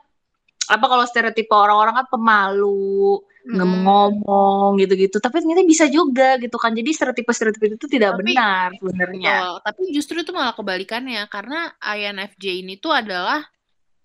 apa 0.68 0.86
kalau 0.92 1.08
stereotipe 1.08 1.56
orang-orang 1.56 2.04
kan 2.04 2.08
pemalu, 2.12 3.24
nggak 3.48 3.64
Mm-mm. 3.72 3.84
ngomong 3.88 4.76
gitu-gitu. 4.84 5.24
Tapi 5.24 5.40
ternyata 5.40 5.64
bisa 5.64 5.88
juga 5.88 6.36
gitu 6.36 6.60
kan. 6.60 6.76
Jadi 6.76 6.92
stereotipe-stereotipe 6.92 7.80
itu 7.80 7.88
tidak 7.88 8.20
Tapi- 8.20 8.36
benar 8.36 8.76
sebenarnya. 8.76 9.36
Betul. 9.40 9.56
Tapi 9.64 9.82
justru 9.96 10.16
itu 10.20 10.36
malah 10.36 10.52
kebalikannya 10.52 11.24
karena 11.32 11.72
INFJ 11.80 12.60
ini 12.60 12.76
tuh 12.76 12.92
adalah 12.92 13.48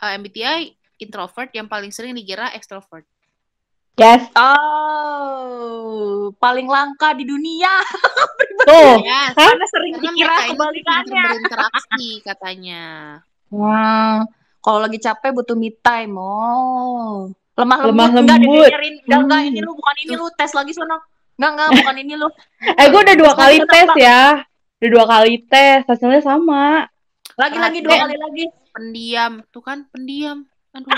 uh, 0.02 0.12
MBTI 0.12 0.74
introvert 0.98 1.50
yang 1.52 1.66
paling 1.66 1.88
sering 1.88 2.12
dikira 2.12 2.50
extrovert. 2.52 3.06
Yes, 3.94 4.24
Oh, 5.12 6.32
paling 6.34 6.64
langka 6.64 7.12
di 7.12 7.22
dunia 7.22 7.68
tuh. 8.64 8.98
Yes, 8.98 9.36
karena 9.36 9.66
sering 9.68 9.94
karena 9.94 10.06
dikira 10.08 10.36
kebalikannya. 10.48 11.22
berinteraksi 11.28 12.08
katanya. 12.24 12.82
Wah, 13.48 14.24
kalau 14.58 14.78
lagi 14.80 14.96
capek 14.96 15.30
butuh 15.32 15.52
me 15.52 15.70
time. 15.76 16.16
Oh, 16.16 17.28
lemah 17.52 17.78
lembut 17.84 17.92
Lemah 17.92 18.06
enggak 18.16 18.38
lembut. 18.40 18.70
Enggak 19.04 19.20
enggak 19.20 19.40
Hmm. 19.42 19.50
ini 19.50 19.60
lu 19.60 19.72
bukan 19.76 19.94
ini 20.00 20.14
lu 20.16 20.26
tes 20.32 20.50
lagi 20.50 20.72
sono. 20.72 20.96
Enggak 21.36 21.50
enggak 21.52 21.68
bukan 21.76 21.96
ini 22.00 22.14
lu. 22.16 22.28
Eh, 22.80 22.86
gue 22.88 23.00
udah 23.02 23.16
dua 23.18 23.32
kali 23.36 23.56
Lagi 23.60 23.68
tes 23.68 23.84
tetap. 23.84 23.96
ya. 24.00 24.22
Udah 24.80 24.90
dua 24.90 25.04
kali 25.04 25.32
tes, 25.44 25.80
hasilnya 25.84 26.22
sama. 26.24 26.88
Lagi 27.36 27.58
lagi 27.60 27.78
dua 27.80 27.96
kali 27.98 28.16
lagi. 28.16 28.44
Pendiam, 28.72 29.44
tuh 29.52 29.62
kan 29.62 29.84
pendiam. 29.92 30.48
Aduh. 30.72 30.88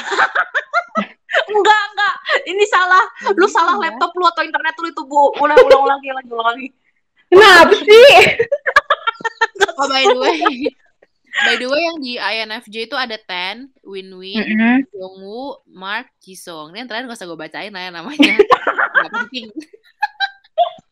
Enggak 1.45 1.83
enggak. 1.91 2.14
Ini 2.47 2.64
salah. 2.70 3.05
Lu 3.35 3.51
salah 3.51 3.75
Iya. 3.77 3.91
laptop 3.91 4.14
lu 4.14 4.25
atau 4.25 4.47
internet 4.47 4.75
lu 4.79 4.87
itu 4.87 5.03
Bu. 5.03 5.35
Ulang 5.43 5.59
ulang 5.59 5.99
lagi 5.99 6.09
lagi 6.14 6.31
ulang 6.31 6.49
lagi. 6.55 6.68
Kenapa 7.31 7.75
sih? 7.75 8.11
Oh 9.75 9.91
by 9.91 10.07
the 10.07 10.18
way, 10.18 10.70
by 11.43 11.55
the 11.59 11.66
way 11.66 11.83
yang 11.83 11.99
di 11.99 12.14
INFJ 12.14 12.87
itu 12.87 12.95
ada 12.95 13.18
Ten, 13.18 13.75
Win-Win, 13.83 14.39
Mm-mm. 14.39 14.77
Jongwoo, 14.95 15.66
Mark, 15.66 16.14
Jisung. 16.22 16.70
Ini 16.70 16.87
yang 16.87 16.89
terakhir 16.91 17.11
gak 17.11 17.18
usah 17.18 17.27
gue 17.27 17.39
bacain 17.39 17.75
lah 17.75 17.83
ya 17.83 17.91
namanya. 17.91 18.35
Gak 19.03 19.11
penting. 19.11 19.51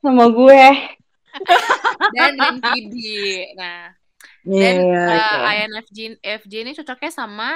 Sama 0.03 0.27
gue. 0.35 0.65
Dan 2.11 2.33
Rinkidi. 2.35 3.55
Nah, 3.55 3.95
Iya, 4.43 4.59
dan 4.61 4.75
iya, 4.81 5.03
uh, 5.05 5.37
oke. 5.39 5.51
INFJ 5.55 5.99
FJ 6.21 6.53
ini 6.61 6.73
cocoknya 6.75 7.11
sama 7.11 7.49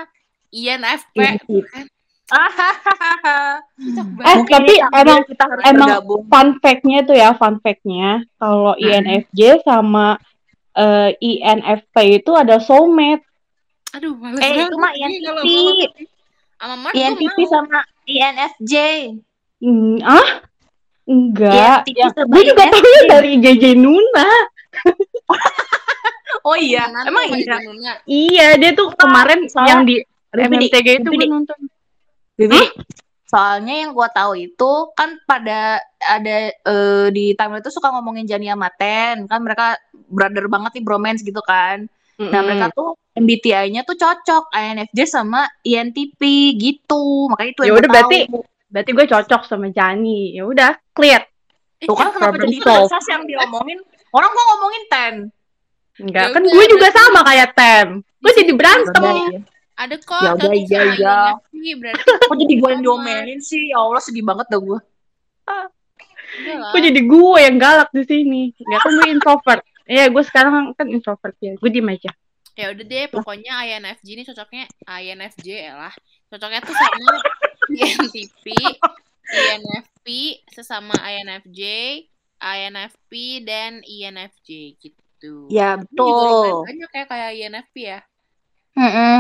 INFP. 0.49 1.17
Iya. 1.17 1.63
Kan? 1.67 1.87
Hahaha. 2.27 3.39
Cocok 3.77 4.07
Eh, 4.21 4.39
tapi 4.49 4.75
emang 4.93 5.23
kita 5.25 5.45
harus 5.45 5.63
emang 5.65 5.89
bergabung. 5.93 6.23
fun 6.27 6.49
fact-nya 6.59 6.99
tuh 7.03 7.15
ya, 7.15 7.31
fun 7.33 7.57
fact-nya. 7.59 8.09
Kalau 8.37 8.73
Hmm. 8.73 8.83
INFJ 8.85 9.41
sama 9.63 10.19
eh, 10.73 11.11
INFP 11.19 11.97
itu 12.17 12.33
ada 12.33 12.59
soulmate. 12.59 13.25
Aduh, 13.93 14.13
males 14.13 14.37
Eh, 14.37 14.45
banget. 14.45 14.67
itu 14.67 14.77
mah 14.77 14.93
INTP. 14.93 15.47
Sama 16.57 16.89
INTP 16.93 17.39
sama 17.47 17.79
INFJ. 18.05 18.75
Hmm, 19.59 19.97
ah? 20.03 20.29
Enggak. 21.05 21.87
INTP 21.87 21.97
Ya, 21.97 22.11
gue 22.13 22.43
juga 22.45 22.65
tahu 22.69 22.83
dari 23.09 23.33
JJ 23.39 23.65
Nuna. 23.75 24.29
Oh 26.47 26.55
iya, 26.55 26.87
Nana 26.87 27.11
emang 27.11 27.27
iya. 27.35 27.59
Iya, 28.07 28.49
dia 28.55 28.71
tuh 28.71 28.95
kemarin 28.95 29.51
soalnya- 29.51 29.71
yang 29.75 29.83
di 29.83 29.97
MMTG 30.31 31.03
itu 31.03 31.11
gue 31.11 31.27
nonton. 31.27 31.59
Bibi, 32.37 32.61
soalnya 33.27 33.75
yang 33.83 33.91
gua 33.97 34.07
tahu 34.13 34.37
itu 34.39 34.73
kan 34.95 35.19
pada 35.27 35.81
ada 35.99 36.37
eh, 36.53 37.07
di 37.11 37.35
timeline 37.35 37.65
itu 37.65 37.73
suka 37.75 37.91
ngomongin 37.91 38.29
Jani 38.29 38.47
sama 38.47 38.69
Ten, 38.71 39.27
kan 39.27 39.41
mereka 39.43 39.75
brother 40.07 40.47
banget 40.47 40.79
nih 40.79 40.85
bromance 40.87 41.25
gitu 41.27 41.43
kan. 41.43 41.89
Nah, 42.17 42.31
Mm-mm. 42.31 42.45
mereka 42.47 42.67
tuh 42.73 42.95
MBTI-nya 43.17 43.85
tuh 43.85 43.97
cocok 43.97 44.49
INFJ 44.53 44.99
sama 45.05 45.49
INTP 45.65 46.21
gitu. 46.57 47.29
Makanya 47.29 47.51
itu 47.53 47.61
Ya 47.65 47.67
yang 47.69 47.77
udah, 47.81 47.91
berarti 47.93 48.19
tahu. 48.29 48.41
berarti 48.73 48.91
gue 48.93 49.07
cocok 49.09 49.43
sama 49.45 49.67
Jani. 49.69 50.21
Ya 50.37 50.45
udah, 50.49 50.73
clear. 50.93 51.25
Tuh 51.81 51.93
kan 51.93 52.09
kenapa 52.13 52.41
jadi 52.41 52.57
yang 53.09 53.23
diomongin? 53.25 53.79
Orang 54.13 54.31
gua 54.33 54.45
ngomongin 54.55 54.83
Ten. 54.89 55.15
Enggak, 55.97 56.29
Ya 56.29 56.35
kan 56.35 56.43
gue 56.45 56.67
juga 56.69 56.89
sama 56.93 57.21
kayak 57.25 57.49
Tem. 57.57 57.89
Gue 58.21 58.33
jadi 58.37 58.53
berantem. 58.53 59.01
Yaudah, 59.01 59.17
iya. 59.33 59.41
Ada 59.77 59.95
kok 60.01 60.21
Ya 60.25 60.31
udah, 60.37 60.53
iya, 60.57 60.81
iya. 60.97 61.19
Kok 62.05 62.37
jadi 62.37 62.55
gue 62.57 62.69
yang 62.73 62.83
diomelin 62.85 63.41
sih? 63.45 63.73
Ya 63.73 63.81
Allah 63.81 64.01
sedih 64.01 64.25
banget 64.25 64.47
dah 64.49 64.61
gue. 64.61 64.79
Gue 66.73 66.81
jadi 66.81 67.01
gue 67.01 67.39
yang 67.41 67.57
galak 67.57 67.89
di 67.93 68.03
sini. 68.05 68.43
Enggak 68.57 68.81
kan 68.85 68.93
gue 68.93 69.09
introvert. 69.09 69.63
Iya, 69.87 70.11
gue 70.11 70.23
sekarang 70.27 70.75
kan 70.75 70.87
introvert 70.91 71.37
ya. 71.39 71.55
Gue 71.57 71.71
diem 71.71 71.87
aja. 71.87 72.13
Ya 72.57 72.73
udah 72.73 72.85
deh, 72.89 73.05
pokoknya 73.13 73.53
INFJ 73.69 74.09
ini 74.17 74.25
cocoknya 74.25 74.65
INFJ 74.89 75.49
ya 75.69 75.75
lah. 75.77 75.95
Cocoknya 76.33 76.65
tuh 76.65 76.73
sama 76.73 77.21
INTP, 77.69 78.45
INFP 79.29 80.07
sesama 80.57 80.97
INFJ, 81.05 81.61
INFP 82.41 83.13
dan 83.45 83.85
INFJ 83.85 84.81
gitu. 84.81 85.06
Ya 85.49 85.77
juga 85.79 86.03
lumayan 86.03 86.33
betul. 86.43 86.57
banyak 86.67 86.91
ya 86.91 87.05
kayak 87.07 87.31
INFP 87.35 87.75
ya. 87.83 88.01
Mm-mm. 88.77 89.17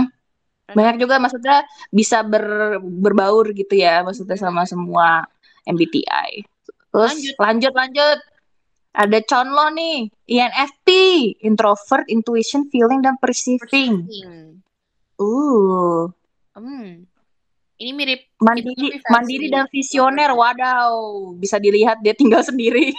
Banyak 0.66 0.96
juga 0.98 1.22
maksudnya 1.22 1.62
bisa 1.88 2.26
ber, 2.26 2.76
berbaur 2.82 3.54
gitu 3.54 3.74
ya 3.78 4.02
maksudnya 4.02 4.34
sama 4.34 4.66
semua 4.66 5.24
MBTI. 5.62 6.42
Terus 6.90 7.12
Lanjut. 7.14 7.34
lanjut 7.38 7.72
lanjut. 7.74 8.18
Ada 8.96 9.20
Conlo 9.28 9.68
nih, 9.76 10.08
INFP, 10.24 10.88
introvert, 11.44 12.08
intuition, 12.08 12.64
feeling 12.72 13.04
dan 13.04 13.20
perceiving. 13.20 14.08
Hmm. 14.08 14.64
Uh, 15.20 16.08
Hmm. 16.56 17.04
Ini 17.76 17.92
mirip 17.92 18.32
mandiri, 18.40 18.72
versi 18.96 19.12
mandiri 19.12 19.46
dan 19.52 19.68
visioner. 19.68 20.32
Wadaw, 20.32 20.96
bisa 21.36 21.60
dilihat 21.60 22.00
dia 22.00 22.16
tinggal 22.16 22.40
sendiri. 22.48 22.96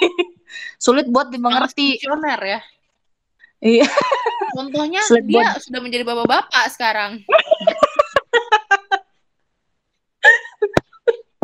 Sulit 0.77 1.09
buat 1.09 1.33
dimengerti. 1.33 1.97
visioner 1.97 2.37
ya. 2.37 2.59
Iya. 3.57 3.89
Contohnya 4.53 5.01
Sulit 5.05 5.25
dia 5.25 5.57
sudah 5.57 5.81
menjadi 5.81 6.05
bapak-bapak 6.05 6.69
sekarang. 6.69 7.21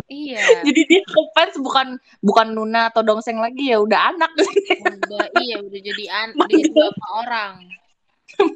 iya. 0.06 0.62
Jadi 0.62 0.80
dia 0.86 1.02
fans 1.34 1.58
bukan 1.58 1.98
bukan 2.22 2.46
Nuna 2.54 2.90
atau 2.90 3.02
Dongseng 3.02 3.38
lagi 3.42 3.74
ya, 3.74 3.82
udah 3.82 4.14
anak 4.14 4.30
Udah 4.34 5.26
iya 5.42 5.58
udah 5.58 5.80
jadi 5.82 6.04
an 6.10 6.28
udah 6.38 6.54
jadi 6.54 6.70
bapak 6.70 7.10
orang. 7.26 7.54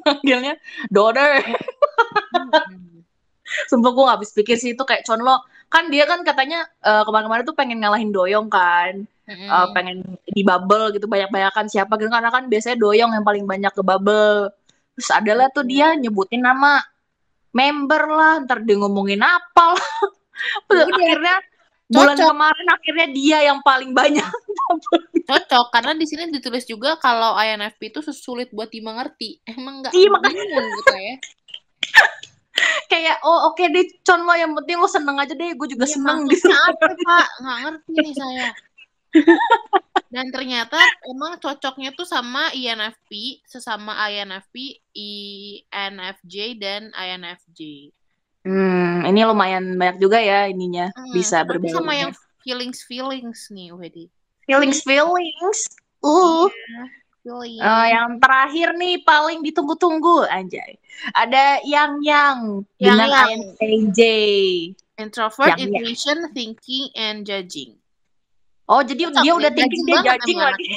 manggilnya 0.03 0.53
daughter. 0.91 1.39
Hmm. 1.39 3.03
Sumpah 3.65 3.91
gue 3.95 4.03
gak 4.05 4.17
habis 4.21 4.31
pikir 4.35 4.55
sih 4.59 4.77
itu 4.77 4.83
kayak 4.85 5.07
Conlo 5.07 5.41
kan 5.69 5.87
dia 5.93 6.09
kan 6.09 6.25
katanya 6.25 6.65
eh, 6.81 7.03
kemarin-kemarin 7.05 7.45
tuh 7.45 7.57
pengen 7.57 7.77
ngalahin 7.81 8.09
Doyong 8.09 8.49
kan 8.49 9.05
Mm-mm. 9.29 9.45
Eh, 9.45 9.67
pengen 9.77 9.97
di 10.25 10.41
bubble 10.41 10.89
gitu 10.89 11.05
banyak-banyakan 11.05 11.69
siapa 11.69 11.93
gitu 11.95 12.09
karena 12.09 12.33
kan 12.33 12.49
biasanya 12.49 12.81
Doyong 12.81 13.13
yang 13.13 13.21
paling 13.21 13.45
banyak 13.45 13.69
ke 13.69 13.85
bubble 13.85 14.49
terus 14.97 15.09
adalah 15.13 15.47
tuh 15.53 15.61
dia 15.63 15.93
nyebutin 15.93 16.41
nama 16.41 16.81
member 17.53 18.03
lah 18.09 18.33
ntar 18.43 18.65
dia 18.65 18.73
ngomongin 18.75 19.21
apa 19.21 19.77
lah 19.77 19.89
Ya 20.71 20.87
udah, 20.87 20.97
akhirnya 20.97 21.35
bulan 21.89 22.15
cocok. 22.15 22.29
kemarin 22.31 22.67
akhirnya 22.71 23.07
dia 23.11 23.37
yang 23.43 23.59
paling 23.61 23.91
banyak 23.93 24.23
Cocok 25.29 25.65
karena 25.69 25.93
di 25.93 26.05
sini 26.05 26.29
ditulis 26.29 26.65
juga 26.65 26.97
kalau 26.97 27.37
INFP 27.37 27.93
itu 27.93 28.01
sulit 28.09 28.49
buat 28.49 28.69
dimengerti. 28.69 29.41
Emang 29.45 29.81
enggak 29.81 29.93
Iya, 29.93 30.09
makanya. 30.09 30.41
bingung 30.41 30.67
gitu 30.73 30.95
ya. 30.95 31.15
kayak 32.91 33.15
oh 33.23 33.49
oke 33.49 33.61
deh 33.61 33.85
con 34.01 34.25
lo 34.25 34.33
yang 34.33 34.51
penting 34.57 34.77
lo 34.77 34.89
seneng 34.89 35.15
aja 35.15 35.31
deh 35.31 35.53
gue 35.55 35.67
juga 35.69 35.85
Iya, 35.87 35.93
seneng 35.95 36.19
gitu 36.27 36.49
apa 36.51 36.87
pak 36.91 37.25
nggak 37.39 37.57
ngerti 37.63 37.91
nih 37.95 38.13
saya 38.17 38.47
dan 40.09 40.25
ternyata 40.29 40.77
emang 41.05 41.37
cocoknya 41.37 41.93
tuh 41.93 42.05
sama 42.05 42.49
INFP 42.51 43.41
sesama 43.45 43.93
INFP 44.09 44.81
INFJ 44.91 46.35
dan 46.57 46.89
INFJ 46.91 47.91
hmm 48.41 49.05
ini 49.05 49.21
lumayan 49.21 49.75
banyak 49.75 49.97
juga 49.99 50.17
ya 50.17 50.47
ininya 50.47 50.89
Hmm, 50.93 51.13
bisa 51.13 51.43
berbeda 51.43 51.77
sama 51.77 51.93
yang 51.93 52.11
feelings 52.41 52.81
feelings 52.83 53.49
nih 53.49 53.69
Wedi 53.71 54.05
feelings 54.45 54.81
feelings? 54.81 55.59
Uh. 56.01 56.49
Feeling 57.19 57.59
Eh, 57.59 57.87
yang 57.91 58.15
terakhir 58.17 58.73
nih 58.73 59.03
paling 59.03 59.43
ditunggu-tunggu 59.43 60.23
anjay. 60.31 60.79
Ada 61.11 61.59
yang 61.67 61.99
yang 61.99 62.63
Yang 62.79 62.97
Yang. 63.11 63.29
INTJ 63.59 63.99
introvert 64.95 65.55
yang- 65.55 65.67
intuition 65.67 66.31
thinking 66.31 66.87
and 66.95 67.23
judging 67.23 67.78
oh 68.69 68.81
jadi 68.81 69.09
Cocok 69.09 69.23
dia 69.25 69.33
udah 69.33 69.51
thinking 69.51 69.83
dia 69.83 69.99
judging 70.05 70.39
lagi. 70.39 70.67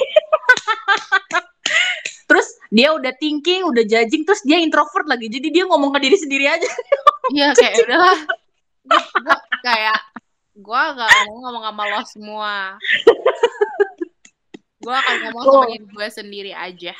terus 2.29 2.47
dia 2.73 2.89
udah 2.91 3.13
thinking 3.15 3.61
udah 3.63 3.83
judging 3.85 4.23
terus 4.25 4.41
dia 4.41 4.57
introvert 4.57 5.05
lagi. 5.05 5.29
Jadi 5.29 5.47
dia 5.49 5.63
ngomong 5.69 5.93
ke 5.93 5.99
diri 6.01 6.17
sendiri 6.17 6.45
aja. 6.49 6.69
Iya 7.29 7.53
kayak 7.57 7.73
udahlah 7.85 8.17
kayak 9.61 9.97
gue 10.53 10.81
gak 10.97 11.09
mau 11.29 11.33
ngomong 11.39 11.63
sama 11.65 11.83
lo 11.87 11.99
semua. 12.05 12.53
Gue 14.83 14.91
akan 14.91 15.15
ngomong 15.29 15.43
sama 15.45 15.55
Oh. 15.55 15.65
diri 15.69 15.85
gue 15.85 16.07
sendiri 16.09 16.51
aja. 16.51 16.91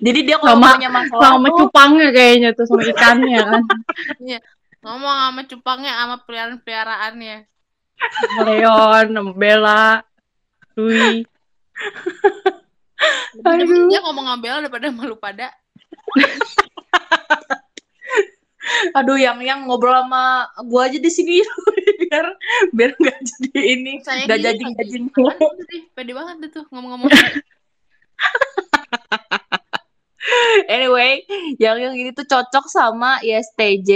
Jadi 0.00 0.20
dia 0.24 0.36
kalau 0.40 0.56
Sama- 0.56 0.80
punya 0.80 0.90
masalah 0.90 1.36
sama 1.36 1.46
tuh, 1.52 1.56
cupangnya 1.68 2.08
kayaknya 2.10 2.48
tuh 2.56 2.64
sama 2.64 2.82
ikannya. 2.82 3.40
Kan 3.44 3.62
ngomong 4.84 5.12
sama 5.12 5.40
cupangnya 5.44 5.92
sama 5.92 6.16
peliharaan 6.24 6.58
peliharaannya 6.60 7.36
Leon 8.44 9.06
sama 9.14 9.32
Bella 9.34 10.02
Dwi 10.74 11.22
Aduh. 13.44 13.90
dia 13.90 14.00
ngomong 14.00 14.24
sama 14.24 14.38
Bella 14.40 14.58
daripada 14.64 14.88
malu 14.94 15.18
pada. 15.18 15.50
Aduh 18.96 19.18
yang 19.20 19.42
yang 19.44 19.68
ngobrol 19.68 19.92
sama 19.92 20.48
gua 20.64 20.88
aja 20.88 20.96
di 20.96 21.10
sini. 21.12 21.44
Biar 22.04 22.26
biar 22.72 22.90
nggak 22.96 23.18
jadi 23.26 23.60
ini 23.76 23.92
nggak 24.00 24.38
Apaan 24.38 25.54
itu 25.58 25.64
sih? 25.68 25.80
pede 25.92 26.12
banget 26.14 26.36
deh 26.46 26.50
tuh 26.54 26.64
ngomong-ngomong. 26.70 27.10
Anyway 30.70 31.26
yang 31.60 31.76
yang 31.82 31.94
ini 31.98 32.14
tuh 32.16 32.24
cocok 32.24 32.64
sama 32.70 33.18
ISTJ 33.20 33.90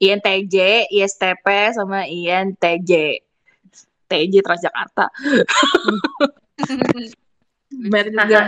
INTJ 0.00 0.88
ISTP 0.88 1.46
sama 1.76 2.08
INTJ 2.08 3.20
TJ 4.10 4.34
Transjakarta. 4.42 5.06
Benar 7.70 8.06
juga. 8.10 8.42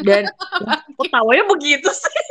Dan 0.00 0.30
kok 0.96 1.08
tawanya 1.10 1.44
begitu 1.50 1.90
sih. 1.90 2.24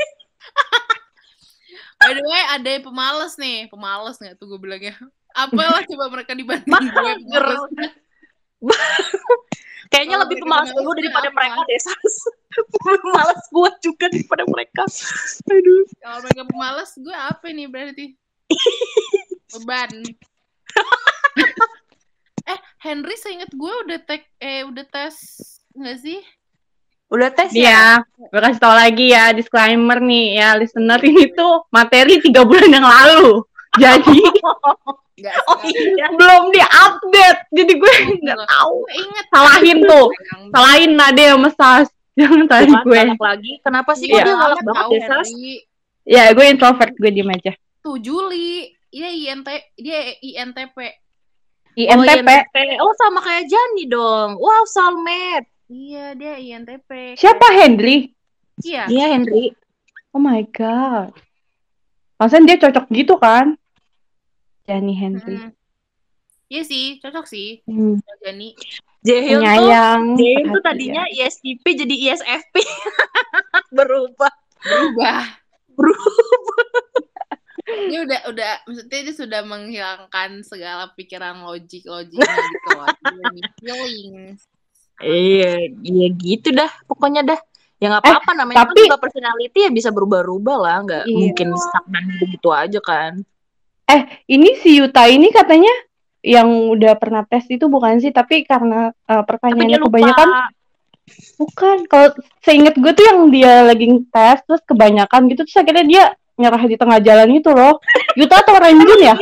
By 2.00 2.16
the 2.16 2.24
way 2.24 2.44
ada 2.56 2.70
yang 2.80 2.86
pemalas 2.88 3.36
nih. 3.36 3.68
Pemalas 3.68 4.16
nggak 4.18 4.40
tuh 4.40 4.56
gue 4.56 4.60
bilangnya? 4.62 4.96
Apa 5.36 5.60
lah 5.60 5.84
coba 5.84 6.06
mereka 6.10 6.32
dibanding 6.34 6.72
gue 6.72 7.12
pemalas 7.28 7.70
kayaknya 9.90 10.18
Kalau 10.22 10.26
lebih 10.30 10.38
pemalas 10.46 10.70
tuh 10.72 10.94
daripada 10.96 11.28
apa? 11.30 11.38
mereka 11.38 11.60
deh 11.66 11.80
Sas. 11.82 12.16
Pemalas 13.04 13.42
gua 13.54 13.70
juga 13.82 14.06
daripada 14.10 14.44
mereka. 14.50 14.84
Aduh. 15.50 15.84
Kalau 16.02 16.20
mereka 16.26 16.44
pemalas 16.50 16.92
gue 16.98 17.16
apa 17.16 17.46
nih 17.50 17.68
berarti? 17.70 18.06
Beban. 19.54 19.92
Eh 22.50 22.60
Henry 22.82 23.16
seinget 23.18 23.54
gue 23.54 23.74
udah 23.86 24.00
tek 24.06 24.26
eh 24.42 24.66
udah 24.66 24.86
tes 24.90 25.16
nggak 25.78 25.98
sih? 26.02 26.20
Udah 27.10 27.30
tes 27.34 27.54
ya? 27.54 27.62
Iya, 27.62 27.86
gue 28.30 28.42
kasih 28.42 28.62
tau 28.62 28.74
lagi 28.74 29.14
ya 29.14 29.34
disclaimer 29.34 29.98
nih 30.02 30.38
ya 30.38 30.58
listener 30.58 31.02
ini 31.02 31.34
tuh 31.34 31.66
materi 31.74 32.22
tiga 32.22 32.46
bulan 32.46 32.70
yang 32.70 32.86
lalu. 32.86 33.46
Jadi 33.76 34.18
oh 35.46 35.60
iya 35.64 36.08
belum 36.10 36.44
diupdate. 36.50 37.40
Jadi 37.52 37.74
gue 37.76 37.94
nggak 38.20 38.40
tahu. 38.42 38.76
inget 38.90 39.26
Salahin 39.30 39.78
tuh. 39.84 40.08
Salahin 40.50 40.92
Nade 40.96 41.26
sama 41.28 41.50
Sas. 41.52 41.88
Jangan 42.20 42.48
salahin 42.48 42.72
Bukan, 42.74 42.84
gue. 42.84 43.02
lagi 43.22 43.52
kenapa 43.62 43.92
sih 43.94 44.08
Iya. 44.08 44.16
kok 44.16 44.26
dia 44.26 44.36
galak 44.36 44.60
banget 44.62 44.86
ya 44.90 45.00
Sas. 45.08 45.28
Ya 46.04 46.24
gue 46.30 46.46
introvert 46.46 46.94
gue 46.94 47.12
diem 47.12 47.30
aja. 47.30 47.54
tuh 47.80 47.96
Juli 47.96 48.66
dia 48.88 49.08
INT 49.08 49.48
dia 49.76 50.00
INTP 50.18 50.78
Oh, 51.78 51.78
INTP. 51.78 52.28
INTP. 52.28 52.56
Oh, 52.78 52.92
sama 52.94 53.22
kayak 53.22 53.46
Jani 53.46 53.88
dong. 53.88 54.36
Wow, 54.36 54.66
soulmate. 54.66 55.48
iya 55.70 56.12
dia 56.12 56.36
INTP 56.36 57.16
Siapa 57.16 57.46
Henry? 57.54 58.12
iya 58.60 58.84
Iya, 58.86 59.06
Henry. 59.14 59.56
Oh 60.10 60.18
my 60.18 60.44
god. 60.50 61.14
Maksudnya 62.20 62.46
dia 62.52 62.58
cocok 62.68 62.86
gitu 62.92 63.16
kan? 63.16 63.56
Jani 64.68 64.94
Henry. 64.94 65.38
Mm. 65.40 65.52
iya 66.50 66.62
sih 66.66 66.98
cocok 66.98 67.26
sih 67.30 67.62
Hmm. 67.66 68.02
Jani 68.26 68.54
Jaehyun 69.06 69.42
tuh. 69.42 70.18
Jaehyun 70.20 70.50
tuh 70.52 70.64
tadinya 70.66 71.08
ISTP 71.10 71.64
jadi 71.64 71.96
ISFP. 72.12 72.56
Berubah. 73.78 74.34
berubah 74.60 75.24
Berubah. 75.80 76.64
dia 77.88 78.00
udah 78.02 78.20
udah 78.34 78.52
maksudnya 78.68 79.00
dia 79.08 79.16
sudah 79.16 79.42
menghilangkan 79.46 80.42
segala 80.44 80.90
pikiran 80.98 81.46
logik 81.46 81.86
logiknya 81.88 82.28
gitu 82.28 82.70
loh 82.76 82.90
feeling 83.62 84.36
Iya, 85.00 85.72
iya 85.88 86.08
gitu 86.12 86.52
dah. 86.52 86.68
Pokoknya 86.84 87.24
dah. 87.24 87.40
Ya 87.80 87.88
nggak 87.88 88.04
Eh, 88.04 88.12
apa-apa 88.12 88.32
namanya 88.36 88.58
tapi- 88.62 88.76
kan 88.76 88.86
juga 88.92 89.00
personality 89.00 89.60
ya 89.64 89.72
bisa 89.72 89.90
berubah-ubah 89.90 90.58
lah, 90.60 90.78
nggak 90.84 91.04
Iya. 91.08 91.16
mungkin 91.16 91.48
stagnan 91.56 92.04
begitu 92.20 92.50
aja 92.52 92.80
kan. 92.80 93.14
Ini 94.28 94.50
si 94.60 94.78
Yuta 94.78 95.08
ini 95.08 95.32
katanya 95.32 95.72
yang 96.22 96.46
udah 96.70 96.94
pernah 96.94 97.24
tes 97.24 97.48
itu 97.48 97.66
bukan 97.66 97.98
sih, 97.98 98.12
tapi 98.12 98.44
karena 98.44 98.92
uh, 99.08 99.24
pertanyaannya 99.24 99.80
kebanyakan 99.80 100.28
bukan. 101.36 101.78
Kalau 101.88 102.08
seinget 102.40 102.76
gue 102.76 102.92
tuh 102.92 103.02
yang 103.02 103.32
dia 103.32 103.64
lagi 103.64 103.88
tes 104.12 104.44
terus 104.44 104.62
kebanyakan 104.62 105.26
gitu 105.26 105.42
terus 105.42 105.58
akhirnya 105.58 105.86
dia 105.88 106.04
nyerah 106.36 106.62
di 106.62 106.76
tengah 106.76 107.00
jalan 107.00 107.32
itu 107.34 107.50
loh. 107.50 107.80
Yuta 108.14 108.44
atau 108.44 108.60
Renjun 108.62 109.00
ya? 109.02 109.16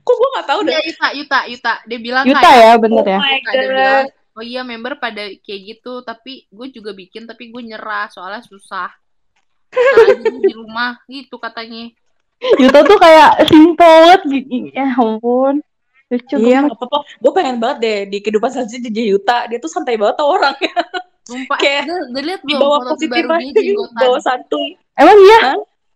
Kok 0.00 0.14
gue 0.14 0.28
nggak 0.32 0.46
tahu 0.46 0.60
dah. 0.64 0.72
Iya 0.72 0.80
Yuta 0.86 1.06
Yuta 1.12 1.38
Yuta 1.46 1.74
dia 1.84 1.98
bilang 2.00 2.24
Yuta 2.24 2.40
kayak 2.40 2.56
ya, 2.56 2.72
bener 2.80 3.04
ya. 3.04 3.18
Oh 3.18 3.20
my 3.20 3.34
Yuta, 3.36 3.50
dia 3.52 3.60
God. 3.60 3.68
bilang 3.68 4.06
oh 4.38 4.44
iya 4.46 4.62
member 4.62 5.02
pada 5.02 5.26
kayak 5.42 5.60
gitu 5.74 6.06
tapi 6.06 6.46
gue 6.46 6.66
juga 6.70 6.94
bikin 6.94 7.26
tapi 7.26 7.50
gue 7.50 7.62
nyerah 7.74 8.06
soalnya 8.06 8.46
susah 8.46 8.94
di 10.46 10.54
rumah 10.54 11.02
gitu 11.10 11.36
katanya 11.42 11.90
Yuta 12.38 12.86
tuh 12.86 12.98
kayak 13.02 13.50
simple 13.50 14.14
gitu. 14.30 14.70
Ya 14.70 14.94
ampun. 14.94 15.58
Lucu 16.08 16.34
Iya, 16.40 16.64
nggak 16.64 16.78
apa-apa. 16.78 16.98
Gue 17.20 17.32
pengen 17.34 17.56
banget 17.60 17.78
deh 17.82 17.98
di 18.14 18.18
kehidupan 18.22 18.48
selanjutnya 18.48 18.88
jadi 18.88 19.02
Yuta. 19.12 19.38
Dia 19.50 19.58
tuh 19.58 19.70
santai 19.70 19.98
banget 19.98 20.22
tau 20.22 20.30
orangnya. 20.38 20.74
sumpah 21.28 21.60
Kayak 21.60 21.84
udah, 21.84 21.98
udah 22.08 22.22
liat 22.24 22.40
belum 22.40 22.60
bawah 22.62 22.78
foto 22.80 22.92
positif 22.96 23.24
aja, 23.28 23.60
jenggotan 23.60 24.00
bawa 24.00 24.18
santuy. 24.24 24.68
Emang 24.96 25.18
iya? 25.20 25.40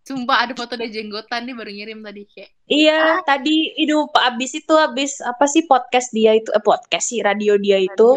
Sumpah 0.03 0.37
ada 0.37 0.51
foto 0.51 0.75
dia 0.75 0.91
jenggotan 0.91 1.43
dia 1.43 1.55
baru 1.55 1.71
ngirim 1.71 1.99
tadi 1.99 2.27
kayak 2.27 2.51
Iya, 2.65 3.23
tadi 3.23 3.71
itu 3.73 3.95
abis 4.13 4.51
itu 4.53 4.73
abis 4.73 5.11
apa 5.19 5.45
sih 5.45 5.63
podcast 5.63 6.11
dia 6.11 6.31
itu 6.31 6.49
eh, 6.49 6.59
podcast 6.59 7.07
sih 7.07 7.19
radio 7.19 7.55
dia 7.55 7.79
itu. 7.79 8.09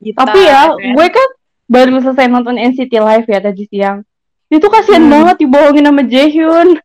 radio. 0.00 0.16
Tapi 0.16 0.40
ya, 0.40 0.62
gue 0.72 1.06
kan 1.06 1.28
baru 1.66 2.00
selesai 2.00 2.26
nonton 2.26 2.56
NCT 2.56 2.92
Live 2.94 3.26
ya 3.26 3.38
tadi 3.38 3.64
siang. 3.66 4.00
Itu 4.48 4.66
kasihan 4.66 5.00
Hmm. 5.00 5.12
banget 5.12 5.36
dibohongin 5.38 5.84
sama 5.84 6.02
Jaehyun 6.02 6.68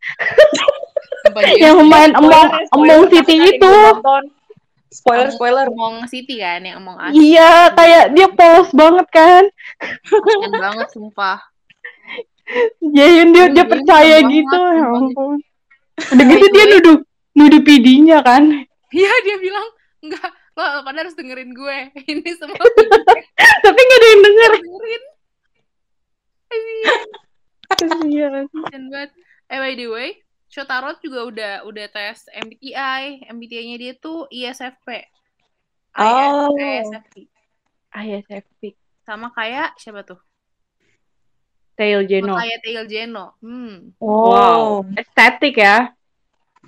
yang 1.58 1.80
Spoiler, 1.82 2.12
Among 2.14 2.14
spoiler, 2.14 2.46
Among 2.70 3.04
City 3.10 3.36
itu. 3.50 3.72
Spoiler, 4.92 5.28
spoiler. 5.30 5.66
ngomong 5.68 5.96
City 6.06 6.36
kan 6.38 6.62
yang 6.62 6.78
asli 6.80 7.34
Iya, 7.34 7.74
kayak 7.74 8.04
dia 8.12 8.28
polos 8.30 8.70
banget 8.70 9.08
kan. 9.10 9.44
kasihan 9.82 10.54
banget 10.54 10.88
sumpah 10.92 11.40
Jaehyun 12.80 13.30
dia 13.30 13.46
dia 13.48 13.56
Jaehyun 13.58 13.68
percaya 13.68 14.18
keren 14.20 14.32
gitu. 14.32 14.56
banget, 14.56 14.76
Ya 14.76 14.88
ampun. 14.88 15.38
Udah 15.96 16.26
gitu 16.28 16.46
dia 16.50 16.66
nuduh 16.68 16.98
nuduh 17.34 17.62
PD-nya 17.62 18.18
kan. 18.22 18.44
iya 18.90 19.12
dia 19.22 19.38
bilang 19.38 19.68
enggak 20.00 20.24
lo 20.54 20.64
pada 20.82 20.98
harus 20.98 21.14
dengerin 21.14 21.52
gue 21.52 21.78
ini 22.12 22.32
semua 22.34 22.56
Tapi 23.66 23.76
nggak 23.78 23.98
ada 23.98 24.08
yang 24.08 24.22
denger. 24.22 24.52
dengerin 24.56 25.04
Kasihan. 27.68 28.46
banget 28.54 29.10
eh 29.48 29.58
by 29.58 29.74
the 29.74 29.88
way 29.88 30.10
Shotarot 30.48 31.02
juga 31.02 31.26
udah 31.26 31.54
udah 31.64 31.86
tes 31.90 32.24
MBTI 32.32 33.26
MBTI-nya 33.28 33.76
dia 33.78 33.94
tuh 33.96 34.30
ISFP 34.30 35.10
Oh. 35.96 36.52
ISFP 36.54 37.28
ISFP. 37.90 38.62
sama 39.02 39.32
kayak 39.32 39.76
siapa 39.76 40.04
tuh 40.04 40.20
Tail 41.76 42.08
Geno. 42.08 42.40
Kayak 42.40 42.60
Tail 42.64 42.84
Geno. 42.88 43.36
Hmm. 43.44 43.92
Wow. 44.00 44.88
Estetik 44.96 45.60
ya. 45.60 45.92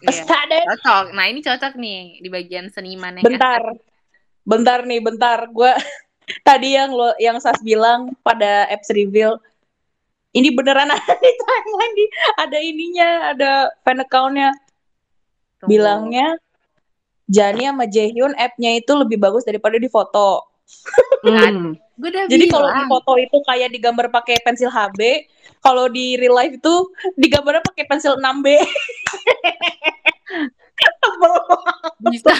Iya. 0.03 0.07
Aesthetic. 0.13 0.63
Cocok. 0.67 1.05
Nah, 1.15 1.25
ini 1.25 1.39
cocok 1.41 1.73
nih 1.79 2.21
di 2.21 2.29
bagian 2.29 2.69
seniman 2.69 3.17
yang 3.17 3.25
Bentar. 3.25 3.61
Bentar 4.47 4.79
nih, 4.85 4.99
bentar. 5.01 5.39
Gua 5.49 5.73
tadi 6.47 6.75
yang 6.75 6.91
lo 6.91 7.15
yang 7.17 7.39
Sas 7.39 7.63
bilang 7.63 8.13
pada 8.21 8.67
apps 8.67 8.91
reveal 8.91 9.39
ini 10.35 10.51
beneran 10.51 10.91
ada 10.95 11.13
di 11.17 11.31
timeline 11.33 11.93
di 11.95 12.05
ada 12.37 12.57
ininya, 12.59 13.09
ada 13.33 13.51
fan 13.81 14.03
account-nya. 14.03 14.51
Tunggu. 15.57 15.71
Bilangnya 15.73 16.37
Jani 17.27 17.67
sama 17.67 17.85
Jaehyun 17.89 18.37
app-nya 18.39 18.79
itu 18.79 18.91
lebih 18.95 19.19
bagus 19.19 19.43
daripada 19.43 19.75
di 19.75 19.89
foto. 19.91 20.47
Hmm. 21.25 21.75
Gue 21.97 22.13
udah 22.13 22.29
Jadi 22.29 22.45
kalau 22.47 22.69
di 22.69 22.77
bilang. 22.77 22.89
foto 22.93 23.11
itu 23.17 23.37
kayak 23.41 23.69
digambar 23.73 24.07
pakai 24.13 24.37
pensil 24.45 24.69
HB, 24.69 24.99
kalau 25.59 25.89
di 25.89 26.13
real 26.15 26.37
life 26.37 26.53
itu 26.53 26.75
digambarnya 27.17 27.65
pakai 27.65 27.83
pensil 27.89 28.15
6B. 28.21 28.47
Tebel. 30.77 31.33
bisa 32.13 32.33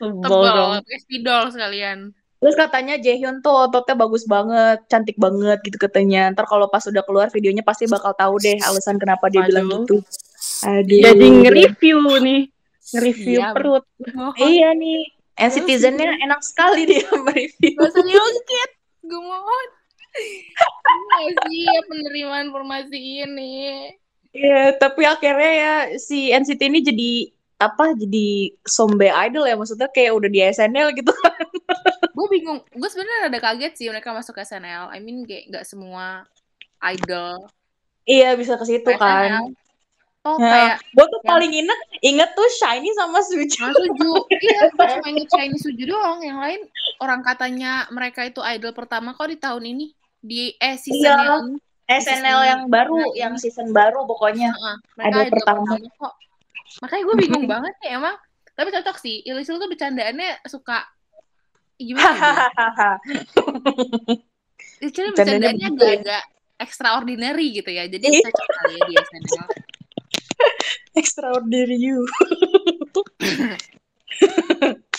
tebel 0.00 0.42
dong. 0.48 0.70
pakai 0.80 0.98
spidol 1.04 1.52
sekalian. 1.52 1.98
Terus 2.42 2.58
katanya 2.58 2.98
Jaehyun 2.98 3.38
tuh 3.38 3.70
ototnya 3.70 3.94
bagus 3.94 4.26
banget, 4.26 4.82
cantik 4.90 5.14
banget 5.14 5.62
gitu 5.62 5.78
katanya. 5.78 6.26
Ntar 6.34 6.48
kalau 6.50 6.66
pas 6.66 6.82
udah 6.82 7.04
keluar 7.06 7.30
videonya 7.30 7.62
pasti 7.62 7.86
bakal 7.86 8.10
tahu 8.18 8.34
deh 8.42 8.58
alasan 8.58 8.98
kenapa 8.98 9.30
dia 9.30 9.46
bilang 9.46 9.70
Waduh. 9.70 9.78
gitu. 9.86 9.96
Aduh. 10.66 11.00
Jadi 11.06 11.26
nge-review 11.46 11.98
nih. 12.18 12.42
Nge-review 12.96 13.38
Siap. 13.38 13.54
perut. 13.54 13.84
Mohon. 14.10 14.34
Iya 14.42 14.68
nih. 14.74 15.02
And 15.38 15.52
citizennya 15.54 16.18
enak 16.18 16.40
sekali 16.42 16.82
dia 16.82 17.06
mereview. 17.24 17.78
Bahasanya 17.78 18.16
ungkit. 18.18 18.70
Gue 19.12 19.20
mohon. 19.20 19.66
Nggak 21.12 21.36
siap 21.52 21.84
menerima 21.92 22.36
informasi 22.48 22.98
ini. 23.28 23.92
Iya, 24.32 24.80
tapi 24.80 25.04
akhirnya 25.04 25.52
ya 25.52 25.74
si 26.00 26.32
NCT 26.32 26.60
ini 26.72 26.80
jadi 26.80 27.12
apa? 27.60 27.92
Jadi 27.92 28.56
sombe 28.64 29.12
idol 29.12 29.44
ya 29.44 29.60
maksudnya 29.60 29.92
kayak 29.92 30.16
udah 30.16 30.30
di 30.32 30.40
SNL 30.40 30.96
gitu. 30.96 31.12
Gue 32.16 32.26
bingung. 32.32 32.64
Gue 32.72 32.88
sebenarnya 32.88 33.28
ada 33.28 33.38
kaget 33.44 33.72
sih 33.76 33.92
mereka 33.92 34.16
masuk 34.16 34.40
ke 34.40 34.48
SNL. 34.48 34.88
I 34.88 35.04
mean 35.04 35.28
kayak 35.28 35.52
nggak 35.52 35.68
semua 35.68 36.24
idol 36.80 37.52
iya, 38.06 38.34
bisa 38.34 38.58
ke 38.58 38.64
situ 38.66 38.90
kan. 38.98 39.54
Oh 40.22 40.38
Nah, 40.38 40.46
kayak 40.46 40.76
gue 40.86 41.02
tuh 41.04 41.18
yang- 41.18 41.26
paling 41.26 41.52
inget 41.52 41.78
inget 42.00 42.30
tuh 42.32 42.46
Shiny 42.54 42.90
sama 42.94 43.18
Suju. 43.20 43.58
Mas 43.58 43.74
Suju. 43.74 44.10
iya, 44.32 44.60
gue 44.68 44.86
cuma 44.88 45.06
inget 45.08 45.28
Shiny 45.28 45.56
Suju 45.56 45.84
doang. 45.84 46.22
Yang 46.22 46.38
lain 46.38 46.60
orang 46.98 47.20
katanya 47.20 47.72
mereka 47.88 48.22
itu 48.22 48.38
idol 48.40 48.70
pertama 48.70 49.12
kok 49.12 49.26
di 49.26 49.36
tahun 49.36 49.66
ini. 49.66 49.90
Di 50.16 50.54
eh 50.56 50.76
season 50.76 51.02
Iya. 51.02 51.26
yang 51.26 51.46
ini. 51.48 51.58
SNL 51.92 52.40
yang 52.46 52.62
baru, 52.66 52.94
Nah, 52.96 53.10
yang 53.12 53.34
season 53.34 53.68
baru 53.68 54.06
pokoknya. 54.06 54.48
Heeh, 54.48 54.76
mereka 54.94 55.10
Idol 55.10 55.20
idol 55.20 55.34
pertama. 55.34 55.62
pertama. 55.66 55.98
kok. 55.98 56.14
Makanya 56.78 57.02
gue 57.02 57.16
bingung 57.18 57.46
banget 57.58 57.74
ya 57.82 57.90
emang. 57.92 58.14
Tapi 58.52 58.68
cocok 58.70 58.96
sih. 58.96 59.16
Ilisil 59.22 59.56
tuh 59.56 59.66
bercandaannya 59.66 60.46
suka 60.46 60.86
gimana 61.74 62.14
ya? 62.14 62.30
Hahaha. 62.46 62.90
Ilisil 64.78 65.10
Bercandanya 65.10 65.50
bercandaannya 65.50 65.58
ya. 65.58 65.70
agak-agak 65.74 66.22
extraordinary 66.58 67.46
gitu 67.52 67.70
ya. 67.70 67.84
Jadi 67.86 68.06
cocok 68.24 68.46
kali 68.48 68.72
ya 68.72 68.82
di 68.84 68.94
SNL. 68.96 69.46
Extraordinary 71.00 71.78
you. 71.78 72.04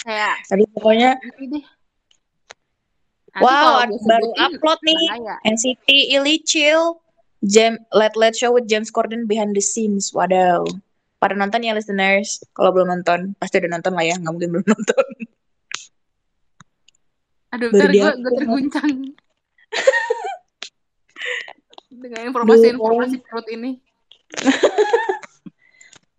Kayak 0.03 0.35
Aduh 0.53 0.67
pokoknya. 0.73 1.17
Nanti 3.33 3.41
wow, 3.41 3.81
ada 3.81 3.97
baru 4.05 4.29
upload 4.37 4.79
nih 4.85 5.01
bahaya. 5.09 5.35
NCT 5.41 5.87
Illichil 6.13 7.01
Jam 7.43 7.81
Let 7.89 8.13
Let 8.13 8.37
Show 8.37 8.53
with 8.53 8.69
James 8.69 8.93
Corden 8.93 9.25
behind 9.25 9.57
the 9.57 9.63
scenes. 9.63 10.13
Waduh. 10.13 10.63
Pada 11.17 11.33
nonton 11.33 11.65
ya 11.65 11.73
listeners. 11.73 12.43
Kalau 12.53 12.75
belum 12.75 12.93
nonton, 12.93 13.33
pasti 13.41 13.57
udah 13.57 13.71
nonton 13.79 13.93
lah 13.95 14.05
ya. 14.05 14.15
Nggak 14.19 14.33
mungkin 14.33 14.51
belum 14.53 14.67
nonton. 14.67 15.05
Aduh, 17.53 17.69
bentar 17.69 17.89
gue 17.93 18.31
terguncang. 18.33 18.91
Dengan 21.93 22.21
informasi-informasi 22.33 23.17
perut 23.23 23.47
ini. 23.53 23.77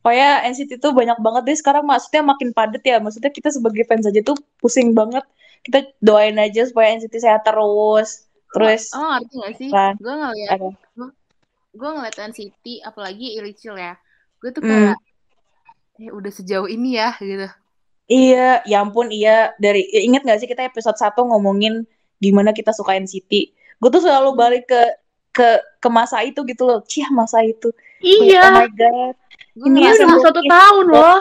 Pokoknya 0.05 0.45
NCT 0.53 0.85
tuh 0.85 0.93
banyak 0.93 1.17
banget 1.17 1.43
deh 1.49 1.57
sekarang 1.57 1.89
maksudnya 1.89 2.21
makin 2.21 2.53
padat 2.53 2.85
ya. 2.85 3.01
Maksudnya 3.01 3.33
kita 3.33 3.49
sebagai 3.49 3.89
fans 3.89 4.05
aja 4.05 4.21
tuh 4.21 4.37
pusing 4.61 4.93
banget. 4.93 5.25
Kita 5.65 5.81
doain 6.05 6.37
aja 6.37 6.69
supaya 6.69 6.93
NCT 6.93 7.25
sehat 7.25 7.41
terus. 7.49 8.29
Terus 8.53 8.93
Oh, 8.93 9.17
ngerti 9.17 9.35
gak 9.41 9.53
sih? 9.57 9.69
Apa? 9.73 9.97
Gue 9.97 10.15
ngeliat, 10.15 10.61
gue 11.75 11.91
ngeliat 11.91 12.17
NCT, 12.21 12.65
apalagi 12.85 13.35
Illicil 13.41 13.75
ya. 13.75 13.97
Gue 14.39 14.53
tuh 14.53 14.61
Hmm. 14.61 14.93
kayak, 14.93 14.97
eh 16.05 16.11
udah 16.13 16.31
sejauh 16.31 16.69
ini 16.69 17.01
ya, 17.01 17.17
gitu. 17.17 17.49
Iya, 18.05 18.61
ya 18.69 18.85
ampun 18.85 19.09
iya 19.09 19.57
dari 19.57 19.89
inget 19.89 20.21
gak 20.23 20.37
sih 20.37 20.47
kita 20.47 20.69
episode 20.69 21.01
1 21.01 21.25
ngomongin 21.25 21.89
gimana 22.21 22.53
kita 22.53 22.77
suka 22.77 22.93
NCT. 22.93 23.57
Gue 23.81 23.89
tuh 23.89 24.05
selalu 24.05 24.37
balik 24.37 24.69
ke 24.69 24.81
ke 25.35 25.49
ke 25.81 25.89
masa 25.91 26.21
itu 26.23 26.45
gitu 26.45 26.63
loh. 26.63 26.85
Cih, 26.85 27.09
masa 27.11 27.41
itu. 27.43 27.73
Oh 27.73 28.23
Iya. 28.23 28.45
my 28.53 28.69
god. 28.71 29.17
Gue 29.55 29.71
Ini 29.71 29.79
udah 29.87 30.07
mau 30.09 30.19
satu 30.19 30.41
tahun 30.43 30.85
loh. 30.91 31.21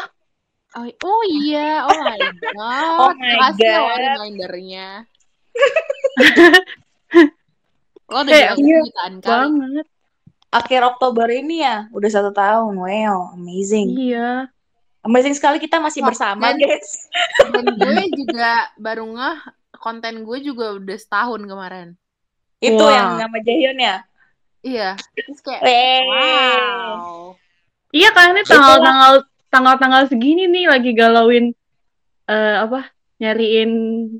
oh, 0.73 0.85
oh 0.89 1.21
iya, 1.29 1.85
oh 1.85 1.93
my 1.95 2.17
god. 2.41 2.97
Oh 2.99 3.11
my 3.13 3.31
Makasih 3.37 3.69
loh 3.69 3.85
God. 3.85 3.99
remindernya. 4.01 4.87
Lo 8.09 8.17
udah 8.21 8.33
Eh, 8.33 8.45
iya, 8.57 8.77
jutaan 8.83 9.13
kali. 9.19 9.53
Banget. 9.53 9.85
Akhir 10.49 10.81
Oktober 10.85 11.25
ini 11.29 11.61
ya, 11.61 11.89
udah 11.89 12.09
satu 12.09 12.29
tahun. 12.29 12.73
Wow, 12.73 13.33
amazing. 13.33 13.93
Iya. 13.93 14.49
Amazing 15.01 15.33
sekali 15.33 15.57
kita 15.57 15.77
masih 15.77 15.99
Wah, 15.99 16.07
bersama, 16.09 16.53
dan- 16.53 16.59
guys. 16.59 17.09
Dan 17.49 17.65
gue 17.77 18.03
juga 18.15 18.69
baru 18.77 19.03
ngeh, 19.09 19.37
konten 19.75 20.23
gue 20.23 20.37
juga 20.39 20.73
udah 20.73 20.97
setahun 20.97 21.41
kemarin. 21.43 21.87
Itu 22.57 22.79
Wah. 22.79 22.93
yang 22.93 23.07
nama 23.19 23.35
Jaehyun 23.37 23.77
ya. 23.77 23.95
Iya, 24.63 24.95
terus 25.11 25.43
kayak, 25.43 25.59
wow. 26.07 27.35
Iya 27.93 28.09
kan 28.09 28.33
ini 28.33 28.41
tanggal-tanggal 28.41 29.13
tanggal-tanggal 29.53 30.01
segini 30.09 30.49
nih 30.49 30.65
lagi 30.65 30.91
galauin 30.97 31.53
eh 32.25 32.55
apa? 32.57 32.89
Nyariin 33.21 33.71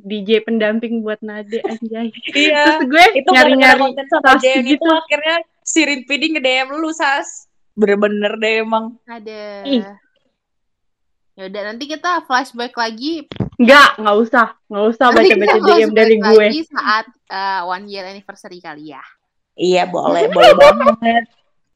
DJ 0.06 0.46
pendamping 0.46 1.02
buat 1.02 1.20
Nade 1.26 1.60
anjay. 1.66 2.14
Iya. 2.32 2.80
Terus 2.80 2.88
gue 2.88 3.06
itu 3.20 3.30
nyari-nyari 3.34 3.80
konten 3.82 4.06
sama 4.08 4.38
Jaehyun 4.40 4.64
itu 4.64 4.80
gitu. 4.80 4.88
akhirnya 4.88 5.38
si 5.66 5.80
Rinpidi 5.84 6.38
nge-DM 6.38 6.72
lu, 6.78 6.94
Sas. 6.94 7.50
Bener-bener 7.74 8.38
deh 8.38 8.64
emang. 8.64 8.96
Ada. 9.10 9.66
Ih. 9.66 9.84
Ya 11.34 11.50
udah 11.50 11.62
nanti 11.74 11.90
kita 11.90 12.22
flashback 12.30 12.78
lagi. 12.78 13.26
Enggak, 13.58 13.98
enggak 13.98 14.18
usah. 14.22 14.48
Enggak 14.70 14.86
usah 14.94 15.06
Nanti 15.10 15.30
baca-baca 15.34 15.72
DM 15.74 15.92
dari 15.92 16.16
gue. 16.22 16.46
lagi 16.48 16.62
saat 16.70 17.06
uh, 17.34 17.62
one 17.66 17.86
year 17.90 18.06
anniversary 18.06 18.62
kali 18.62 18.94
ya. 18.94 19.04
Iya, 19.58 19.90
boleh, 19.90 20.30
boleh 20.38 20.54
banget. 20.54 21.26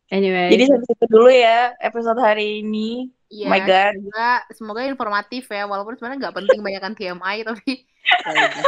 Anyway. 0.07 0.47
Jadi 0.55 0.63
sampai 0.71 0.87
situ 0.87 1.05
dulu 1.11 1.27
ya 1.27 1.75
episode 1.83 2.19
hari 2.23 2.63
ini. 2.63 3.11
Iya. 3.27 3.47
Oh 3.47 3.51
my 3.51 3.61
God. 3.63 3.93
Semoga, 3.99 4.31
semoga 4.55 4.81
informatif 4.87 5.43
ya. 5.51 5.67
Walaupun 5.67 5.99
sebenarnya 5.99 6.19
nggak 6.27 6.37
penting 6.39 6.59
banyakkan 6.63 6.93
TMI 6.95 7.37
tapi. 7.43 7.83
ya. 8.27 8.49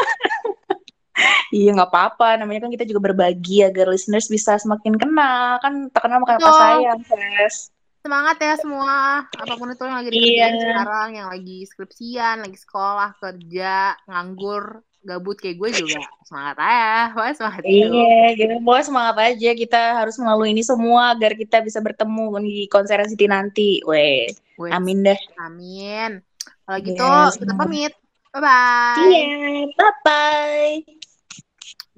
Iya 1.49 1.73
nggak 1.75 1.91
apa-apa, 1.91 2.39
namanya 2.39 2.69
kan 2.69 2.71
kita 2.71 2.85
juga 2.85 3.11
berbagi 3.11 3.65
agar 3.65 3.89
listeners 3.89 4.29
bisa 4.29 4.55
semakin 4.61 4.95
kenal. 4.95 5.57
Kan 5.59 5.89
terkenal 5.89 6.21
maka 6.21 6.37
apa 6.37 6.51
sayang, 6.53 7.01
Ses. 7.03 7.73
Semangat 8.05 8.37
ya 8.39 8.55
semua. 8.55 9.27
Apa 9.27 9.53
pun 9.59 9.73
itu 9.73 9.83
yang 9.83 9.97
lagi 9.99 10.09
dikerjain 10.13 10.55
sekarang, 10.61 11.09
yang 11.19 11.27
lagi 11.27 11.57
skripsian, 11.67 12.45
lagi 12.45 12.55
sekolah, 12.55 13.17
kerja, 13.19 13.97
nganggur, 14.07 14.85
gabut 15.03 15.39
kayak 15.39 15.57
gue 15.57 15.69
juga. 15.83 16.01
Semangat 16.27 16.57
aja. 16.59 17.15
Wah, 17.15 17.31
semangat 17.33 17.61
ya. 17.65 17.71
Iya, 17.71 18.19
gitu. 18.35 18.53
Pokoknya 18.63 18.85
semangat 18.85 19.15
aja. 19.17 19.49
Kita 19.55 19.81
harus 20.03 20.15
melalui 20.19 20.49
ini 20.51 20.63
semua 20.63 21.15
agar 21.15 21.33
kita 21.35 21.63
bisa 21.63 21.79
bertemu 21.79 22.23
di 22.43 22.67
konser 22.67 22.99
City 23.07 23.25
nanti. 23.25 23.79
Weh, 23.87 24.29
Wes, 24.59 24.71
amin 24.75 25.07
deh. 25.07 25.19
Amin. 25.39 26.19
Kalau 26.67 26.79
gitu, 26.85 27.01
Yes, 27.01 27.35
kita 27.39 27.53
pamit. 27.57 27.93
Bye-bye. 28.29 29.09
Iya, 29.09 29.25
bye-bye. 29.73 30.71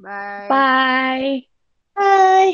Bye. 0.01 0.47
Bye. 0.49 1.35
Bye. 1.93 2.53